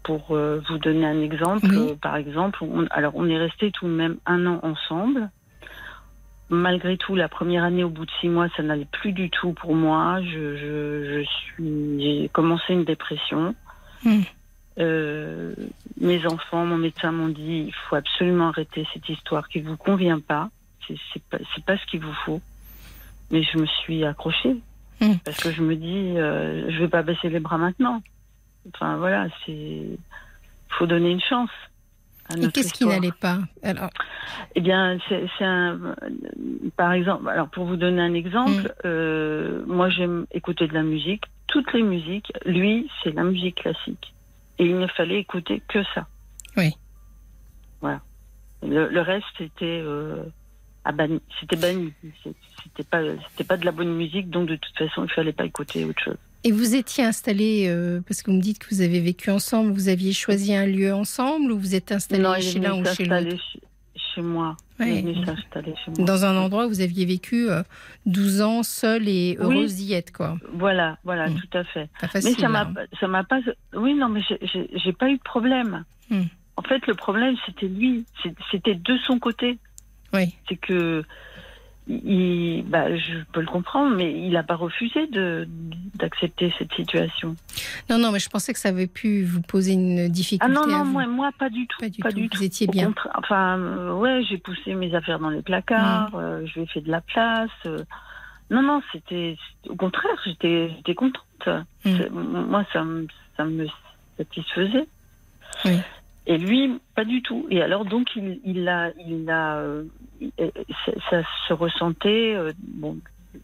[0.02, 3.92] pour euh, vous donner un exemple, par exemple, on, alors on est resté tout de
[3.92, 5.30] même un an ensemble.
[6.51, 9.53] Malgré tout, la première année, au bout de six mois, ça n'allait plus du tout
[9.53, 10.20] pour moi.
[10.22, 13.55] Je, je, je suis, j'ai commencé une dépression.
[14.05, 14.20] Mm.
[14.78, 15.55] Euh,
[16.01, 20.20] mes enfants, mon médecin m'ont dit, il faut absolument arrêter cette histoire qui vous convient
[20.20, 20.51] pas.
[20.86, 22.40] C'est, c'est pas, c'est pas ce qu'il vous faut.
[23.30, 24.57] Mais je me suis accrochée
[25.01, 25.14] Mm.
[25.24, 28.03] parce que je me dis, euh, je vais pas baisser les bras maintenant.
[28.74, 29.86] Enfin voilà, c'est,
[30.68, 31.51] faut donner une chance.
[32.30, 33.90] À Et qu'est-ce qui n'allait pas Alors,
[34.54, 35.94] Eh bien, c'est un.
[36.76, 38.68] Par exemple, alors pour vous donner un exemple, Mm.
[38.86, 42.32] euh, moi j'aime écouter de la musique, toutes les musiques.
[42.46, 44.14] Lui, c'est la musique classique.
[44.58, 46.06] Et il ne fallait écouter que ça.
[46.56, 46.74] Oui.
[47.80, 48.00] Voilà.
[48.62, 50.22] Le, le reste, c'était euh,
[50.92, 51.92] banni- C'était banni.
[52.62, 53.00] C'était pas,
[53.30, 56.02] c'était pas de la bonne musique, donc de toute façon, il fallait pas écouter autre
[56.02, 56.18] chose.
[56.45, 59.72] Et vous étiez installé, euh, parce que vous me dites que vous avez vécu ensemble,
[59.72, 63.05] vous aviez choisi un lieu ensemble ou vous êtes installé Non, chez l'un ou chez
[63.05, 63.36] l'autre?
[64.14, 64.57] chez, moi.
[64.80, 65.03] Ouais.
[65.05, 66.05] Chez moi.
[66.07, 67.62] Dans un endroit où vous aviez vécu euh,
[68.07, 69.45] 12 ans seul et Oui.
[69.45, 70.38] heureuse d'y être, quoi.
[70.55, 71.34] Voilà, voilà, Mm.
[71.34, 71.88] tout à fait.
[72.01, 72.36] Pas Mais facile.
[72.41, 72.74] ça m'a, hein.
[72.99, 73.41] ça m'a pas.
[73.74, 74.22] Oui, non, mais
[74.82, 75.84] j'ai- pas eu de problème.
[76.09, 76.22] Hmm.
[76.57, 78.05] En fait, le problème, c'était lui.
[78.51, 79.59] C'était de son côté.
[80.14, 80.34] Oui.
[80.49, 81.05] C'est que,
[81.88, 85.48] il, bah, je peux le comprendre, mais il n'a pas refusé de
[85.96, 87.36] d'accepter cette situation.
[87.90, 90.46] Non, non, mais je pensais que ça avait pu vous poser une difficulté.
[90.50, 91.78] Ah non, non, moi, moi, pas du tout.
[91.80, 92.38] Pas du tout.
[92.38, 92.94] Vous étiez Au bien.
[93.14, 96.16] enfin, euh, ouais, j'ai poussé mes affaires dans les placards, Hmm.
[96.18, 97.50] euh, je lui ai fait de la place.
[97.66, 97.84] euh.
[98.50, 99.36] non, non, c'était
[99.68, 101.24] au contraire, j'étais, j'étais contente.
[101.82, 103.06] C'est- Moi, ça me,
[103.36, 103.66] ça me
[104.18, 104.86] satisfaisait.
[105.64, 105.78] Oui.
[106.30, 107.48] Et lui, pas du tout.
[107.50, 109.82] Et alors, donc, il, il a, il a, euh,
[110.38, 112.98] ça, ça se ressentait, euh, bon,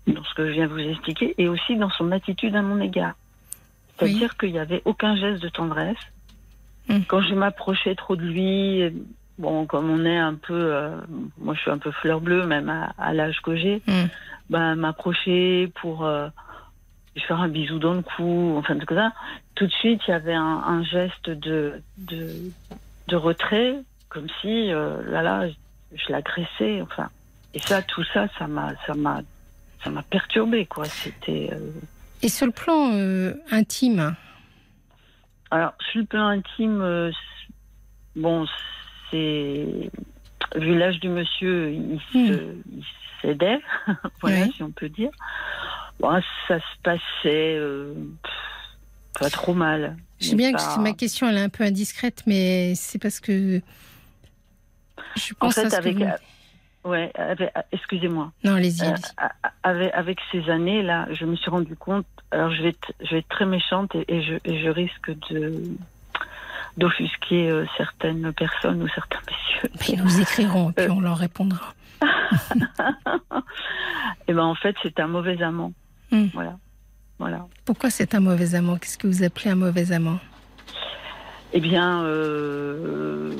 [0.07, 2.80] dans ce que je viens de vous expliquer, et aussi dans son attitude à mon
[2.80, 3.14] égard.
[3.99, 5.99] C'est-à-dire qu'il n'y avait aucun geste de tendresse.
[6.89, 7.01] Hmm.
[7.09, 8.82] Quand je m'approchais trop de lui,
[9.37, 10.97] bon, comme on est un peu, euh,
[11.39, 14.07] moi, je suis un peu fleur bleue, même à, à l'âge que j'ai, Hmm.
[14.49, 16.09] ben, m'approcher pour
[17.17, 19.11] lui faire un bisou dans le cou, enfin tout ça.
[19.57, 22.31] Tout de suite, il y avait un, un geste de, de,
[23.09, 23.75] de retrait,
[24.11, 27.09] comme si, euh, là, là, je l'agressais, enfin.
[27.55, 29.23] Et ça, tout ça, ça m'a, ça m'a,
[29.83, 30.85] ça m'a perturbé, quoi.
[30.85, 31.49] C'était.
[31.53, 31.71] euh,
[32.23, 34.14] Et sur le plan euh, intime,
[35.51, 37.11] Alors, sur le plan intime,
[38.14, 38.47] bon,
[39.11, 39.91] c'est.
[40.55, 42.85] Vu l'âge du monsieur, il il
[43.23, 43.59] s'aidait,
[44.21, 44.53] voilà, Oui.
[44.55, 45.11] si on peut dire.
[46.01, 47.95] Bon, ça se passait euh,
[49.19, 49.97] pas trop mal.
[50.21, 53.19] je sais bien que pas- ma question elle est un peu indiscrète, mais c'est parce
[53.21, 53.61] que
[55.17, 55.97] je En pense à fait, ce que avec.
[55.97, 58.31] vous- Ouais, avec- excusez-moi.
[58.45, 58.87] Non, allez-y.
[58.87, 58.95] Euh,
[59.65, 62.07] avec, avec ces années-là, je me suis rendu compte.
[62.31, 65.11] Alors, je vais être, je vais être très méchante et, et je, et je risque
[65.31, 65.65] de
[66.77, 69.71] d'offusquer euh, certaines personnes ou certains messieurs.
[69.95, 70.93] Ils nous écriront et puis Euh.
[70.93, 71.75] on leur répondra.
[74.29, 75.73] Et ben en fait, c'est un mauvais amant.
[76.17, 76.29] Hmm.
[76.33, 76.59] Voilà.
[77.19, 77.47] Voilà.
[77.64, 78.77] Pourquoi c'est un mauvais amant?
[78.77, 80.19] Qu'est-ce que vous appelez un mauvais amant?
[81.53, 83.35] Eh bien, euh,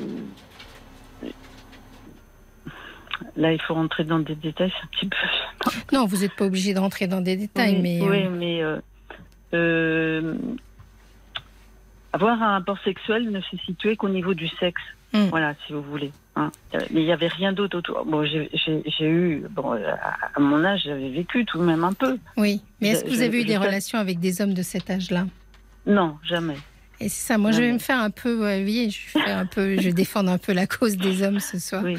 [3.35, 5.75] là, il faut rentrer dans des détails, c'est un petit peu.
[5.93, 8.63] Non, vous n'êtes pas obligé de rentrer dans des détails, oui, mais oui, euh, mais
[8.63, 8.79] euh,
[9.53, 10.35] euh,
[12.13, 14.81] avoir un rapport sexuel ne se situait qu'au niveau du sexe.
[15.13, 15.27] Hmm.
[15.29, 16.11] Voilà, si vous voulez.
[16.35, 16.51] hein.
[16.75, 18.03] Euh, Mais il n'y avait rien d'autre autour.
[18.05, 18.49] Bon, j'ai-
[19.01, 19.93] eu, bon, euh,
[20.35, 22.17] à mon âge, j'avais vécu tout de même un peu.
[22.35, 22.61] oui.
[22.81, 25.25] Mais est-ce que vous avez eu des relations avec des hommes de cet âge-là?
[25.85, 26.57] Non, jamais.
[26.99, 27.37] Et c'est ça.
[27.37, 30.29] Moi, je vais me faire un peu, vous voyez, je vais un peu, je défendre
[30.29, 31.83] un peu la cause des hommes ce soir.
[31.85, 31.95] Oui.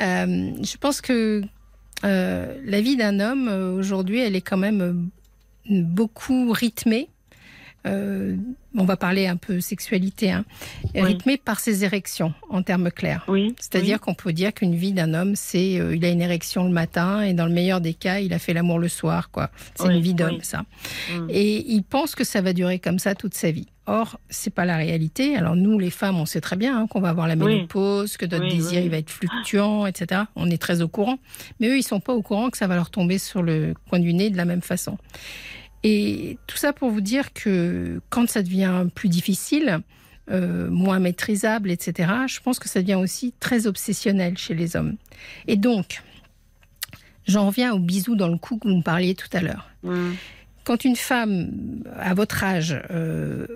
[0.00, 1.42] Euh, je pense que
[2.04, 4.92] euh, la vie d'un homme euh, aujourd'hui, elle est quand même euh,
[5.82, 7.08] beaucoup rythmée.
[7.86, 8.36] Euh,
[8.76, 10.44] on va parler un peu sexualité, hein,
[10.94, 11.02] Oui.
[11.02, 13.24] rythmée par ses érections, en termes clairs.
[13.28, 13.54] Oui.
[13.58, 16.70] C'est-à-dire qu'on peut dire qu'une vie d'un homme, c'est euh, il a une érection le
[16.70, 19.50] matin et dans le meilleur des cas, il a fait l'amour le soir, quoi.
[19.74, 20.64] C'est Oui, une vie d'homme, ça.
[21.12, 21.26] Hmm.
[21.30, 23.68] Et il pense que ça va durer comme ça toute sa vie.
[23.86, 25.34] Or, c'est pas la réalité.
[25.36, 28.26] Alors nous, les femmes, on sait très bien hein, qu'on va avoir la ménopause, que
[28.26, 30.22] notre désir il va être fluctuant, etc.
[30.36, 31.18] On est très au courant.
[31.58, 33.98] Mais eux, ils sont pas au courant que ça va leur tomber sur le coin
[33.98, 34.98] du nez de la même façon.
[35.84, 39.80] Et tout ça pour vous dire que quand ça devient plus difficile,
[40.30, 44.96] euh, moins maîtrisable, etc., je pense que ça devient aussi très obsessionnel chez les hommes.
[45.46, 46.02] Et donc,
[47.26, 49.70] j'en reviens au bisou dans le cou que vous me parliez tout à l'heure
[50.68, 53.46] quand une femme à votre âge euh,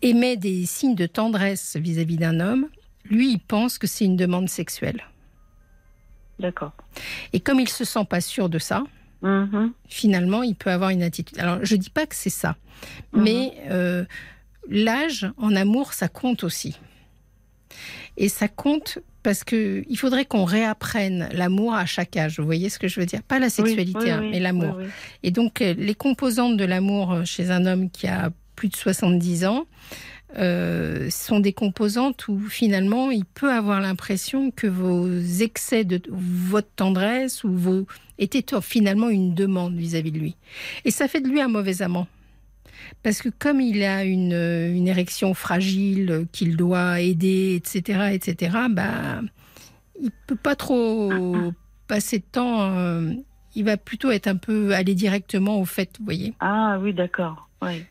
[0.00, 2.68] émet des signes de tendresse vis-à-vis d'un homme,
[3.04, 5.04] lui, il pense que c'est une demande sexuelle.
[6.38, 6.72] D'accord.
[7.34, 8.82] Et comme il se sent pas sûr de ça,
[9.24, 9.72] Mhm.
[9.88, 11.38] finalement, il peut avoir une attitude.
[11.38, 12.56] Alors, je dis pas que c'est ça,
[13.12, 14.04] mais euh,
[14.68, 16.78] l'âge en amour, ça compte aussi.
[18.16, 22.38] Et ça compte parce que il faudrait qu'on réapprenne l'amour à chaque âge.
[22.38, 23.22] Vous voyez ce que je veux dire?
[23.22, 24.78] Pas la sexualité, Oui, oui, hein, oui, mais l'amour.
[25.22, 28.76] Et donc, euh, les composantes de l'amour euh, chez un homme qui a plus de
[28.76, 29.64] 70 ans
[30.36, 35.08] euh, sont des composantes où finalement il peut avoir l'impression que vos
[35.40, 37.86] excès de votre tendresse ou vos
[38.18, 40.36] étaient finalement une demande vis-à-vis de lui.
[40.84, 42.06] Et ça fait de lui un mauvais amant.
[43.02, 49.20] Parce que comme il a une, une érection fragile qu'il doit aider, etc., etc., bah,
[50.00, 51.12] il peut pas trop
[51.86, 52.62] passer de temps.
[52.62, 53.12] euh,
[53.54, 56.34] il va plutôt être un peu aller directement au fait, vous voyez.
[56.40, 57.48] Ah oui, d'accord.
[57.62, 57.84] Oui.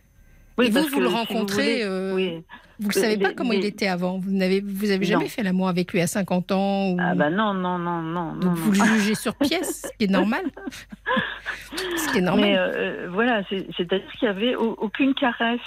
[0.57, 2.43] Oui, Et vous, parce vous le si rencontrez, voulez, euh, oui.
[2.79, 4.17] Vous ne Euh, savez pas les- comment il était avant.
[4.17, 5.29] Vous n'avez vous avez jamais Non.
[5.29, 6.89] fait l'amour avec lui à 50 ans.
[6.91, 6.97] Ou...
[6.99, 8.83] Ah bah non, non, non, non, vous non.
[8.83, 10.43] le jugez sur pièce, ce qui est normal.
[11.97, 12.45] ce qui est normal.
[12.45, 15.59] Mais euh, voilà, c'est- c'est-à-dire qu'il n'y avait au- aucune caresse.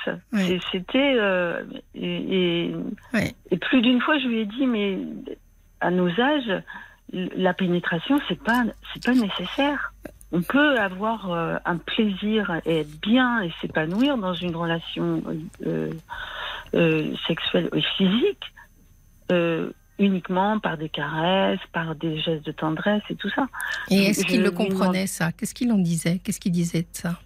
[0.72, 1.14] C'était.
[1.16, 1.62] euh,
[1.94, 2.72] et,
[3.50, 4.98] et plus d'une fois, je lui ai dit, mais
[5.80, 6.62] à nos âges,
[7.12, 9.92] la pénétration, c'est pas, c'est pas nécessaire.
[10.36, 15.22] On peut avoir euh, un plaisir et être bien et s'épanouir dans une relation
[15.66, 15.90] euh,
[16.74, 18.52] euh, sexuelle et physique
[19.98, 23.46] uniquement par des caresses, par des gestes de tendresse et tout ça.
[23.90, 25.32] Et est-ce qu'il le comprenait ça?
[25.32, 27.18] Qu'est-ce qu'il en disait Qu'est-ce qu'il disait de ça?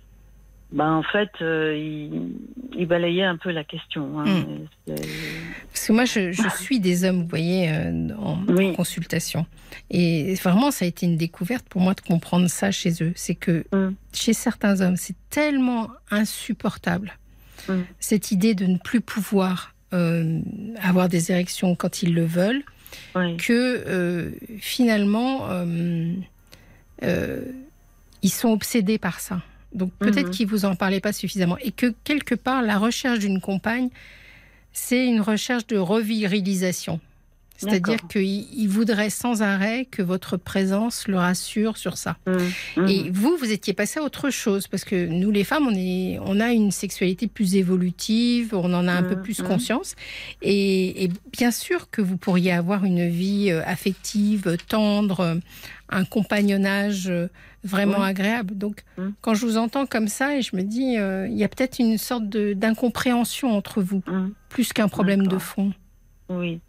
[0.72, 2.30] Ben, en fait, euh, il,
[2.78, 4.20] il balayait un peu la question.
[4.20, 4.24] hein.
[4.44, 4.94] Hmm.
[5.72, 8.72] Parce que moi, je, je suis des hommes, vous voyez, euh, en Oui.
[8.76, 9.46] consultation.
[9.90, 13.12] Et vraiment, ça a été une découverte pour moi de comprendre ça chez eux.
[13.16, 13.94] C'est que Mm.
[14.12, 17.12] chez certains hommes, c'est tellement insupportable,
[17.68, 17.80] Mm.
[17.98, 20.40] cette idée de ne plus pouvoir euh,
[20.80, 22.62] avoir des érections quand ils le veulent,
[23.16, 23.36] oui.
[23.38, 25.48] que euh, finalement,
[28.22, 29.42] ils sont obsédés par ça.
[29.72, 30.30] Donc peut-être Mhm.
[30.30, 31.56] qu'ils vous en parlaient pas suffisamment.
[31.62, 33.88] Et que quelque part, la recherche d'une compagne,
[34.72, 37.00] c'est une recherche de revirilisation.
[37.56, 42.16] C'est-à-dire ils voudraient sans arrêt que votre présence le rassure sur ça.
[42.26, 42.80] Mm.
[42.80, 42.88] Mm.
[42.88, 46.18] Et vous, vous étiez passé à autre chose, parce que nous, les femmes, on, est,
[46.24, 49.46] on a une sexualité plus évolutive, on en a un peu Mhm, plus mhm.
[49.46, 49.94] conscience.
[50.40, 55.38] Et, et bien sûr que vous pourriez avoir une vie euh, affective, tendre,
[55.90, 57.28] un compagnonnage euh,
[57.64, 58.56] vraiment agréable.
[58.56, 58.84] Donc,
[59.20, 61.78] quand je vous entends comme ça, et je me dis, euh, il y a peut-être
[61.78, 64.02] une sorte de- d'incompréhension entre vous,
[64.48, 65.72] plus qu'un problème de fond.
[66.28, 66.60] Oui.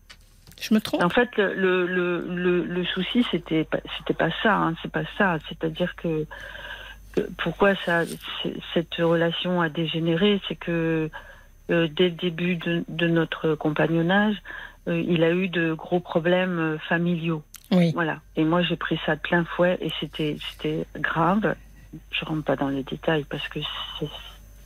[0.60, 1.02] Je me trompe?
[1.04, 4.56] En fait, le, le, le, souci, c'était pas, c'était pas ça.
[4.56, 5.38] Hein, c'est pas ça.
[5.50, 6.26] C'est-à-dire que,
[7.16, 8.04] que pourquoi ça,
[8.74, 11.10] cette relation a dégénéré, c'est que
[11.72, 14.36] euh, dès le début de, de notre compagnonnage,
[14.88, 17.42] euh, il a eu de gros problèmes familiaux.
[17.72, 17.92] Oui.
[17.94, 18.20] Voilà.
[18.36, 21.56] Et moi, j'ai pris ça de plein fouet et c'était, c'était grave.
[22.12, 23.60] Je rentre pas dans les détails parce que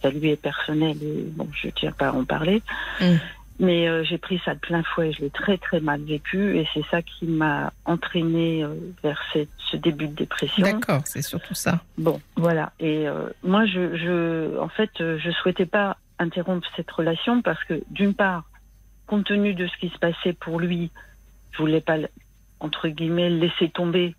[0.02, 2.62] ça lui est personnel et bon, je tiens pas à en parler.
[3.02, 3.16] Mm.
[3.58, 5.14] Mais euh, j'ai pris ça de plein fouet.
[5.14, 9.48] Je l'ai très très mal vécu et c'est ça qui m'a entraînée euh, vers cette-
[9.72, 10.62] ce début de dépression.
[10.64, 11.80] D'accord, c'est surtout ça.
[11.98, 12.74] Bon, voilà.
[12.80, 17.82] Et euh, moi, je, je, en fait, je souhaitais pas interrompre cette relation parce que,
[17.92, 18.44] d'une part,
[19.08, 20.92] compte tenu de ce qui se passait pour lui,
[21.52, 21.96] je voulais pas,
[22.66, 24.16] entre guillemets, le laisser tomber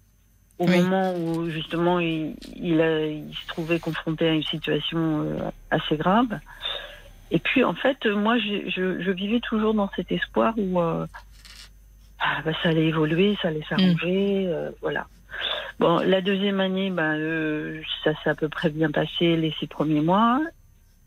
[0.59, 0.76] au Oui.
[0.76, 5.97] moment où justement il, il, a- il se trouvait confronté à une situation euh, assez
[5.97, 6.38] grave.
[7.30, 11.07] Et puis, en fait, moi, je, je, je vivais toujours dans cet espoir où euh,
[12.20, 15.09] ah, bah, ça allait évoluer, ça allait s'arranger, euh, voilà.
[15.78, 19.66] Bon, la deuxième année, ben, euh, ça s'est à peu près bien passé les six
[19.66, 20.40] premiers mois.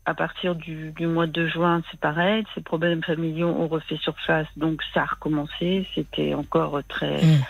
[0.06, 4.46] À partir du, du mois de juin, c'est pareil, ces problèmes familiaux ont refait surface,
[4.56, 5.86] donc ça a recommencé.
[5.94, 7.40] C'était encore très Mm.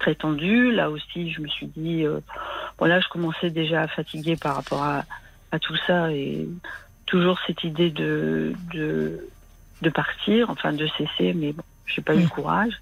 [0.00, 0.72] très tendu.
[0.72, 2.20] Là aussi, je me suis dit, euh,
[2.78, 5.04] bon là, je commençais déjà à fatiguer par rapport à,
[5.52, 6.48] à tout ça et
[7.06, 9.28] toujours cette idée de de,
[9.82, 12.22] de partir, enfin de cesser, mais bon, j'ai pas eu Mm.
[12.22, 12.74] le courage.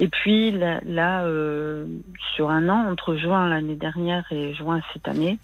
[0.00, 1.86] Et puis là, là, euh,
[2.34, 5.38] sur un an, entre juin l'année dernière et juin cette année,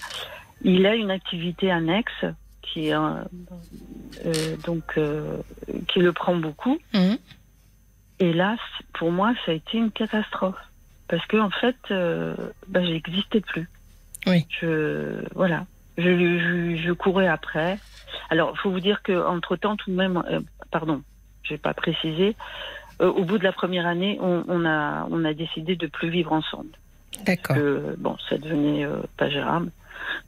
[0.63, 2.25] il a une activité annexe
[2.63, 2.99] qui euh,
[4.25, 5.39] euh, donc euh,
[5.89, 6.79] qui le prend beaucoup.
[6.95, 7.19] Mhm.
[8.21, 8.57] Et là,
[8.95, 10.57] pour moi, ça a été une catastrophe
[11.09, 12.35] parce que en fait, euh,
[12.69, 13.69] bah, j'existais plus.
[14.27, 14.47] Oui.
[14.61, 15.67] Je voilà,
[15.99, 17.79] je, je, je courais après.
[18.31, 20.41] Alors, il faut vous dire que entre temps, tout de même, euh,
[20.71, 21.03] pardon,
[21.43, 22.37] j'ai pas précisé.
[23.03, 26.09] euh, au bout de la première année, on, on a on a décidé de plus
[26.09, 26.71] vivre ensemble
[27.27, 27.57] D'accord.
[27.99, 29.71] bon, ça devenait euh, pas gérable.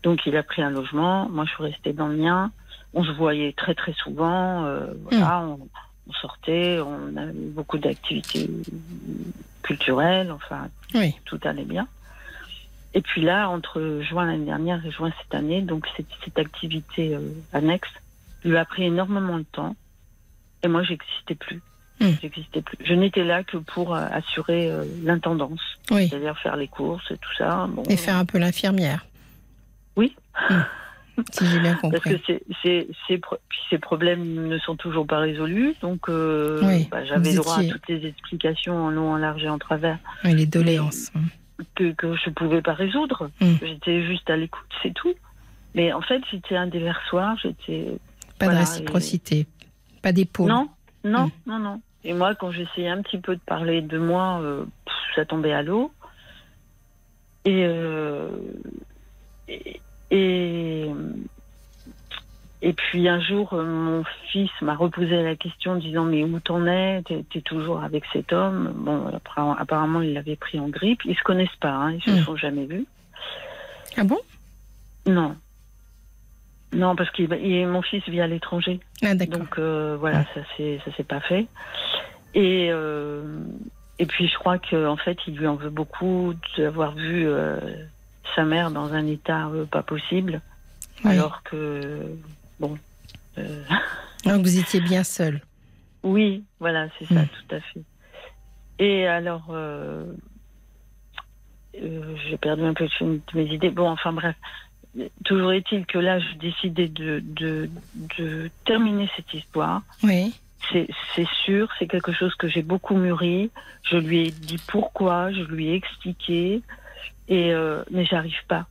[0.03, 2.51] Donc il a pris un logement, moi je suis restée dans le mien.
[2.95, 5.59] On se voyait très très souvent, euh, voilà, on,
[6.09, 8.49] on sortait, on avait beaucoup d'activités
[9.63, 11.15] culturelles, enfin Oui.
[11.25, 11.87] tout allait bien.
[12.95, 17.15] Et puis là, entre juin l'année dernière et juin cette année, donc cette, cette activité
[17.15, 17.21] euh,
[17.53, 17.91] annexe
[18.45, 19.77] lui a pris énormément de temps.
[20.63, 21.61] Et moi, j'existais plus.
[22.01, 22.13] Hmm.
[22.23, 22.79] J'existais plus.
[22.85, 25.61] Je n'étais là que pour euh, assurer euh, l'intendance
[25.91, 26.09] Oui.
[26.09, 27.67] c'est-à-dire faire les courses et tout ça.
[27.69, 29.05] Bon, Et faire un peu l'infirmière.
[31.33, 33.19] Si j'ai bien parce que compris.
[33.23, 37.57] pro- puis ces problèmes ne sont toujours pas résolus, donc euh, Oui, bah, j'avais droit
[37.63, 41.11] étiez- à toutes les explications en long, en large et en travers Oui, les doléances.
[41.75, 43.31] que, que je pouvais pas résoudre.
[43.41, 43.55] Mm.
[43.63, 45.15] J'étais juste à l'écoute, c'est tout.
[45.75, 47.97] Mais en fait, j'étais un déversoir, j'étais
[48.39, 49.47] Pas de réciprocité.
[50.03, 50.49] Pas d'épaule.
[50.51, 50.69] non,
[51.03, 51.31] non, Mm.
[51.47, 51.81] non, non.
[52.05, 55.55] Et moi, quand j'essayais un petit peu de parler de moi, euh, pff, ça tombait
[55.55, 55.93] à l'eau.
[57.47, 58.29] Et, euh,
[59.49, 59.81] et,
[60.11, 60.91] et,
[62.63, 64.03] Et puis un jour, euh, mon
[64.33, 67.03] fils m'a reposé la question en disant mais où t'en es?
[67.03, 68.73] T'es es toujours avec cet homme?
[68.75, 71.05] Bon, après, apparemment il l'avait pris en grippe.
[71.05, 72.25] Ils se connaissent pas, hein, ils se Mm.
[72.25, 72.87] sont jamais vus.
[73.97, 74.19] Ah bon?
[75.07, 75.37] Non,
[76.73, 80.93] non parce que mon fils vit à l'étranger, Ah donc euh, voilà, ça s'est ça
[80.97, 81.47] s'est pas fait.
[82.35, 83.39] Et euh,
[83.99, 87.59] et puis je crois que en fait il lui en veut beaucoup d'avoir vu euh,
[88.35, 90.41] sa mère dans un état euh, pas possible,
[91.05, 91.13] Oui.
[91.13, 92.03] alors que
[92.61, 92.77] bon.
[93.39, 93.63] euh,
[94.25, 95.41] Donc vous étiez bien seul.
[96.03, 97.29] Oui, voilà, c'est ça, Mm.
[97.29, 97.81] tout à fait.
[98.79, 100.05] Et alors, euh,
[101.75, 103.71] j'ai perdu un peu de mes idées.
[103.71, 104.35] Bon, enfin bref,
[105.25, 107.69] toujours est-il que là, j'ai décidé de, de,
[108.19, 109.83] de terminer cette histoire.
[110.03, 110.35] Oui.
[110.73, 113.51] C'est sûr, c'est quelque chose que j'ai beaucoup mûri.
[113.85, 116.61] Je lui ai dit pourquoi, je lui ai expliqué,
[117.29, 118.67] et euh, mais j'arrive pas.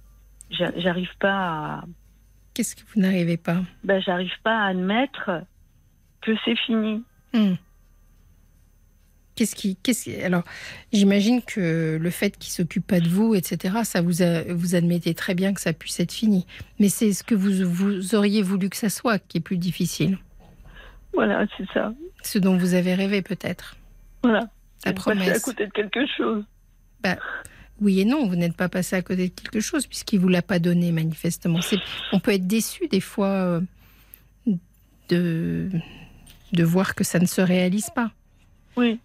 [0.52, 1.34] J'a- J'arrive pas
[1.80, 1.84] à,
[2.54, 3.62] Qu'est-ce que vous n'arrivez pas?
[3.84, 5.30] ben, j'arrive pas à admettre
[6.22, 7.04] que c'est fini.
[7.34, 7.56] Hmm.
[9.36, 10.44] Qu'est-ce qui, qu'est-ce qui- alors,
[10.94, 15.14] j'imagine que le fait qu'il s'occupe pas de vous, etc., ça vous, a- vous admettez
[15.14, 16.48] très bien que ça puisse être fini.
[16.80, 20.18] Mais c'est ce que vous, vous auriez voulu que ça soit qui est plus difficile.
[21.14, 21.94] Voilà, c'est ça.
[22.24, 23.76] Ce dont vous avez rêvé peut-être.
[24.24, 24.40] Voilà.
[24.86, 25.42] La passé à promesse.
[25.42, 26.46] côté de quelque chose.
[27.82, 30.42] Oui et non, vous n'êtes pas passé à côté de quelque chose puisqu'il vous l'a
[30.42, 31.60] pas donné manifestement.
[32.14, 33.62] On peut être déçu des fois euh,
[35.10, 35.70] de
[36.54, 38.12] de voir que ça ne se réalise pas.
[38.78, 39.00] Oui.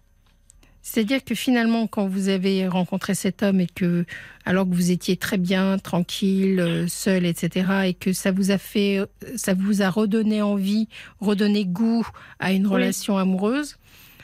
[0.83, 4.05] C'est-à-dire que finalement, quand vous avez rencontré cet homme et que,
[4.45, 8.57] alors que vous étiez très bien, tranquille, euh, seul, etc., et que ça vous a
[8.57, 8.99] fait,
[9.35, 10.87] ça vous a redonné envie,
[11.19, 12.07] redonné goût
[12.39, 12.73] à une Oui.
[12.73, 13.75] relation amoureuse,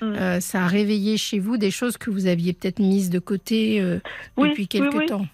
[0.02, 0.06] Mm.
[0.14, 3.82] euh, ça a réveillé chez vous des choses que vous aviez peut-être mises de côté
[3.82, 4.00] euh,
[4.38, 5.06] Oui, depuis quelque oui.
[5.06, 5.26] temps.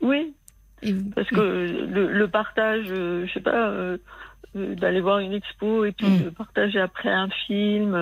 [0.00, 0.32] Oui,
[1.14, 1.36] parce que
[1.90, 3.96] le, le partage, euh, je sais pas, euh,
[4.56, 6.24] euh, d'aller voir une expo et puis Mm.
[6.24, 7.94] de partager après un film,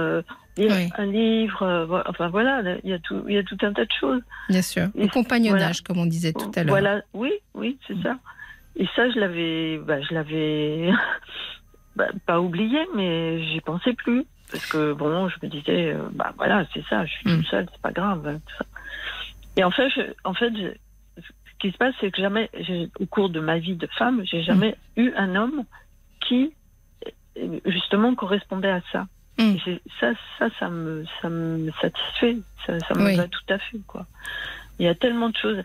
[0.57, 0.89] lire Oui.
[0.97, 3.93] un livre, enfin voilà, il y a tout, il y a tout un tas de
[3.99, 4.23] choses.
[4.49, 6.70] bien sûr, au compagnonnage, comme on disait tout à l'heure.
[6.74, 8.19] Voilà, oui, oui, c'est ça.
[8.77, 10.91] Et ça, je l'avais, bah, je l'avais
[11.97, 14.24] bah, pas oublié, mais j'y pensais plus.
[14.55, 17.36] Parce que bon, je me disais, euh, bah voilà, c'est ça, je suis Mm.
[17.39, 18.24] toute seule, c'est pas grave.
[18.24, 18.64] hein, tout ça.
[19.56, 22.48] Et en fait, je, en fait, je- ce qui se passe, c'est que jamais,
[23.01, 25.64] au cours de ma vie de femme, j'ai jamais eu un homme
[26.20, 26.52] qui,
[27.36, 29.09] euh, justement, correspondait à ça.
[29.40, 29.56] Mm.
[29.66, 32.36] Et ça, ça, ça me, ça me satisfait.
[32.64, 33.16] Ça, ça me Oui.
[33.16, 34.06] va tout à fait, quoi.
[34.78, 35.64] Il y a tellement de choses.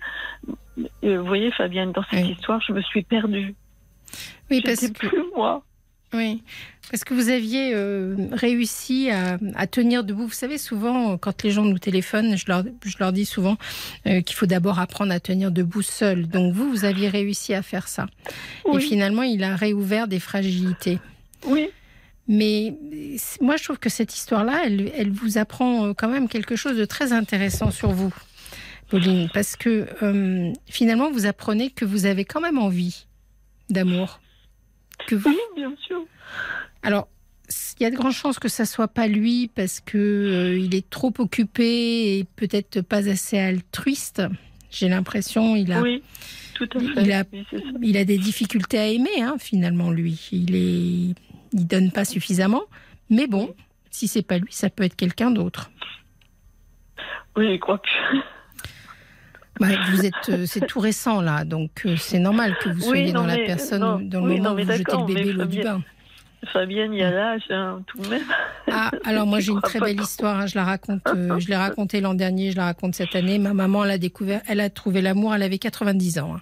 [1.03, 2.31] Euh, Vous voyez, Fabienne, dans cette Oui.
[2.31, 3.53] histoire, je me suis perdue.
[4.49, 5.63] Oui, parce que plus moi.
[6.13, 6.41] Oui,
[6.89, 10.25] parce que vous aviez euh, réussi à, à tenir debout.
[10.25, 13.57] Vous savez, souvent, quand les gens nous téléphonent, je leur, je leur dis souvent
[14.07, 16.27] euh, qu'il faut d'abord apprendre à tenir debout seul.
[16.27, 18.07] Donc vous, vous aviez réussi à faire ça.
[18.65, 20.97] Et Oui, finalement, il a réouvert des fragilités.
[21.45, 21.69] oui,
[22.27, 22.73] Mais
[23.39, 26.75] moi, je trouve que cette histoire-là, elle, elle vous apprend euh, quand même quelque chose
[26.75, 28.11] de très intéressant sur vous,
[28.89, 33.05] Pauline, parce que euh, finalement, vous apprenez que vous avez quand même envie
[33.69, 34.19] d'amour.
[35.07, 36.01] Que vous, oui, bien sûr.
[36.83, 37.07] alors,
[37.79, 40.75] il y a de grandes chances que ça soit pas lui parce que euh, il
[40.75, 44.21] est trop occupé et peut-être pas assez altruiste.
[44.69, 46.03] J'ai l'impression il a Oui,
[46.53, 47.43] tout à Il a- Oui,
[47.81, 50.29] il a des difficultés à aimer hein, finalement lui.
[50.31, 51.15] Il est
[51.53, 52.61] il donne pas suffisamment.
[53.09, 53.55] Mais bon,
[53.89, 55.71] si c'est pas lui, ça peut être quelqu'un d'autre.
[57.35, 57.87] Oui, je crois que.
[59.59, 62.87] Bah, vous êtes euh, c'est tout récent là, donc euh, c'est normal que vous Oui,
[62.87, 65.05] soyez non, dans la personne non, dans le oui, moment non, où vous jetez le
[65.05, 65.83] bébé l'eau du Fabienne- bain.
[66.53, 68.21] Fabienne, il y a l'âge, hein, tout de même.
[68.71, 70.39] Ah, alors moi j'ai une très belle histoire.
[70.39, 71.01] hein, je la raconte.
[71.07, 72.51] euh, je l'ai racontée l'an dernier.
[72.51, 73.37] Je la raconte cette année.
[73.39, 74.39] Ma maman l'a découvert.
[74.47, 75.35] Elle a trouvé l'amour.
[75.35, 76.35] Elle avait 90 ans.
[76.37, 76.41] hein.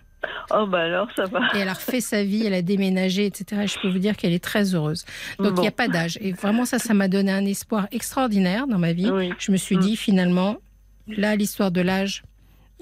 [0.52, 1.40] Oh, bah alors, ça va.
[1.56, 2.46] Et elle a refait sa vie.
[2.46, 3.64] Elle a déménagé, etc.
[3.64, 5.04] Et je peux vous dire qu'elle est très heureuse.
[5.40, 5.62] Donc il Bon.
[5.64, 6.20] n'y a pas d'âge.
[6.22, 9.10] Et vraiment ça, ça m'a donné un espoir extraordinaire dans ma vie.
[9.10, 9.32] Oui.
[9.40, 9.82] Je me suis Mm.
[9.82, 10.58] dit finalement,
[11.08, 12.22] là l'histoire de l'âge.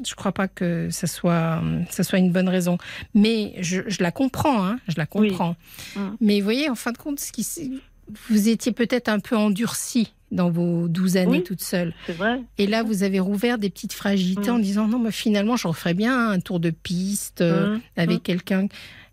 [0.04, 2.78] Je crois pas que ça soit, ça soit une bonne raison.
[3.14, 5.56] Mais je, je la comprends, hein, je la comprends.
[5.96, 6.00] Mm.
[6.22, 7.82] Mais vous voyez, en fin de compte, ce qui,
[8.30, 11.44] vous étiez peut-être un peu endurci dans vos 12 années Oui.
[11.44, 11.94] toute seule.
[12.08, 12.42] C'est vrai.
[12.58, 14.56] Et là, vous avez rouvert des petites fragilités Mm.
[14.56, 18.18] en disant non, mais finalement, je referais bien un tour de piste euh, Mmh, avec
[18.18, 18.22] mmh.
[18.22, 18.68] quelqu'un.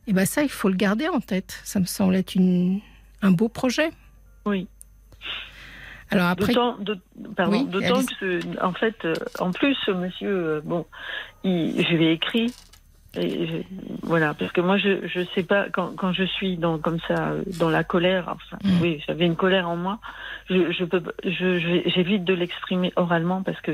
[0.08, 1.60] Et ben ça, il faut le garder en tête.
[1.62, 2.80] Ça me semble être une,
[3.22, 3.90] un beau projet.
[4.46, 4.66] Oui.
[6.12, 6.94] Alors après, D'autant, d'aut-
[7.36, 10.86] pardon, Oui, d'autant que, ce- en fait, euh, en plus, monsieur, euh, bon,
[11.42, 12.54] il, je lui ai écrit.
[13.14, 13.62] Et je-
[14.02, 17.30] voilà, parce que moi, je, je sais pas, quand, quand je suis dans, comme ça,
[17.32, 18.80] euh, dans la colère, enfin, Mm.
[18.80, 19.98] oui, j'avais une colère en moi,
[20.48, 23.72] je, je peux, je, je- j'évite de l'exprimer oralement parce que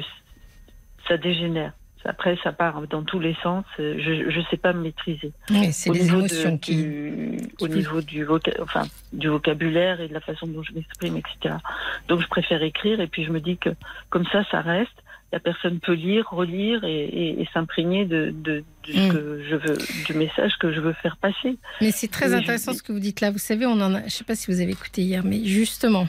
[1.07, 1.73] ça dégénère.
[2.09, 3.65] Après, ça part dans tous les sens.
[3.79, 5.31] Je ne sais pas me maîtriser.
[5.51, 6.75] Oui, c'est les émotions de- qui.
[6.77, 10.73] du, qui au niveau du, voca- enfin, du vocabulaire et de la façon dont je
[10.73, 11.57] m'exprime, etc.
[12.09, 13.71] Donc, je préfère écrire et puis je me dis que
[14.09, 14.91] comme ça, ça reste.
[15.31, 19.13] La personne peut lire, relire et, et- et s'imprégner de, de, de ce Mm.
[19.13, 19.77] que je veux,
[20.07, 21.59] du message que je veux faire passer.
[21.83, 23.31] Mais c'est très je- intéressant ce que vous dites là.
[23.31, 23.99] Vous savez, on en a.
[24.01, 26.09] Je ne sais pas si vous avez écouté hier, mais justement,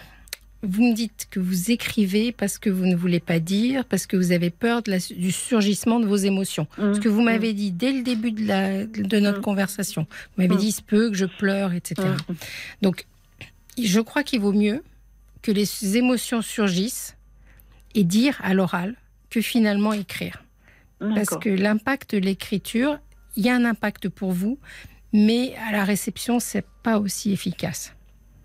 [0.61, 4.18] vous me dites que vous écrivez parce que vous ne voulez pas dire, parce que
[4.18, 6.68] vous avez peur de la- du surgissement de vos émotions.
[6.77, 9.44] Ce que vous m'avez dit dès le début de, la, de notre Mm.
[9.44, 10.02] conversation.
[10.36, 12.10] Vous m'avez dit, il se peut que je pleure, etc.
[12.81, 13.06] Donc,
[13.81, 14.84] je crois qu'il vaut mieux
[15.41, 17.15] que les émotions surgissent
[17.95, 18.95] et dire à l'oral
[19.30, 20.44] que finalement écrire.
[20.99, 22.99] Parce que l'impact de l'écriture,
[23.38, 24.60] il y a un impact pour vous,
[25.14, 27.94] mais à la réception, c'est pas aussi efficace.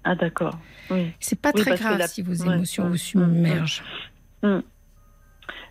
[0.04, 0.58] Ah, d'accord.
[0.90, 1.10] Oui.
[1.20, 3.82] C'est pas Oui, très grave la- si vos émotions ouais, vous submergent.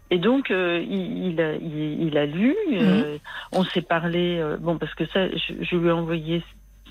[0.10, 3.18] Et donc, euh, il, il a, il, il a lu, euh,
[3.51, 6.43] on s'est parlé, euh, bon, parce que ça, je, je lui ai envoyé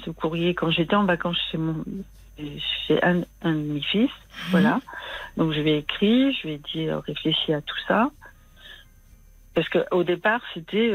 [0.05, 1.85] ce courrier quand j'étais en vacances chez mon
[2.86, 4.51] chez un, un de mes fils, Mhm.
[4.51, 4.81] voilà.
[5.36, 8.10] Donc, je lui ai écrit, je lui ai dit, réfléchis à tout ça.
[9.55, 10.93] Parce qu'au départ, c'était,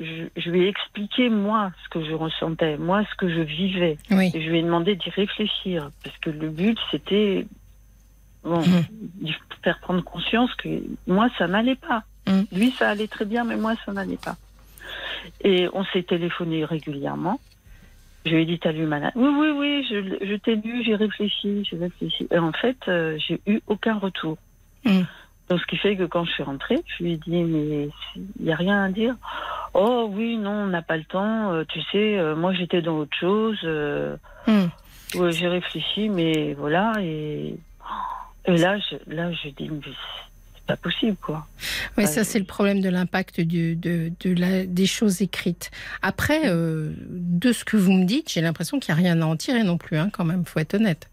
[0.00, 3.98] je, je lui ai expliqué, moi, ce que je ressentais, moi, ce que je vivais.
[4.10, 4.30] Oui.
[4.34, 7.46] Et je lui ai demandé d'y réfléchir, parce que le but, c'était
[8.44, 8.84] bon, Mhm.
[9.20, 10.68] d'y faire prendre conscience que
[11.06, 12.04] moi, ça n'allait pas.
[12.26, 12.46] Mhm.
[12.52, 14.36] Lui, ça allait très bien, mais moi, ça n'allait pas.
[15.42, 17.40] Et on s'est téléphoné régulièrement.
[18.24, 20.82] Je lui ai dit, t'as lu ma lettre Oui, oui, oui, je, je t'ai lu,
[20.84, 22.26] j'ai réfléchi, j'ai réfléchi.
[22.30, 24.38] Et en fait, euh, j'ai eu aucun retour.
[24.84, 25.06] Mhm.
[25.48, 28.44] Donc, ce qui fait que quand je suis rentrée, je lui ai dit, mais il
[28.44, 29.14] n'y a rien à dire.
[29.74, 31.52] Oh oui, non, on n'a pas le temps.
[31.52, 33.58] euh, tu sais, euh, moi, j'étais dans autre chose.
[33.64, 34.16] euh.
[35.14, 36.92] Ouais, j'ai réfléchi, mais voilà.
[37.00, 37.54] Et,
[38.44, 39.80] et là, je, là, je dis, mais
[40.54, 41.46] c'est pas possible, quoi.
[41.96, 45.70] Oui, ça c'est le problème de l'impact de, de la, des choses écrites.
[46.02, 49.36] Après, de ce que vous me dites, j'ai l'impression qu'il n'y a rien à en
[49.36, 51.08] tirer non plus, hein, quand même, faut être honnête.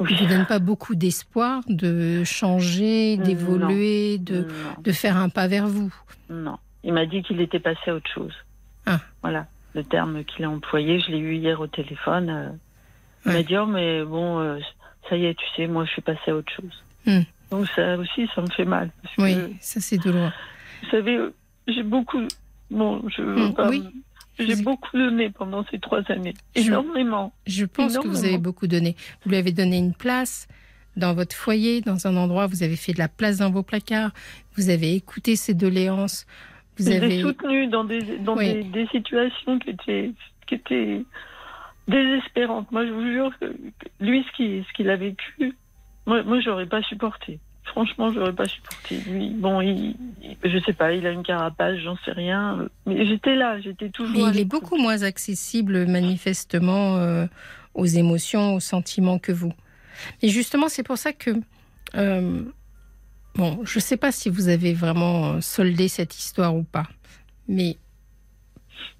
[0.00, 0.16] Oui.
[0.20, 3.24] Il ne donne pas beaucoup d'espoir de changer, Non.
[3.24, 4.46] d'évoluer, de, Non,
[4.82, 5.92] de faire un pas vers vous.
[6.30, 6.56] non.
[6.84, 8.32] Il m'a dit qu'il était passé à autre chose.
[8.86, 9.00] Ah.
[9.22, 9.46] Voilà.
[9.74, 12.30] Le terme qu'il a employé, je l'ai eu hier au téléphone.
[12.30, 12.48] euh,
[13.24, 13.36] Il Ouais.
[13.38, 14.58] m'a dit, oh, mais bon, euh,
[15.10, 16.84] ça y est, tu sais, moi, je suis passé à autre chose.
[17.04, 17.22] Hmm.
[17.50, 18.90] Donc, ça aussi, ça me fait mal.
[19.16, 20.30] Que, Oui, ça c'est douloureux.
[20.84, 21.18] Vous savez,
[21.66, 22.20] j'ai beaucoup.
[22.70, 23.82] Bon, je pas oui.
[24.38, 26.34] J'ai beaucoup donné pendant ces trois années.
[26.54, 27.32] Énormément.
[27.46, 28.96] Je pense que vous avez beaucoup donné.
[29.24, 30.46] Vous lui avez donné une place
[30.96, 34.10] dans votre foyer, dans un endroit, vous avez fait de la place dans vos placards,
[34.56, 36.26] vous avez écouté ses doléances,
[36.76, 37.20] vous Je avez...
[37.20, 38.52] soutenu dans des dans Oui.
[38.52, 40.12] des, des situations qui étaient
[40.46, 41.04] qui étaient
[41.86, 42.70] désespérantes.
[42.72, 43.46] Moi, je vous jure que
[44.00, 45.54] lui, ce qu'il ce qu'il a vécu,
[46.06, 47.38] moi, moi, j'aurais pas supporté.
[47.68, 48.98] Franchement, j'aurais pas supporté.
[49.08, 49.96] Lui, bon, il,
[50.44, 52.68] je sais pas, il a une carapace, j'en sais rien.
[52.86, 54.16] Mais j'étais là, j'étais toujours.
[54.16, 57.26] Mais à il est beaucoup moins accessible manifestement euh,
[57.74, 59.52] aux émotions, aux sentiments que vous.
[60.22, 61.30] Et justement, c'est pour ça que...
[61.94, 62.42] euh,
[63.34, 66.86] bon, je ne sais pas si vous avez vraiment euh, soldé cette histoire ou pas,
[67.48, 67.76] mais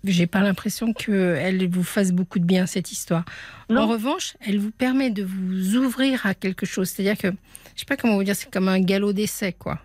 [0.05, 3.25] j'ai pas l'impression qu'elle vous fasse beaucoup de bien, cette histoire.
[3.71, 3.83] Non.
[3.83, 6.89] En revanche, elle vous permet de vous ouvrir à quelque chose.
[6.89, 7.37] C'est-à-dire que,
[7.79, 9.79] je sais pas comment vous dire, c'est comme un galop d'essai, quoi.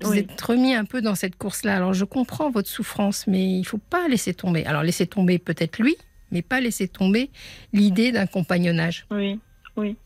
[0.00, 0.18] Vous Oui.
[0.18, 1.76] êtes remis un peu dans cette course-là.
[1.76, 4.66] Alors, je comprends votre souffrance, mais il faut pas laisser tomber.
[4.66, 5.94] Alors, laisser tomber peut-être lui,
[6.32, 7.30] mais pas laisser tomber
[7.72, 9.06] l'idée d'un compagnonnage.
[9.12, 9.38] Oui,
[9.76, 9.96] oui.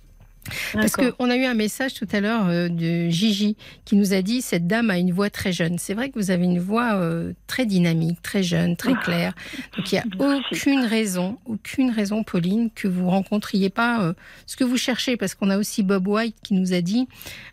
[0.73, 4.23] Parce qu'on a eu un message tout à l'heure euh, de Gigi qui nous a
[4.23, 5.79] dit cette dame a une voix très jeune.
[5.79, 9.35] C'est vrai que vous avez une voix euh, très dynamique, très jeune, très claire.
[9.77, 10.47] Donc il n'y a Merci.
[10.53, 14.13] aucune raison, aucune raison, Pauline, que vous rencontriez pas euh,
[14.47, 15.17] ce que vous cherchez.
[15.17, 17.09] Parce qu'on a aussi Bob White qui nous a dit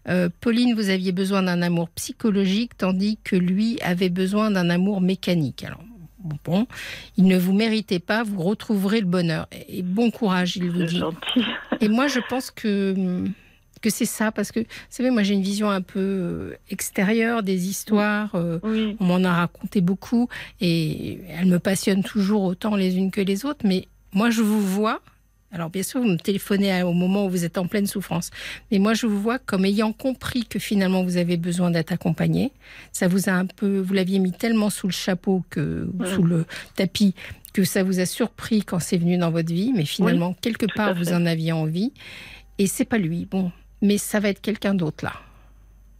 [0.09, 5.01] euh, Pauline, vous aviez besoin d'un amour psychologique, tandis que lui avait besoin d'un amour
[5.01, 5.63] mécanique.
[5.63, 5.83] Alors
[6.43, 6.67] bon,
[7.17, 9.47] il ne vous méritez pas, vous retrouverez le bonheur.
[9.69, 10.97] Et bon courage, il vous dit.
[10.99, 11.43] gentil.
[11.79, 13.23] Et moi, je pense que,
[13.81, 17.43] que c'est ça, parce que, vous savez, moi, j'ai une vision un peu euh, extérieure
[17.43, 18.35] des histoires.
[18.35, 20.29] euh, Oui, on m'en a raconté beaucoup
[20.59, 23.65] et elles me passionnent toujours autant les unes que les autres.
[23.65, 25.01] Mais moi, je vous vois.
[25.53, 28.29] Alors, bien sûr, vous me téléphonez au moment où vous êtes en pleine souffrance.
[28.71, 32.51] Mais moi, je vous vois comme ayant compris que finalement, vous avez besoin d'être accompagné.
[32.93, 36.23] Ça vous a un peu, vous l'aviez mis tellement sous le chapeau que, ou sous
[36.23, 36.45] le
[36.75, 37.13] tapis
[37.53, 39.73] que ça vous a surpris quand c'est venu dans votre vie.
[39.75, 41.91] Mais finalement, quelque part, vous en aviez envie.
[42.57, 43.25] Et c'est pas lui.
[43.29, 43.51] Bon.
[43.81, 45.13] Mais ça va être quelqu'un d'autre, là.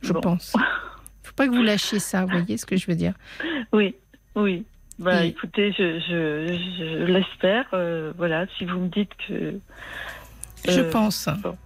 [0.01, 0.21] Je Bon.
[0.21, 0.53] pense.
[1.23, 3.13] Faut pas que vous lâchiez ça, vous voyez ce que je veux dire.
[3.73, 3.95] oui,
[4.35, 4.63] oui.
[5.01, 7.65] Bah, écoutez, je, je, je l'espère.
[7.73, 9.59] euh, voilà, si vous me dites que.
[10.67, 11.27] Je Euh, pense.
[11.41, 11.57] bon.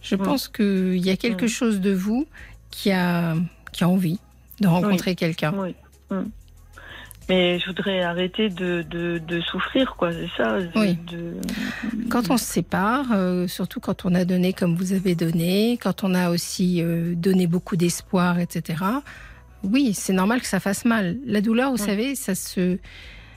[0.00, 0.18] Je Mm.
[0.22, 1.48] pense qu'il y a quelque Mm.
[1.48, 2.26] chose de vous
[2.70, 3.34] qui a,
[3.72, 4.20] qui a envie
[4.60, 5.52] de rencontrer quelqu'un.
[5.56, 5.74] Oui.
[6.10, 6.22] Mm.
[7.28, 10.98] Mais je voudrais arrêter de, de, de souffrir, quoi, c'est ça Oui.
[11.10, 11.36] de-
[12.10, 16.02] Quand on se sépare, euh, surtout quand on a donné comme vous avez donné, quand
[16.04, 16.82] on a aussi
[17.16, 18.82] donné beaucoup d'espoir, etc.
[19.64, 21.18] Oui, c'est normal que ça fasse mal.
[21.24, 22.78] La douleur, vous savez, ça se,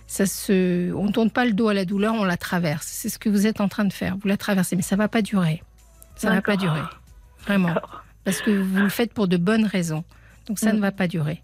[0.08, 2.86] ça se, on tourne pas le dos à la douleur, on la traverse.
[2.88, 4.18] C'est ce que vous êtes en train de faire.
[4.18, 5.62] Vous la traversez, mais ça va pas durer.
[6.16, 6.82] Ça va pas durer,
[7.46, 7.76] vraiment,
[8.24, 10.04] parce que vous le faites pour de bonnes raisons.
[10.48, 10.76] Donc ça Mm.
[10.78, 11.42] ne va pas durer,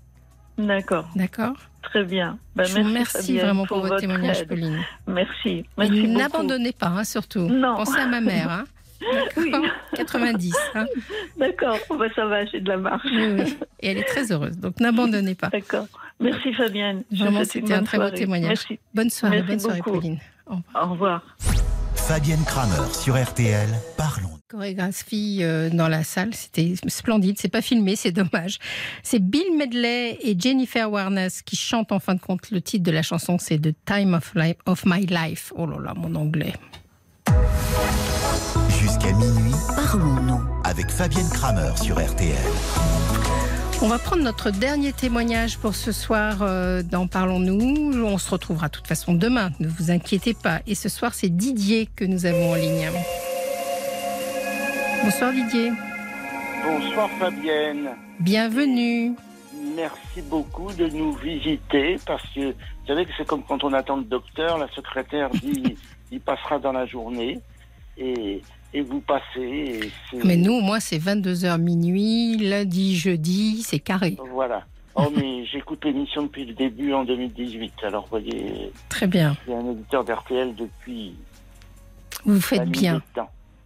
[0.57, 1.55] D'accord, d'accord?
[1.81, 2.37] Très bien.
[2.55, 4.47] Bah, Je vous merci, remercie Fabienne, vraiment pour, votre témoignage, aide.
[4.47, 4.79] Pauline.
[5.07, 5.65] Merci.
[5.77, 7.47] Merci n'abandonnez pas, hein, surtout.
[7.49, 7.75] Non.
[7.75, 8.63] Pensez à ma mère, hein.
[9.37, 9.51] Oui,
[9.95, 10.53] 90.
[10.75, 10.85] hein.
[11.37, 11.77] d'accord.
[11.97, 12.77] Bah, ça va, j'ai de la.
[12.77, 13.57] Oui, oui.
[13.79, 14.57] Et elle est très heureuse.
[14.57, 15.49] Donc n'abandonnez pas.
[15.49, 15.87] D'accord.
[16.19, 17.03] Merci Fabienne.
[17.11, 18.17] Je vous Vraiment, c'était un bonne très beau soirée.
[18.17, 18.47] témoignage.
[18.69, 18.79] Merci.
[18.93, 19.91] Bonne soirée, Merci bonne soirée, beaucoup.
[19.97, 20.19] Pauline.
[20.47, 20.85] Au revoir.
[20.85, 21.21] Au revoir.
[21.95, 24.29] Fabienne Kramer sur RTL, parlons.
[24.49, 27.37] Chorégraphie euh, dans la salle, c'était splendide.
[27.39, 28.57] C'est pas filmé, c'est dommage.
[29.01, 32.51] C'est Bill Medley et Jennifer Warnes qui chantent en fin de compte.
[32.51, 35.53] Le titre de la chanson, c'est The Time of, Life, of My Life.
[35.55, 36.53] Oh là là, mon anglais.
[38.69, 40.41] Jusqu'à minuit, Parlons-nous.
[40.63, 42.35] avec Fabienne Kramer sur RTL.
[43.83, 48.03] On va prendre notre dernier témoignage pour ce soir euh, dans Parlons-nous.
[48.03, 50.59] On se retrouvera de toute façon demain, ne vous inquiétez pas.
[50.67, 52.89] Et ce soir, c'est Didier que nous avons en ligne.
[55.03, 55.71] Bonsoir Didier,
[56.63, 57.89] Bonsoir Fabienne.
[58.19, 59.13] bienvenue.
[59.75, 63.97] Merci beaucoup de nous visiter parce que vous savez que c'est comme quand on attend
[63.97, 65.75] le docteur, la secrétaire dit
[66.11, 67.39] il passera dans la journée
[67.97, 68.41] et,
[68.73, 69.91] et vous passez.
[70.13, 74.17] et Mais nous, moi, c'est 22h minuit, lundi, jeudi, c'est carré.
[74.31, 74.65] Voilà.
[74.95, 77.73] Oh mais j'écoute l'émission depuis le début en 2018.
[77.83, 79.37] Alors vous voyez, Très bien.
[79.47, 81.15] y a un éditeur d'RTL depuis
[82.25, 83.01] Vous faites bien.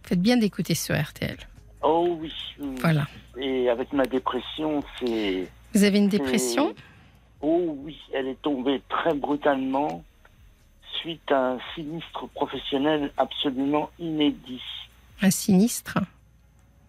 [0.04, 1.36] Faites bien d'écouter sur RTL.
[1.82, 2.32] Oh oui.
[2.80, 3.08] Voilà.
[3.36, 6.74] Et avec ma dépression, c'est Vous avez une dépression?
[7.42, 10.04] Oh oui, elle est tombée très brutalement
[11.00, 14.62] suite à un sinistre professionnel absolument inédit.
[15.22, 15.98] Un sinistre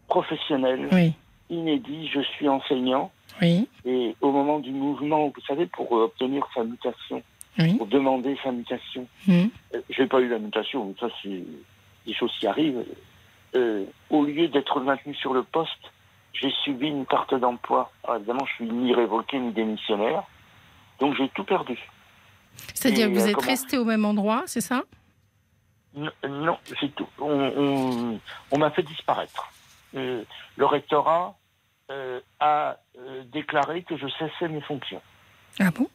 [0.08, 1.14] Professionnel, Oui.
[1.50, 3.12] inédit, je suis enseignant
[3.42, 3.68] Oui.
[3.86, 7.22] et au moment du mouvement, vous savez, pour euh, obtenir sa mutation,
[7.60, 7.76] Oui.
[7.76, 9.50] pour demander sa mutation, Hum.
[9.76, 11.44] euh, j'ai pas eu la mutation, mais ça c'est
[12.06, 12.86] des choses qui arrivent.
[13.56, 15.92] Euh, au lieu d'être maintenu sur le poste,
[16.34, 17.92] j'ai subi une carte d'emploi.
[18.04, 20.24] Alors évidemment, je suis ni révoqué ni démissionnaire,
[21.00, 21.78] donc j'ai tout perdu.
[22.74, 24.84] C'est-à-dire que vous euh, êtes comment- resté au même endroit, c'est ça?
[25.96, 27.08] Non, c'est tout.
[27.20, 28.20] On, on-
[28.52, 29.52] on m'a fait disparaître.
[29.96, 30.24] Euh,
[30.56, 31.36] le rectorat
[31.90, 35.02] euh, a euh, déclaré que je cessais mes fonctions.
[35.60, 35.88] Ah bon?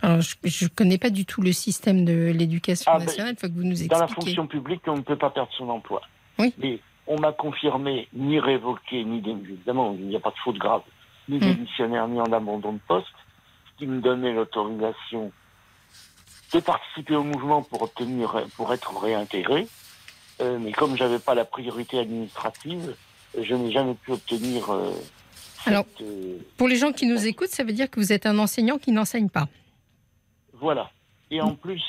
[0.00, 3.34] Alors, je ne connais pas du tout le système de l'éducation Ah, ben, nationale.
[3.36, 4.34] Il faut que vous nous Dans la expliquiez.
[4.34, 6.00] fonction publique, on ne peut pas perdre son emploi.
[6.38, 6.54] Oui.
[6.58, 10.82] Mais on m'a confirmé ni révoqué, ni évidemment, il n'y a pas de faute grave,
[11.28, 11.40] ni Hmm.
[11.40, 13.06] démissionnaire, ni en abandon de poste,
[13.72, 15.30] ce qui me donnait l'autorisation
[16.52, 19.66] de participer au mouvement pour obtenir, pour être réintégré.
[20.40, 22.94] Euh, mais comme j'avais pas la priorité administrative,
[23.40, 24.70] je n'ai jamais pu obtenir.
[24.70, 24.92] euh,
[25.34, 28.26] cette, Alors- euh, Pour les gens qui nous écoutent, ça veut dire que vous êtes
[28.26, 29.48] un enseignant qui n'enseigne pas.
[30.52, 30.90] Voilà.
[31.30, 31.82] Et en plus,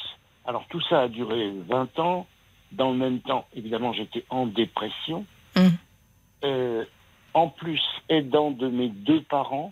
[0.46, 2.28] alors tout ça a duré 20 ans.
[2.74, 5.26] Dans le même temps, évidemment, j'étais en dépression.
[5.56, 5.72] Hum.
[6.44, 6.84] Euh,
[7.34, 9.72] en plus, aidant de mes deux parents,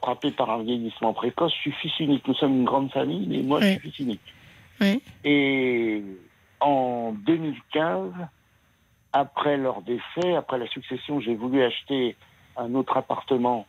[0.00, 2.26] frappé par un vieillissement précoce, je suis fils unique.
[2.26, 4.34] Nous sommes une grande famille, mais moi, je suis fils unique.
[4.80, 5.02] Oui.
[5.24, 6.02] Et
[6.60, 8.12] en 2015,
[9.12, 12.16] après leur décès, après la succession, j'ai voulu acheter
[12.56, 13.66] un autre appartement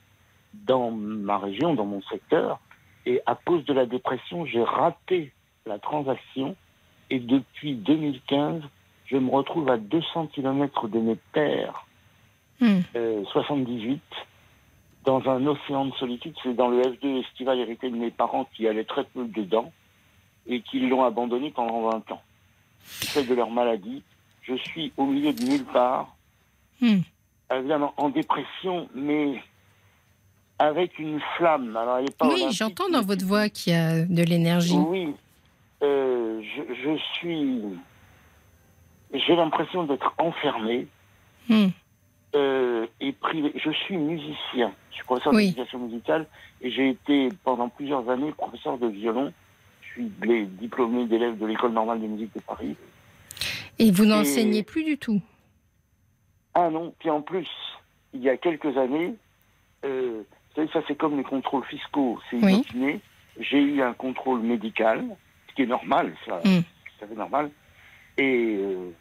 [0.54, 2.60] dans ma région, dans mon secteur.
[3.06, 5.32] Et à cause de la dépression, j'ai raté
[5.66, 6.56] la transaction.
[7.10, 8.62] Et depuis 2015,
[9.06, 11.86] je me retrouve à 200 km de mes pères,
[12.62, 12.84] Hum.
[12.96, 14.00] euh, 78,
[15.06, 16.36] dans un océan de solitude.
[16.44, 19.72] C'est dans le F2 estival hérité de mes parents qui allaient très peu dedans
[20.48, 22.22] et qui l'ont abandonné pendant 20 ans.
[23.02, 24.04] Du fait de leur maladie,
[24.44, 26.16] je suis au milieu de nulle part,
[26.82, 27.02] Hum.
[27.56, 29.42] évidemment en dépression, mais
[30.58, 31.76] avec une flamme.
[31.78, 34.76] Alors, elle est pas Oui, j'entends dans votre voix qu'il y a de l'énergie.
[34.76, 35.14] Oui,
[35.84, 37.62] euh, je, je suis.
[39.14, 40.88] J'ai l'impression d'être enfermé
[41.50, 41.72] Hum.
[42.36, 43.52] Euh, et privé.
[43.56, 44.72] Je suis musicien.
[44.90, 45.46] Je suis professeur Oui.
[45.48, 46.28] d'éducation musicale
[46.62, 49.34] et j'ai été pendant plusieurs années professeur de violon.
[49.82, 50.12] Je suis
[50.60, 52.76] diplômé d'élève de l'école normale de musique de Paris.
[53.80, 55.22] Et vous n'enseignez plus du tout.
[56.54, 57.48] Ah non, puis en plus,
[58.14, 59.16] il y a quelques années,
[59.86, 62.54] euh, vous savez, ça c'est comme les contrôles fiscaux, c'est Oui.
[62.56, 63.00] inopiné.
[63.40, 65.06] J'ai eu un contrôle médical,
[65.50, 66.60] ce qui est normal, ça, Mm.
[67.02, 67.50] à fait normal,
[68.18, 68.92] et euh,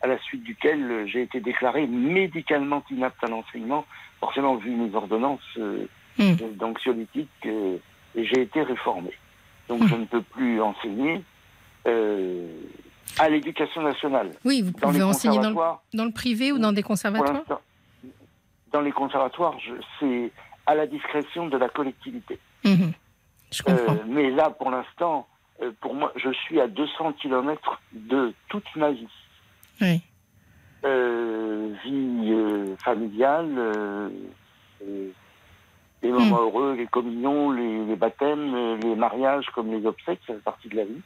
[0.00, 3.84] à la suite duquel euh, j'ai été déclaré médicalement inapte à l'enseignement.
[4.20, 5.86] Forcément, vu mes ordonnances, euh,
[6.18, 6.34] Hmm.
[6.56, 7.76] D'anxiolytique, euh,
[8.16, 9.12] et j'ai été réformé.
[9.68, 9.86] Donc hmm.
[9.86, 11.22] je ne peux plus enseigner
[11.86, 12.48] euh,
[13.20, 14.32] à l'éducation nationale.
[14.44, 17.60] Oui, vous pouvez enseigner dans le, dans le, privé ou dans des conservatoires
[18.72, 19.54] Dans les conservatoires,
[20.00, 20.32] c'est
[20.66, 22.40] à la discrétion de la collectivité.
[22.64, 22.92] Mhm.
[23.52, 23.98] Je comprends.
[24.08, 25.28] Mais là, pour l'instant,
[25.80, 29.06] pour moi, je suis à 200 km de toute ma vie.
[29.80, 30.02] Oui.
[30.84, 34.10] Euh, vie familiale,
[36.02, 36.40] les moments hmm.
[36.40, 40.84] heureux, les communions, les, baptêmes, les mariages comme les obsèques, ça fait partie de la
[40.84, 41.00] vie.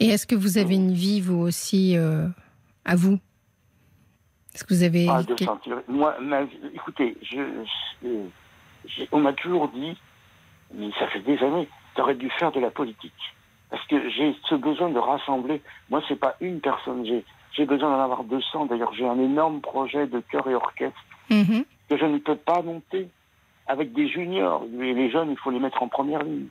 [0.00, 1.96] Et est-ce que vous avez une vie, vous aussi,
[2.84, 3.18] à vous?
[4.54, 5.06] Est-ce que vous avez...
[5.08, 5.34] Ah, de.
[5.88, 6.16] Moi,
[6.74, 7.40] écoutez, je,
[9.10, 9.96] on m'a toujours dit,
[10.74, 13.12] mais ça fait des années, tu aurais dû faire de la politique.
[13.70, 15.62] Parce que j'ai ce besoin de rassembler.
[15.88, 17.06] Moi, c'est pas une personne.
[17.06, 18.66] J'ai, j'ai besoin d'en avoir 200.
[18.66, 20.98] D'ailleurs, j'ai un énorme projet de chœur et orchestre
[21.30, 21.64] mhm.
[21.88, 23.08] que je ne peux pas monter
[23.66, 24.64] avec des juniors.
[24.80, 26.46] Et les jeunes, il faut les mettre en première ligne.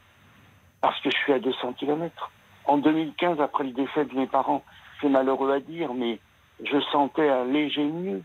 [0.82, 2.32] Parce que je suis à 200 km.
[2.66, 4.64] En 2015, après le décès de mes parents,
[5.00, 6.20] c'est malheureux à dire, mais
[6.64, 8.22] je sentais un léger mieux.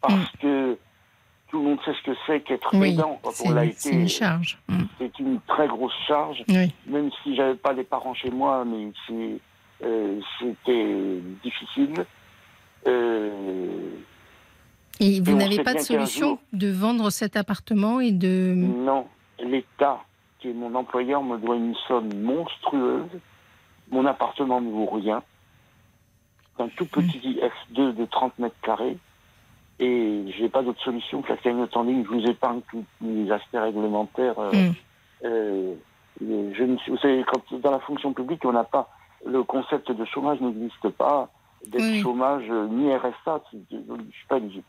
[0.00, 0.38] Parce mm.
[0.40, 0.78] que
[1.48, 3.20] tout le monde sait ce que c'est qu'être oui, aidant
[3.76, 4.58] C'est une charge.
[4.68, 4.82] Mm.
[4.98, 6.42] C'est une très grosse charge.
[6.86, 8.90] Même si j'avais pas des parents chez moi, mais
[9.82, 12.06] euh, c'était difficile.
[12.86, 13.90] Euh,
[15.00, 18.54] et vous n'avez pas de solution de vendre cet appartement et de...
[18.54, 19.06] Non,
[19.42, 20.04] l'État,
[20.38, 23.10] qui est mon employeur, me doit une somme monstrueuse.
[23.90, 25.22] Mon appartement ne vaut rien.
[26.56, 27.40] C'est un tout petit
[27.72, 28.96] F2 de 30 mètres carrés.
[29.80, 32.04] Et j'ai pas d'autre solution que la cagnotte en ligne.
[32.04, 34.36] Je vous épargne tous les aspects réglementaires.
[35.24, 35.74] Euh,
[36.20, 38.88] je ne vous savez, quand dans la fonction publique, on n'a pas
[39.24, 41.30] le concept de chômage n'existe pas.
[41.66, 44.64] D'être chômage euh, ni RSA, je ne suis pas éligible.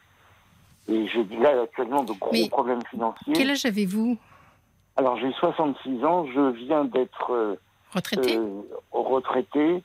[0.88, 3.34] Et j'ai là actuellement de gros problèmes financiers.
[3.34, 4.18] Quel âge avez-vous?
[4.95, 7.57] Alors j'ai 66 ans, je viens d'être
[7.94, 8.40] retraité?
[8.91, 9.84] retraité.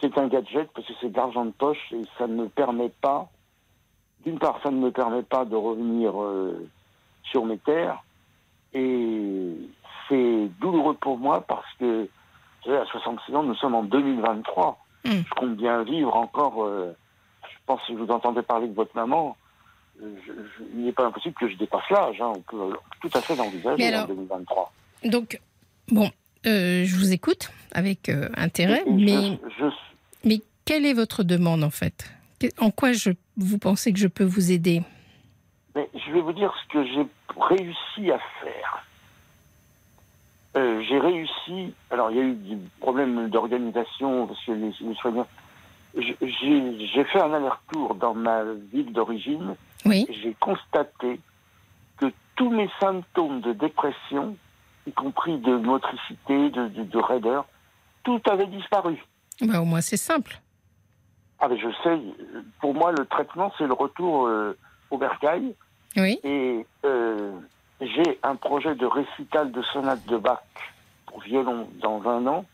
[0.00, 2.88] C'est un gadget parce que c'est de l'argent de poche et ça ne me permet
[2.88, 3.30] pas
[4.24, 6.68] d'une part, ça ne me permet pas de revenir euh,
[7.24, 8.02] sur mes terres.
[8.72, 9.54] Et
[10.08, 12.08] c'est douloureux pour moi parce que,
[12.70, 14.78] à 66 ans, nous sommes en 2023.
[15.04, 15.10] Hmm.
[15.10, 16.64] Je compte bien vivre encore.
[16.64, 16.96] Euh,
[17.44, 19.36] je pense que vous entendez parler de votre maman.
[20.00, 22.20] il n'est pas impossible que je dépasse l'âge.
[22.20, 24.72] Hein, on peut tout à fait l'envisager en 2023.
[25.04, 25.40] Donc,
[25.88, 26.10] bon,
[26.46, 29.38] euh, je vous écoute avec intérêt, mais,
[30.24, 32.10] mais quelle est votre demande en fait?
[32.58, 34.82] En quoi je, vous pensez que je peux vous aider?
[35.74, 37.06] Mais Je vais vous dire ce que j'ai
[37.36, 38.84] réussi à faire.
[40.56, 41.74] Euh, j'ai réussi.
[41.90, 45.26] Alors, il y a eu des problèmes d'organisation parce que les, soignants.
[45.94, 49.56] J'ai fait un aller-retour dans ma ville d'origine.
[49.84, 50.06] Oui.
[50.22, 51.20] J'ai constaté
[51.98, 52.06] que
[52.36, 54.36] tous mes symptômes de dépression,
[54.86, 57.46] y compris de motricité, de, de, raideur,
[58.04, 59.02] tout avait disparu.
[59.40, 60.40] Bah, au moins, c'est simple.
[61.40, 61.98] Ah, mais je sais,
[62.60, 64.56] pour moi, le traitement, c'est le retour euh,
[64.90, 65.54] au bercail.
[65.96, 66.20] Oui.
[66.24, 67.32] Et euh,
[67.82, 70.40] j'ai un projet de récital de sonate de Bach
[71.06, 72.44] pour violon dans un an.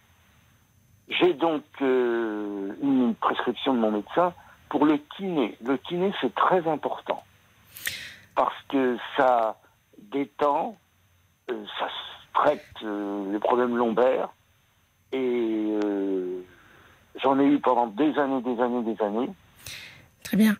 [1.08, 4.34] J'ai donc euh, une prescription de mon médecin
[4.68, 5.56] pour le kiné.
[5.64, 7.22] Le kiné, c'est très important
[8.34, 9.58] parce que ça
[10.12, 10.76] détend,
[11.48, 11.88] ça
[12.34, 14.28] traite les problèmes lombaires
[15.12, 15.78] et
[17.22, 19.28] J'en ai eu pendant des années, des années, des années.
[20.22, 20.56] Très bien.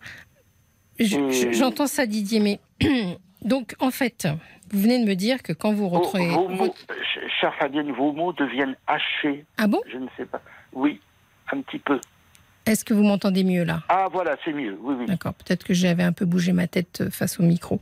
[0.98, 2.60] J'entends ça, Didier, mais
[3.42, 4.26] donc en fait,
[4.70, 6.28] vous venez de me dire que quand vous retrouvez.
[6.28, 6.74] Vos, mots,
[7.40, 9.44] chère Fabienne, vos mots deviennent hachés.
[9.56, 9.80] Ah bon?
[9.90, 10.40] Je ne sais pas.
[10.72, 11.00] Oui,
[11.52, 12.00] un petit peu.
[12.68, 13.82] Est-ce que vous m'entendez mieux là?
[13.88, 14.76] Ah voilà, c'est mieux.
[14.82, 15.06] Oui, oui.
[15.06, 15.32] D'accord.
[15.32, 17.80] Peut-être que j'avais un peu bougé ma tête euh, face au micro.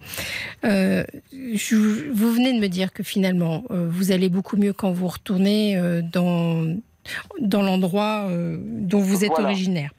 [0.65, 1.03] Euh,
[1.33, 5.77] vous venez de me dire que finalement, euh, vous allez beaucoup mieux quand vous retournez
[6.13, 6.77] dans
[7.41, 9.91] dans l'endroit dont vous êtes originaire.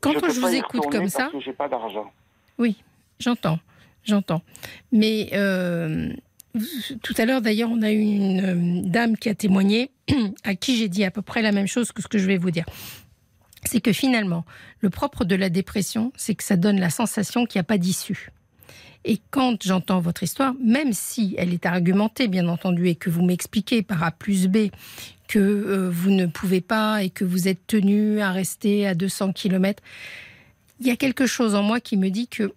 [0.00, 2.10] Quand je, vous écoute comme ça, j'ai pas d'argent.
[2.58, 2.76] Oui,
[3.18, 3.58] j'entends,
[4.04, 4.42] j'entends.
[4.92, 6.12] Mais euh,
[7.02, 9.90] tout à l'heure, d'ailleurs, on a eu une dame qui a témoigné,
[10.44, 12.38] à qui j'ai dit à peu près la même chose que ce que je vais
[12.38, 12.66] vous dire.
[13.64, 14.44] C'est que finalement,
[14.80, 17.78] le propre de la dépression, c'est que ça donne la sensation qu'il n'y a pas
[17.78, 18.30] d'issue.
[19.06, 23.22] Et quand j'entends votre histoire, même si elle est argumentée, bien entendu, et que vous
[23.22, 24.68] m'expliquez par A plus B
[25.28, 29.32] que euh, vous ne pouvez pas et que vous êtes tenu à rester à 200
[29.32, 29.82] km,
[30.80, 32.52] il y a quelque chose en moi qui me dit que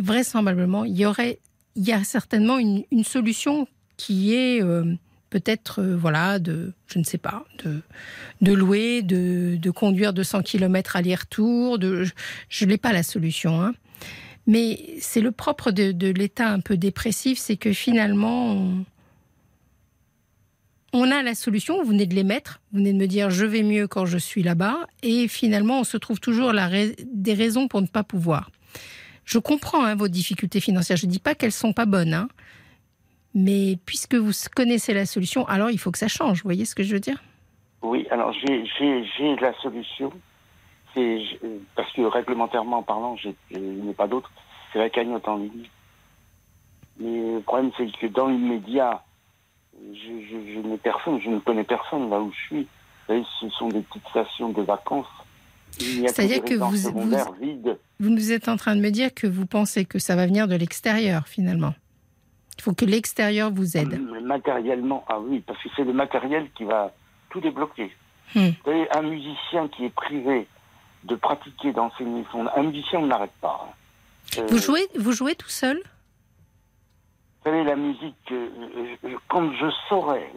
[0.00, 1.38] vraisemblablement, il y aurait,
[1.76, 4.84] il y a certainement une, solution qui est euh,
[5.30, 10.96] peut-être, euh, voilà, de, je ne sais pas, de, louer, de, de conduire 200 km
[10.96, 11.78] aller-retour.
[12.48, 13.72] Je n'ai pas la solution, hein.
[14.46, 18.84] Mais c'est le propre de, l'état un peu dépressif, c'est que finalement,
[20.92, 23.62] on, a la solution, vous venez de l'émettre, vous venez de me dire je vais
[23.62, 27.86] mieux quand je suis là-bas, et finalement on se trouve toujours des raisons pour ne
[27.86, 28.50] pas pouvoir.
[29.30, 32.28] Je comprends hein, vos difficultés financières, je ne dis pas qu'elles sont pas bonnes, hein.
[33.32, 36.74] mais puisque vous connaissez la solution, alors il faut que ça change, vous voyez ce
[36.74, 37.22] que je veux dire?
[37.82, 38.64] Oui, alors j'ai
[39.40, 40.12] la solution.
[40.96, 41.20] Euh,
[41.76, 44.32] parce que réglementairement parlant, j'ai- il n'y a pas d'autre.
[44.72, 45.68] C'est la cagnotte en ligne.
[46.98, 49.04] Mais le problème, c'est que dans l'immédiat,
[49.80, 52.62] je, n'ai personne, je ne connais personne là où je suis.
[52.62, 55.06] Vous savez, ce sont des petites stations de vacances.
[55.78, 57.78] C'est-à-dire que vous- vides.
[58.00, 60.48] Vous nous êtes en train de me dire que vous pensez que ça va venir
[60.48, 61.74] de l'extérieur finalement.
[62.58, 63.94] Il faut que l'extérieur vous aide.
[63.94, 66.92] Euh, Matériellement, ah oui, parce que c'est le matériel qui va
[67.30, 67.90] tout débloquer.
[68.34, 68.48] Hmm.
[68.48, 70.46] Vous savez, un musicien qui est privé
[71.04, 72.46] de pratiquer, d'enseigner son...
[72.54, 73.66] Un musicien, on n'arrête pas.
[73.68, 74.38] hein.
[74.38, 75.78] Euh, Vous jouez, vous jouez tout seul?
[75.78, 78.48] Vous savez, la musique, euh,
[79.04, 80.30] euh, comme je saurais,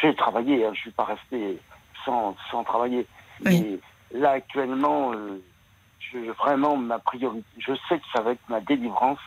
[0.00, 1.58] j'ai travaillé, hein, je suis pas resté
[2.06, 3.06] sans, sans travailler.
[3.44, 3.60] Oui.
[3.60, 3.78] Mais
[4.14, 5.42] là, actuellement, euh,
[6.12, 9.18] je, vraiment, ma priorité, je sais que ça va être ma délivrance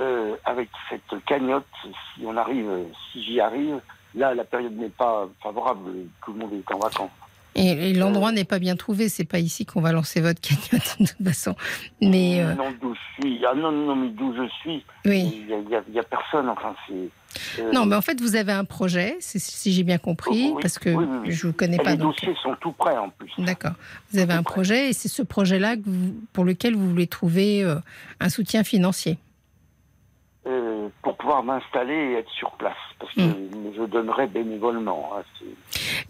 [0.00, 3.80] euh, avec cette cagnotte, si on arrive, euh, si j'y arrive.
[4.14, 5.90] Là, la période n'est pas favorable,
[6.24, 7.10] tout le monde est en vacances.
[7.56, 9.08] Et, et l'endroit n'est pas bien trouvé.
[9.08, 11.54] C'est pas ici qu'on va lancer votre cagnotte de toute façon.
[12.00, 15.42] Mais Non, d'où je suis, ah non, non, mais d'où je suis, oui.
[15.42, 15.58] il y a,
[15.88, 17.08] il y a- a personne, enfin, c'est...
[17.58, 20.78] euh, Non, mais en fait, vous avez un projet, si j'ai bien compris, Oui, parce
[20.78, 21.32] que oui, oui, oui.
[21.32, 21.90] je vous connais et pas.
[21.92, 23.30] les Donc, dossiers sont tout prêts en plus.
[23.38, 23.72] d'accord.
[24.12, 25.76] Vous avez un projet, et c'est ce projet-là
[26.32, 27.76] pour lequel vous voulez trouver euh,
[28.20, 29.18] un soutien financier.
[30.46, 32.76] euh, pour pouvoir m'installer et être sur place.
[32.98, 33.72] Parce que Hmm.
[33.76, 35.12] je donnerai bénévolement.
[35.16, 35.22] hein,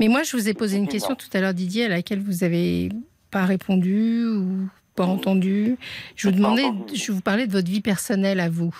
[0.00, 2.42] Mais moi, je vous ai posé une question tout à l'heure, Didier, à laquelle vous
[2.42, 2.88] avez
[3.30, 5.76] pas répondu ou pas entendu.
[6.16, 6.96] Je vous demandais, entendu.
[6.96, 8.74] je vous parlais de votre vie personnelle à vous.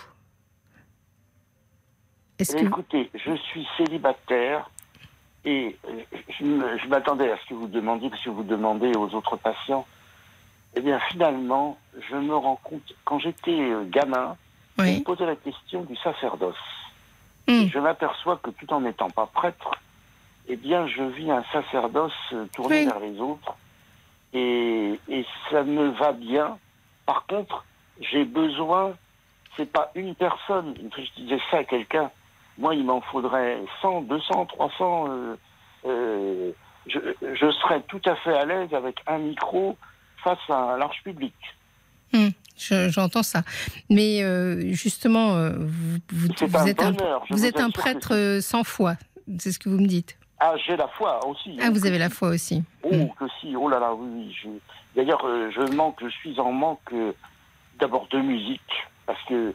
[2.39, 4.69] Que Écoutez, je suis célibataire
[5.45, 5.77] et
[6.31, 9.87] je, m'attendais à ce que vous demandiez, parce que vous demandez aux autres patients.
[10.75, 11.79] Eh bien, finalement,
[12.11, 14.37] je me rends compte, quand j'étais euh, gamin,
[14.79, 16.57] je me oui, posais la question du sacerdoce.
[17.47, 17.67] Hmm.
[17.69, 19.71] Je m'aperçois que tout en n'étant pas prêtre,
[20.49, 22.87] eh bien, je vis un sacerdoce euh, tourné Oui.
[22.87, 23.55] vers les autres.
[24.33, 26.59] Et, et ça me va bien.
[27.07, 27.65] Par contre,
[28.01, 28.95] j'ai besoin,
[29.57, 30.75] c'est pas une personne.
[30.97, 32.11] Je disais ça à quelqu'un.
[32.59, 35.07] Moi, il m'en faudrait 100, 200, 300.
[35.09, 35.37] euh,
[35.87, 36.51] euh,
[36.87, 39.77] je, je serais tout à fait à l'aise avec un micro
[40.23, 41.35] face à un large public.
[42.13, 43.43] Hmm, je- j'entends ça.
[43.91, 45.35] Mais euh, justement,
[46.11, 46.29] vous,
[46.69, 47.25] êtes un, bonheur.
[47.29, 48.95] je vous êtes un assure que prêtre euh, sans foi.
[49.39, 50.17] C'est ce que vous me dites.
[50.39, 51.57] Ah, j'ai la foi aussi.
[51.63, 52.63] Ah, vous avez la foi aussi.
[52.83, 53.09] Oh, Hmm.
[53.19, 54.49] que si, oh là là, oui, je-
[54.95, 57.13] D'ailleurs, euh, je manque, je suis en manque euh,
[57.81, 58.61] d'abord de musique,
[59.07, 59.53] parce que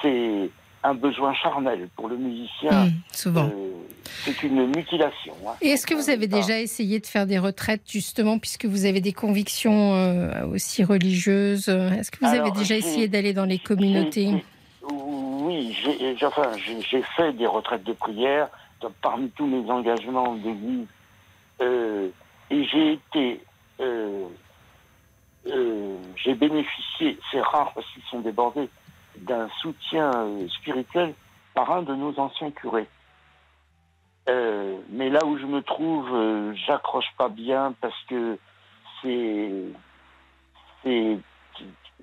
[0.00, 0.50] c'est
[0.84, 2.86] un besoin charnel pour le musicien.
[2.86, 3.46] Hmm, souvent.
[3.46, 3.70] euh,
[4.24, 5.34] c'est une mutilation.
[5.46, 5.52] hein.
[5.60, 6.36] Et est-ce que vous avez Ah.
[6.36, 11.68] déjà essayé de faire des retraites, justement, puisque vous avez des convictions euh, aussi religieuses
[11.68, 14.44] Est-ce que vous Alors, avez déjà essayé d'aller dans les communautés
[14.82, 16.52] Oui, j'ai enfin,
[17.16, 18.48] fait des retraites de prière
[19.02, 20.86] parmi tous mes engagements d'église.
[21.60, 22.08] Euh,
[22.50, 23.40] et j'ai été.
[23.80, 24.26] euh,
[25.46, 28.68] euh, j'ai bénéficié, c'est rare parce qu'ils sont débordés,
[29.22, 31.14] d'un soutien euh, spirituel
[31.54, 32.88] par un de nos anciens curés.
[34.28, 38.38] Euh, mais là où je me trouve, euh, j'accroche pas bien parce que
[39.02, 39.50] c'est,
[40.84, 41.18] c'est,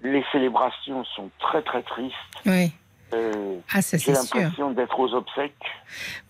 [0.04, 2.14] les célébrations sont très très tristes.
[2.46, 2.72] Oui.
[3.14, 4.40] Euh, Ah, ça j'ai c'est sûr.
[4.40, 5.54] l'impression d'être aux obsèques.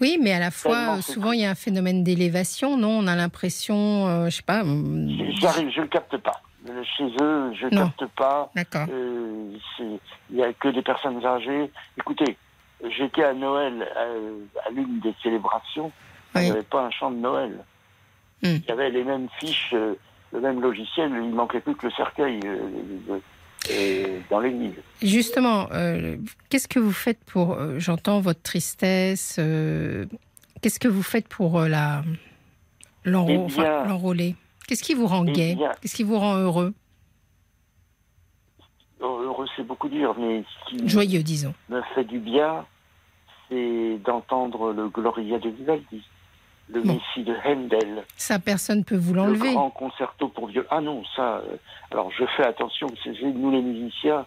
[0.01, 2.89] Oui, mais à la fois, souvent, il y a un phénomène d'élévation, non?
[2.99, 4.61] On a l'impression, je sais pas.
[4.61, 5.07] hum,
[5.39, 6.41] J'arrive, je le capte pas.
[6.69, 7.89] Euh, Chez eux, je Non.
[7.97, 8.51] capte pas.
[8.75, 9.51] Euh,
[10.29, 11.71] Il y a que des personnes âgées.
[11.97, 12.37] Écoutez,
[12.97, 13.87] j'étais à Noël
[14.65, 15.91] à l'une des célébrations.
[16.33, 16.43] Il Oui.
[16.45, 17.51] n'y avait pas un chant de Noël.
[18.43, 18.57] Hmm.
[18.63, 19.93] Il y avait les mêmes fiches, euh,
[20.33, 21.11] le même logiciel.
[21.11, 22.57] Il manquait plus que le cercueil euh,
[23.09, 23.19] euh,
[23.71, 24.73] euh, dans l'église.
[25.01, 25.67] Justement,
[26.49, 27.57] qu'est-ce que vous faites pour.
[27.77, 29.35] J'entends votre tristesse.
[30.61, 32.01] qu'est-ce que vous faites pour la
[33.05, 34.35] Eh l'enrôler?
[34.67, 36.73] Qu'est-ce qui vous rend Eh gai Qu'est-ce qui vous rend heureux
[39.01, 41.53] Oh, Heureux, c'est beaucoup dire, mais ce qui Joyeux, disons.
[41.69, 42.65] me fait du bien,
[43.49, 46.01] c'est d'entendre le Gloria de Vivaldi,
[46.69, 46.93] le Bon.
[46.93, 48.03] Messie de Handel.
[48.17, 49.53] Ça, personne ne peut vous le l'enlever.
[49.53, 50.65] grand concerto pour vieux.
[50.71, 51.37] Ah non, ça.
[51.37, 51.57] euh,
[51.91, 52.87] alors je fais attention.
[53.03, 54.25] C'est c'est- nous les musiciens,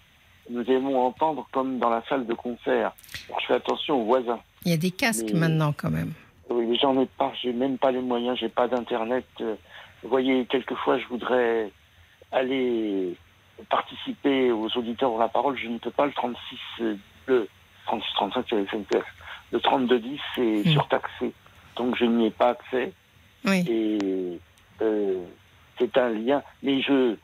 [0.50, 2.92] nous aimons entendre comme dans la salle de concert.
[3.28, 4.38] Alors, je fais attention aux voisins.
[4.64, 6.12] Il y a des casques Mais- maintenant, quand même.
[6.50, 7.32] Oui, mais j'en ai pas.
[7.42, 8.38] J'ai même pas les moyens.
[8.38, 9.26] J'ai pas d'internet.
[9.40, 9.56] Euh,
[10.02, 11.70] Vous voyez, quelquefois, je voudrais
[12.32, 13.14] aller
[13.68, 16.06] participer aux auditeurs de la parole, je ne peux pas.
[16.06, 16.96] Le 36, euh,
[17.26, 17.48] le
[17.86, 19.02] 36, 35, c'est.
[19.50, 20.72] Le 3210, c'est Mm.
[20.72, 21.32] surtaxé.
[21.76, 22.92] Donc, je n'y ai pas accès.
[23.44, 23.64] Oui.
[23.68, 24.38] Et
[24.82, 25.24] euh,
[25.78, 26.42] c'est un lien.
[26.62, 27.16] Mais je,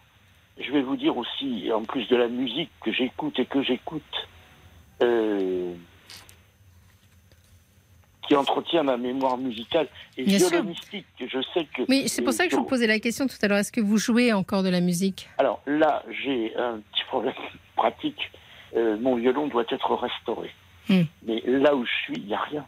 [0.59, 4.29] je vais vous dire aussi, en plus de la musique que j'écoute et que j'écoute,
[5.03, 5.75] euh,
[8.27, 10.49] qui entretient ma mémoire musicale et Bien sûr.
[10.51, 11.07] violonistique.
[11.21, 11.83] Je sais que.
[11.89, 13.59] Oui, c'est pour ça que je vous posais la question tout à l'heure.
[13.59, 15.29] Est-ce que vous jouez encore de la musique?
[15.39, 17.35] Alors là, j'ai un petit problème
[17.77, 18.31] pratique.
[18.77, 20.51] Euh, mon violon doit être restauré.
[20.89, 21.03] Hmm.
[21.27, 22.67] Mais là où je suis, il n'y a rien.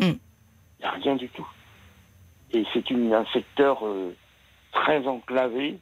[0.00, 0.18] Il Hmm.
[0.80, 1.46] n'y a rien du tout.
[2.52, 4.14] Et c'est un secteur euh,
[4.72, 5.78] très enclavé.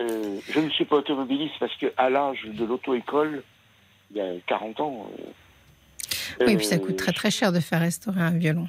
[0.00, 3.42] Euh, je ne suis pas automobiliste parce que à l'âge de l'auto-école,
[4.10, 5.06] il y a 40 ans.
[6.40, 8.68] Euh, Oui, euh, puis ça coûte très très cher de faire restaurer un violon.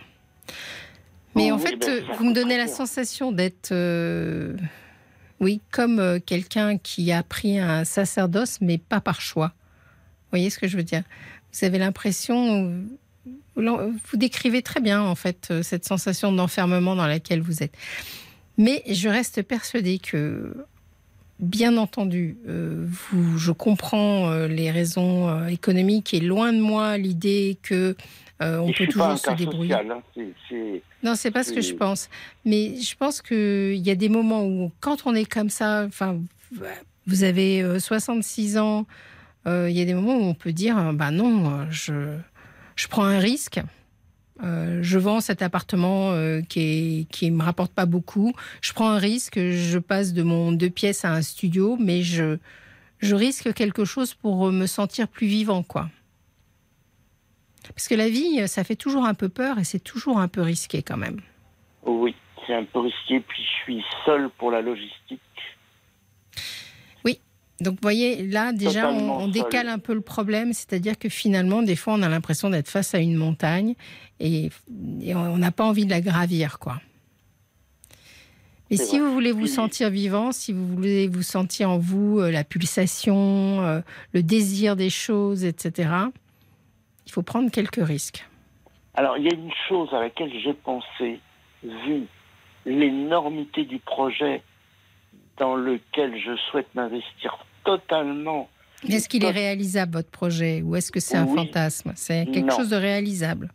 [1.36, 4.56] Mais en fait, ben, euh, vous me donnez la sensation d'être, euh,
[5.42, 9.48] oui, comme euh, quelqu'un qui a pris un sacerdoce, mais pas par choix.
[9.48, 11.04] Vous voyez ce que je veux dire?
[11.52, 12.84] Vous avez l'impression,
[13.56, 17.76] vous, décrivez très bien en fait euh, cette sensation d'enfermement dans laquelle vous êtes.
[18.58, 20.56] Mais je reste persuadée que,
[21.40, 26.98] bien entendu, euh, vous, je comprends euh, les raisons euh, économiques et loin de moi
[26.98, 27.96] l'idée que
[28.42, 29.72] on peut toujours se débrouiller.
[29.74, 29.92] social.
[29.92, 32.10] hein, c'est- c'est- Non, c'est pas ce que je pense.
[32.46, 36.20] Mais je pense qu'il y a des moments où, quand on est comme ça, enfin,
[37.08, 38.86] vous avez euh, 66 ans,
[39.46, 42.18] il y a des moments où on peut dire, bah non, je,
[42.76, 43.62] je prends un risque.
[44.44, 48.34] Euh, je vends cet appartement euh, qui est, me rapporte pas beaucoup.
[48.62, 49.40] Je prends un risque.
[49.40, 52.38] Je passe de mon deux pièces à un studio, mais je,
[53.00, 55.90] je risque quelque chose pour me sentir plus vivant, quoi.
[57.70, 60.42] Parce que la vie, ça fait toujours un peu peur et c'est toujours un peu
[60.42, 61.22] risqué quand même.
[61.84, 63.22] Oui, c'est un peu risqué.
[63.22, 65.22] Puis je suis seul pour la logistique.
[67.62, 71.78] Donc, vous voyez, là, déjà, on, décale un peu le problème, c'est-à-dire que finalement, des
[71.78, 73.76] fois, on a l'impression d'être face à une montagne
[74.20, 74.50] et,
[75.02, 76.82] et on n'a pas envie de la gravir, quoi.
[78.72, 79.08] Mais si vrai.
[79.08, 83.62] vous voulez vous sentir vivant, si vous voulez vous sentir en vous euh, la pulsation,
[83.64, 83.82] euh,
[84.14, 85.90] le désir des choses, etc.,
[87.06, 88.26] il faut prendre quelques risques.
[88.96, 91.20] Alors, il y a une chose à laquelle j'ai pensé,
[91.64, 92.08] vu
[92.66, 94.42] l'énormité du projet
[95.38, 98.48] dans lequel je souhaite m'investir totalement.
[98.88, 101.36] Mais Est-ce qu'il est réalisable, votre projet, ou est-ce que c'est un Oui.
[101.36, 101.92] fantasme?
[101.96, 102.56] C'est quelque Non.
[102.58, 103.52] chose de réalisable.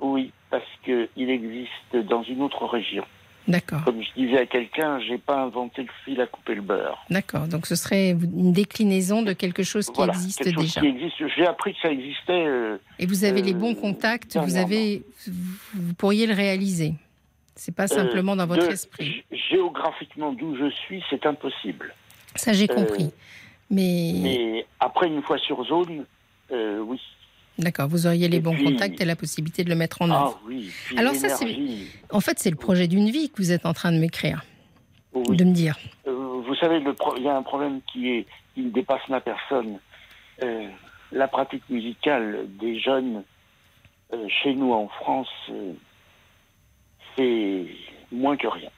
[0.00, 3.04] Oui, parce qu'il existe dans une autre région.
[3.48, 3.84] D'accord.
[3.84, 6.98] Comme je disais à quelqu'un, j'ai pas inventé le fil à couper le beurre.
[7.10, 10.80] D'accord, donc ce serait une déclinaison de quelque chose qui voilà, existe quelque chose déjà.
[10.80, 11.14] qui existe.
[11.36, 12.44] J'ai appris que ça existait.
[12.46, 15.04] euh, Et vous avez les euh, bons contacts, vous avez,
[15.74, 16.94] vous pourriez le réaliser.
[17.54, 19.22] C'est pas simplement dans votre de- esprit.
[19.32, 21.94] gé- Géographiquement, d'où je suis, c'est impossible.
[22.34, 23.12] Ça, j'ai euh, compris.
[23.70, 26.04] Mais, Mais après, une fois sur zone,
[26.52, 27.00] euh, oui.
[27.58, 30.10] d'accord, vous auriez les et bons puis- contacts et la possibilité de le mettre en
[30.10, 30.40] Ah œuvre.
[30.46, 30.70] oui.
[30.86, 31.56] puis Alors ça, c'est-.
[32.10, 34.44] En fait, c'est le projet d'une vie que vous êtes en train de m'écrire,
[35.14, 35.36] Oui.
[35.36, 35.76] de me dire.
[36.06, 36.12] Euh,
[36.46, 38.26] vous savez, pro- il y a un problème qui est
[38.56, 39.78] dépasse ma personne.
[40.42, 40.68] Euh,
[41.12, 43.22] la pratique musicale des jeunes
[44.12, 45.28] euh, chez nous en France,
[47.16, 47.66] c'est
[48.12, 48.70] moins que rien.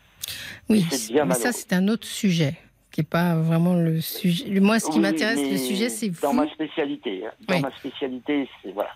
[0.68, 2.56] Oui, mais ça, c'est un autre sujet
[2.98, 4.58] qui n'est pas vraiment le sujet.
[4.58, 6.36] Moi, ce qui Oui, m'intéresse, le sujet, c'est dans vous.
[6.38, 7.22] ma spécialité.
[7.26, 7.30] hein.
[7.46, 7.60] Dans Oui.
[7.62, 8.90] ma spécialité, c'est voilà.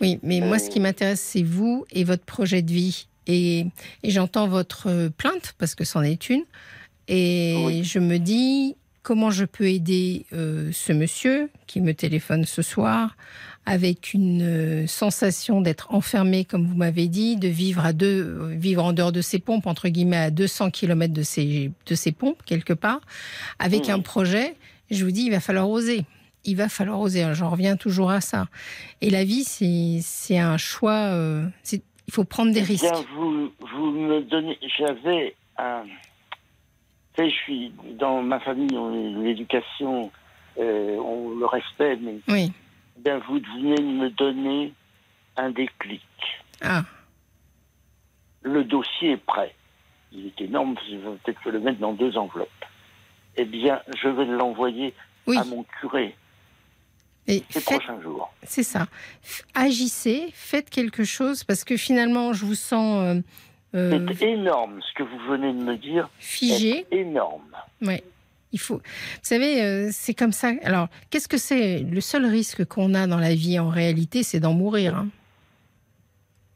[0.00, 3.08] Oui, mais moi, Euh, ce qui m'intéresse, c'est vous et votre projet de vie.
[3.26, 3.66] Et,
[4.02, 6.44] et j'entends votre euh, plainte, parce que c'en est une.
[7.08, 7.84] Et Oui.
[7.84, 13.16] je me dis, comment je peux aider euh, ce monsieur qui me téléphone ce soir
[13.64, 18.06] avec une euh, sensation d'être enfermé, comme vous m'avez dit, de vivre à deux,
[18.40, 21.94] euh, vivre en dehors de ses pompes, entre guillemets, à 200 km de ses, de
[21.94, 23.00] ses pompes, quelque part,
[23.60, 23.94] avec Mhm.
[23.94, 24.56] un projet.
[24.90, 26.04] Je vous dis, il va falloir oser.
[26.44, 27.24] Il va falloir oser.
[27.34, 28.48] J'en reviens toujours à ça.
[29.00, 31.10] Et la vie, c'est un choix.
[31.12, 32.82] euh, il faut prendre des Eh risques.
[32.82, 34.58] bien, vous, vous me donnez.
[34.76, 35.84] J'avais un.
[37.16, 40.10] Je suis dans ma famille, on- l'éducation,
[40.58, 42.50] euh, on le respect, mais Oui.
[43.02, 44.72] Bien, vous venez de me donner
[45.36, 46.02] un déclic.
[46.60, 46.84] Ah,
[48.42, 49.54] Le dossier est prêt.
[50.12, 52.48] Il est énorme, je vais peut-être le mettre dans deux enveloppes.
[53.36, 54.92] Eh bien, je vais l'envoyer
[55.26, 55.38] oui.
[55.38, 56.14] à mon curé
[57.26, 58.30] Et ces faites, prochains jours.
[58.42, 58.86] c'est ça.
[59.54, 63.20] Agissez, faites quelque chose parce que finalement, je vous sens euh,
[63.74, 66.10] euh, C'est énorme ce que vous venez de me dire.
[66.18, 66.84] figé.
[66.90, 67.56] Énorme.
[67.80, 68.04] Ouais.
[68.52, 68.76] Il faut.
[68.76, 68.82] Vous
[69.22, 70.52] savez, euh, c'est comme ça.
[70.62, 71.80] Alors, qu'est-ce que c'est?
[71.80, 74.94] Le seul risque qu'on a dans la vie, en réalité, c'est d'en mourir.
[74.96, 75.08] hein.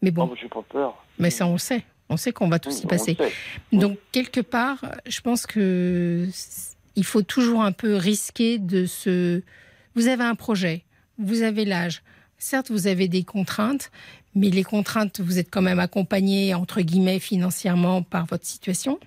[0.02, 0.94] Mais bon, Oh, j'ai pas peur.
[1.18, 1.84] mais ça, on le sait.
[2.08, 3.16] On sait qu'on va tous Oui, y passer.
[3.72, 6.28] Donc, quelque part, je pense que
[6.94, 9.42] il faut toujours un peu risquer de se...
[9.94, 10.84] Vous avez un projet,
[11.18, 12.02] vous avez l'âge.
[12.38, 13.90] Certes, vous avez des contraintes,
[14.34, 19.00] mais les contraintes, vous êtes quand même accompagné, entre guillemets, financièrement par votre situation.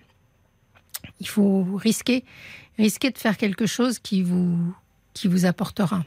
[1.19, 2.23] Il faut risquer,
[2.77, 4.57] risquer de faire quelque chose qui vous,
[5.13, 6.03] qui vous apportera.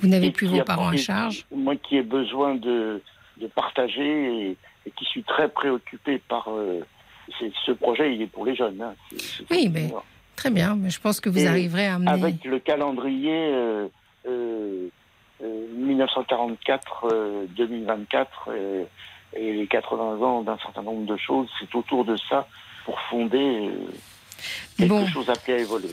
[0.00, 1.46] Vous n'avez plus vos parents à et- charge.
[1.50, 3.02] Moi qui ai besoin de,
[3.40, 4.56] de partager et,
[4.86, 6.80] et qui suis très préoccupé par euh,
[7.66, 8.80] ce projet, il est pour les jeunes.
[8.80, 8.94] hein.
[9.50, 9.92] Oui, mais
[10.36, 12.12] Très bien, mais je pense que vous Et arriverez à amener...
[12.12, 13.88] Avec le calendrier euh,
[14.28, 14.88] euh,
[17.02, 18.84] 1944-2024 euh,
[19.34, 22.46] et les 80 ans d'un certain nombre de choses, c'est autour de ça
[22.88, 23.70] pour fonder euh,
[24.78, 25.06] quelque Bon.
[25.08, 25.88] chose appelé à évoluer.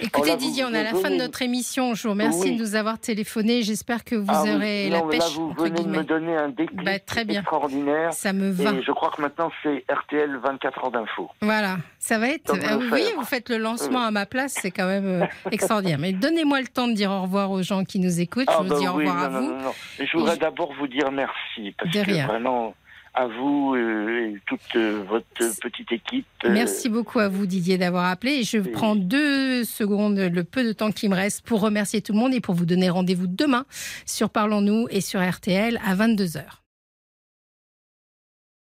[0.00, 1.94] Écoutez vous Didier, on est à la fin de notre émission.
[1.94, 2.56] Je vous remercie Oui.
[2.56, 3.62] de nous avoir téléphoné.
[3.62, 6.34] J'espère que vous Ah aurez la non, pêche, Là, vous entre venez de me donner
[6.34, 7.40] un déclic Bah, très bien.
[7.40, 8.14] extraordinaire.
[8.14, 8.70] Ça me va.
[8.72, 11.28] Et je crois que maintenant, c'est RTL 24 heures d'info.
[11.42, 12.54] Voilà, ça va être.
[12.64, 13.16] Ah le oui, faire.
[13.18, 15.98] vous faites le lancement à ma place, c'est quand même euh, extraordinaire.
[15.98, 18.48] Mais donnez-moi le temps de dire au revoir aux gens qui nous écoutent.
[18.48, 19.52] Je Ah, vous bah dis au revoir non, à vous.
[19.52, 21.74] non, je voudrais je- d'abord vous dire merci.
[21.76, 22.26] Parce De que rien.
[22.26, 22.74] vraiment,
[23.14, 26.26] à vous euh, et toute euh, votre petite équipe.
[26.44, 28.42] euh, Merci beaucoup à vous Didier d'avoir appelé.
[28.42, 32.18] Je prends deux secondes, le peu de temps qui me reste, pour remercier tout le
[32.18, 33.66] monde et pour vous donner rendez-vous demain
[34.06, 36.61] sur Parlons-nous et sur RTL à 22h.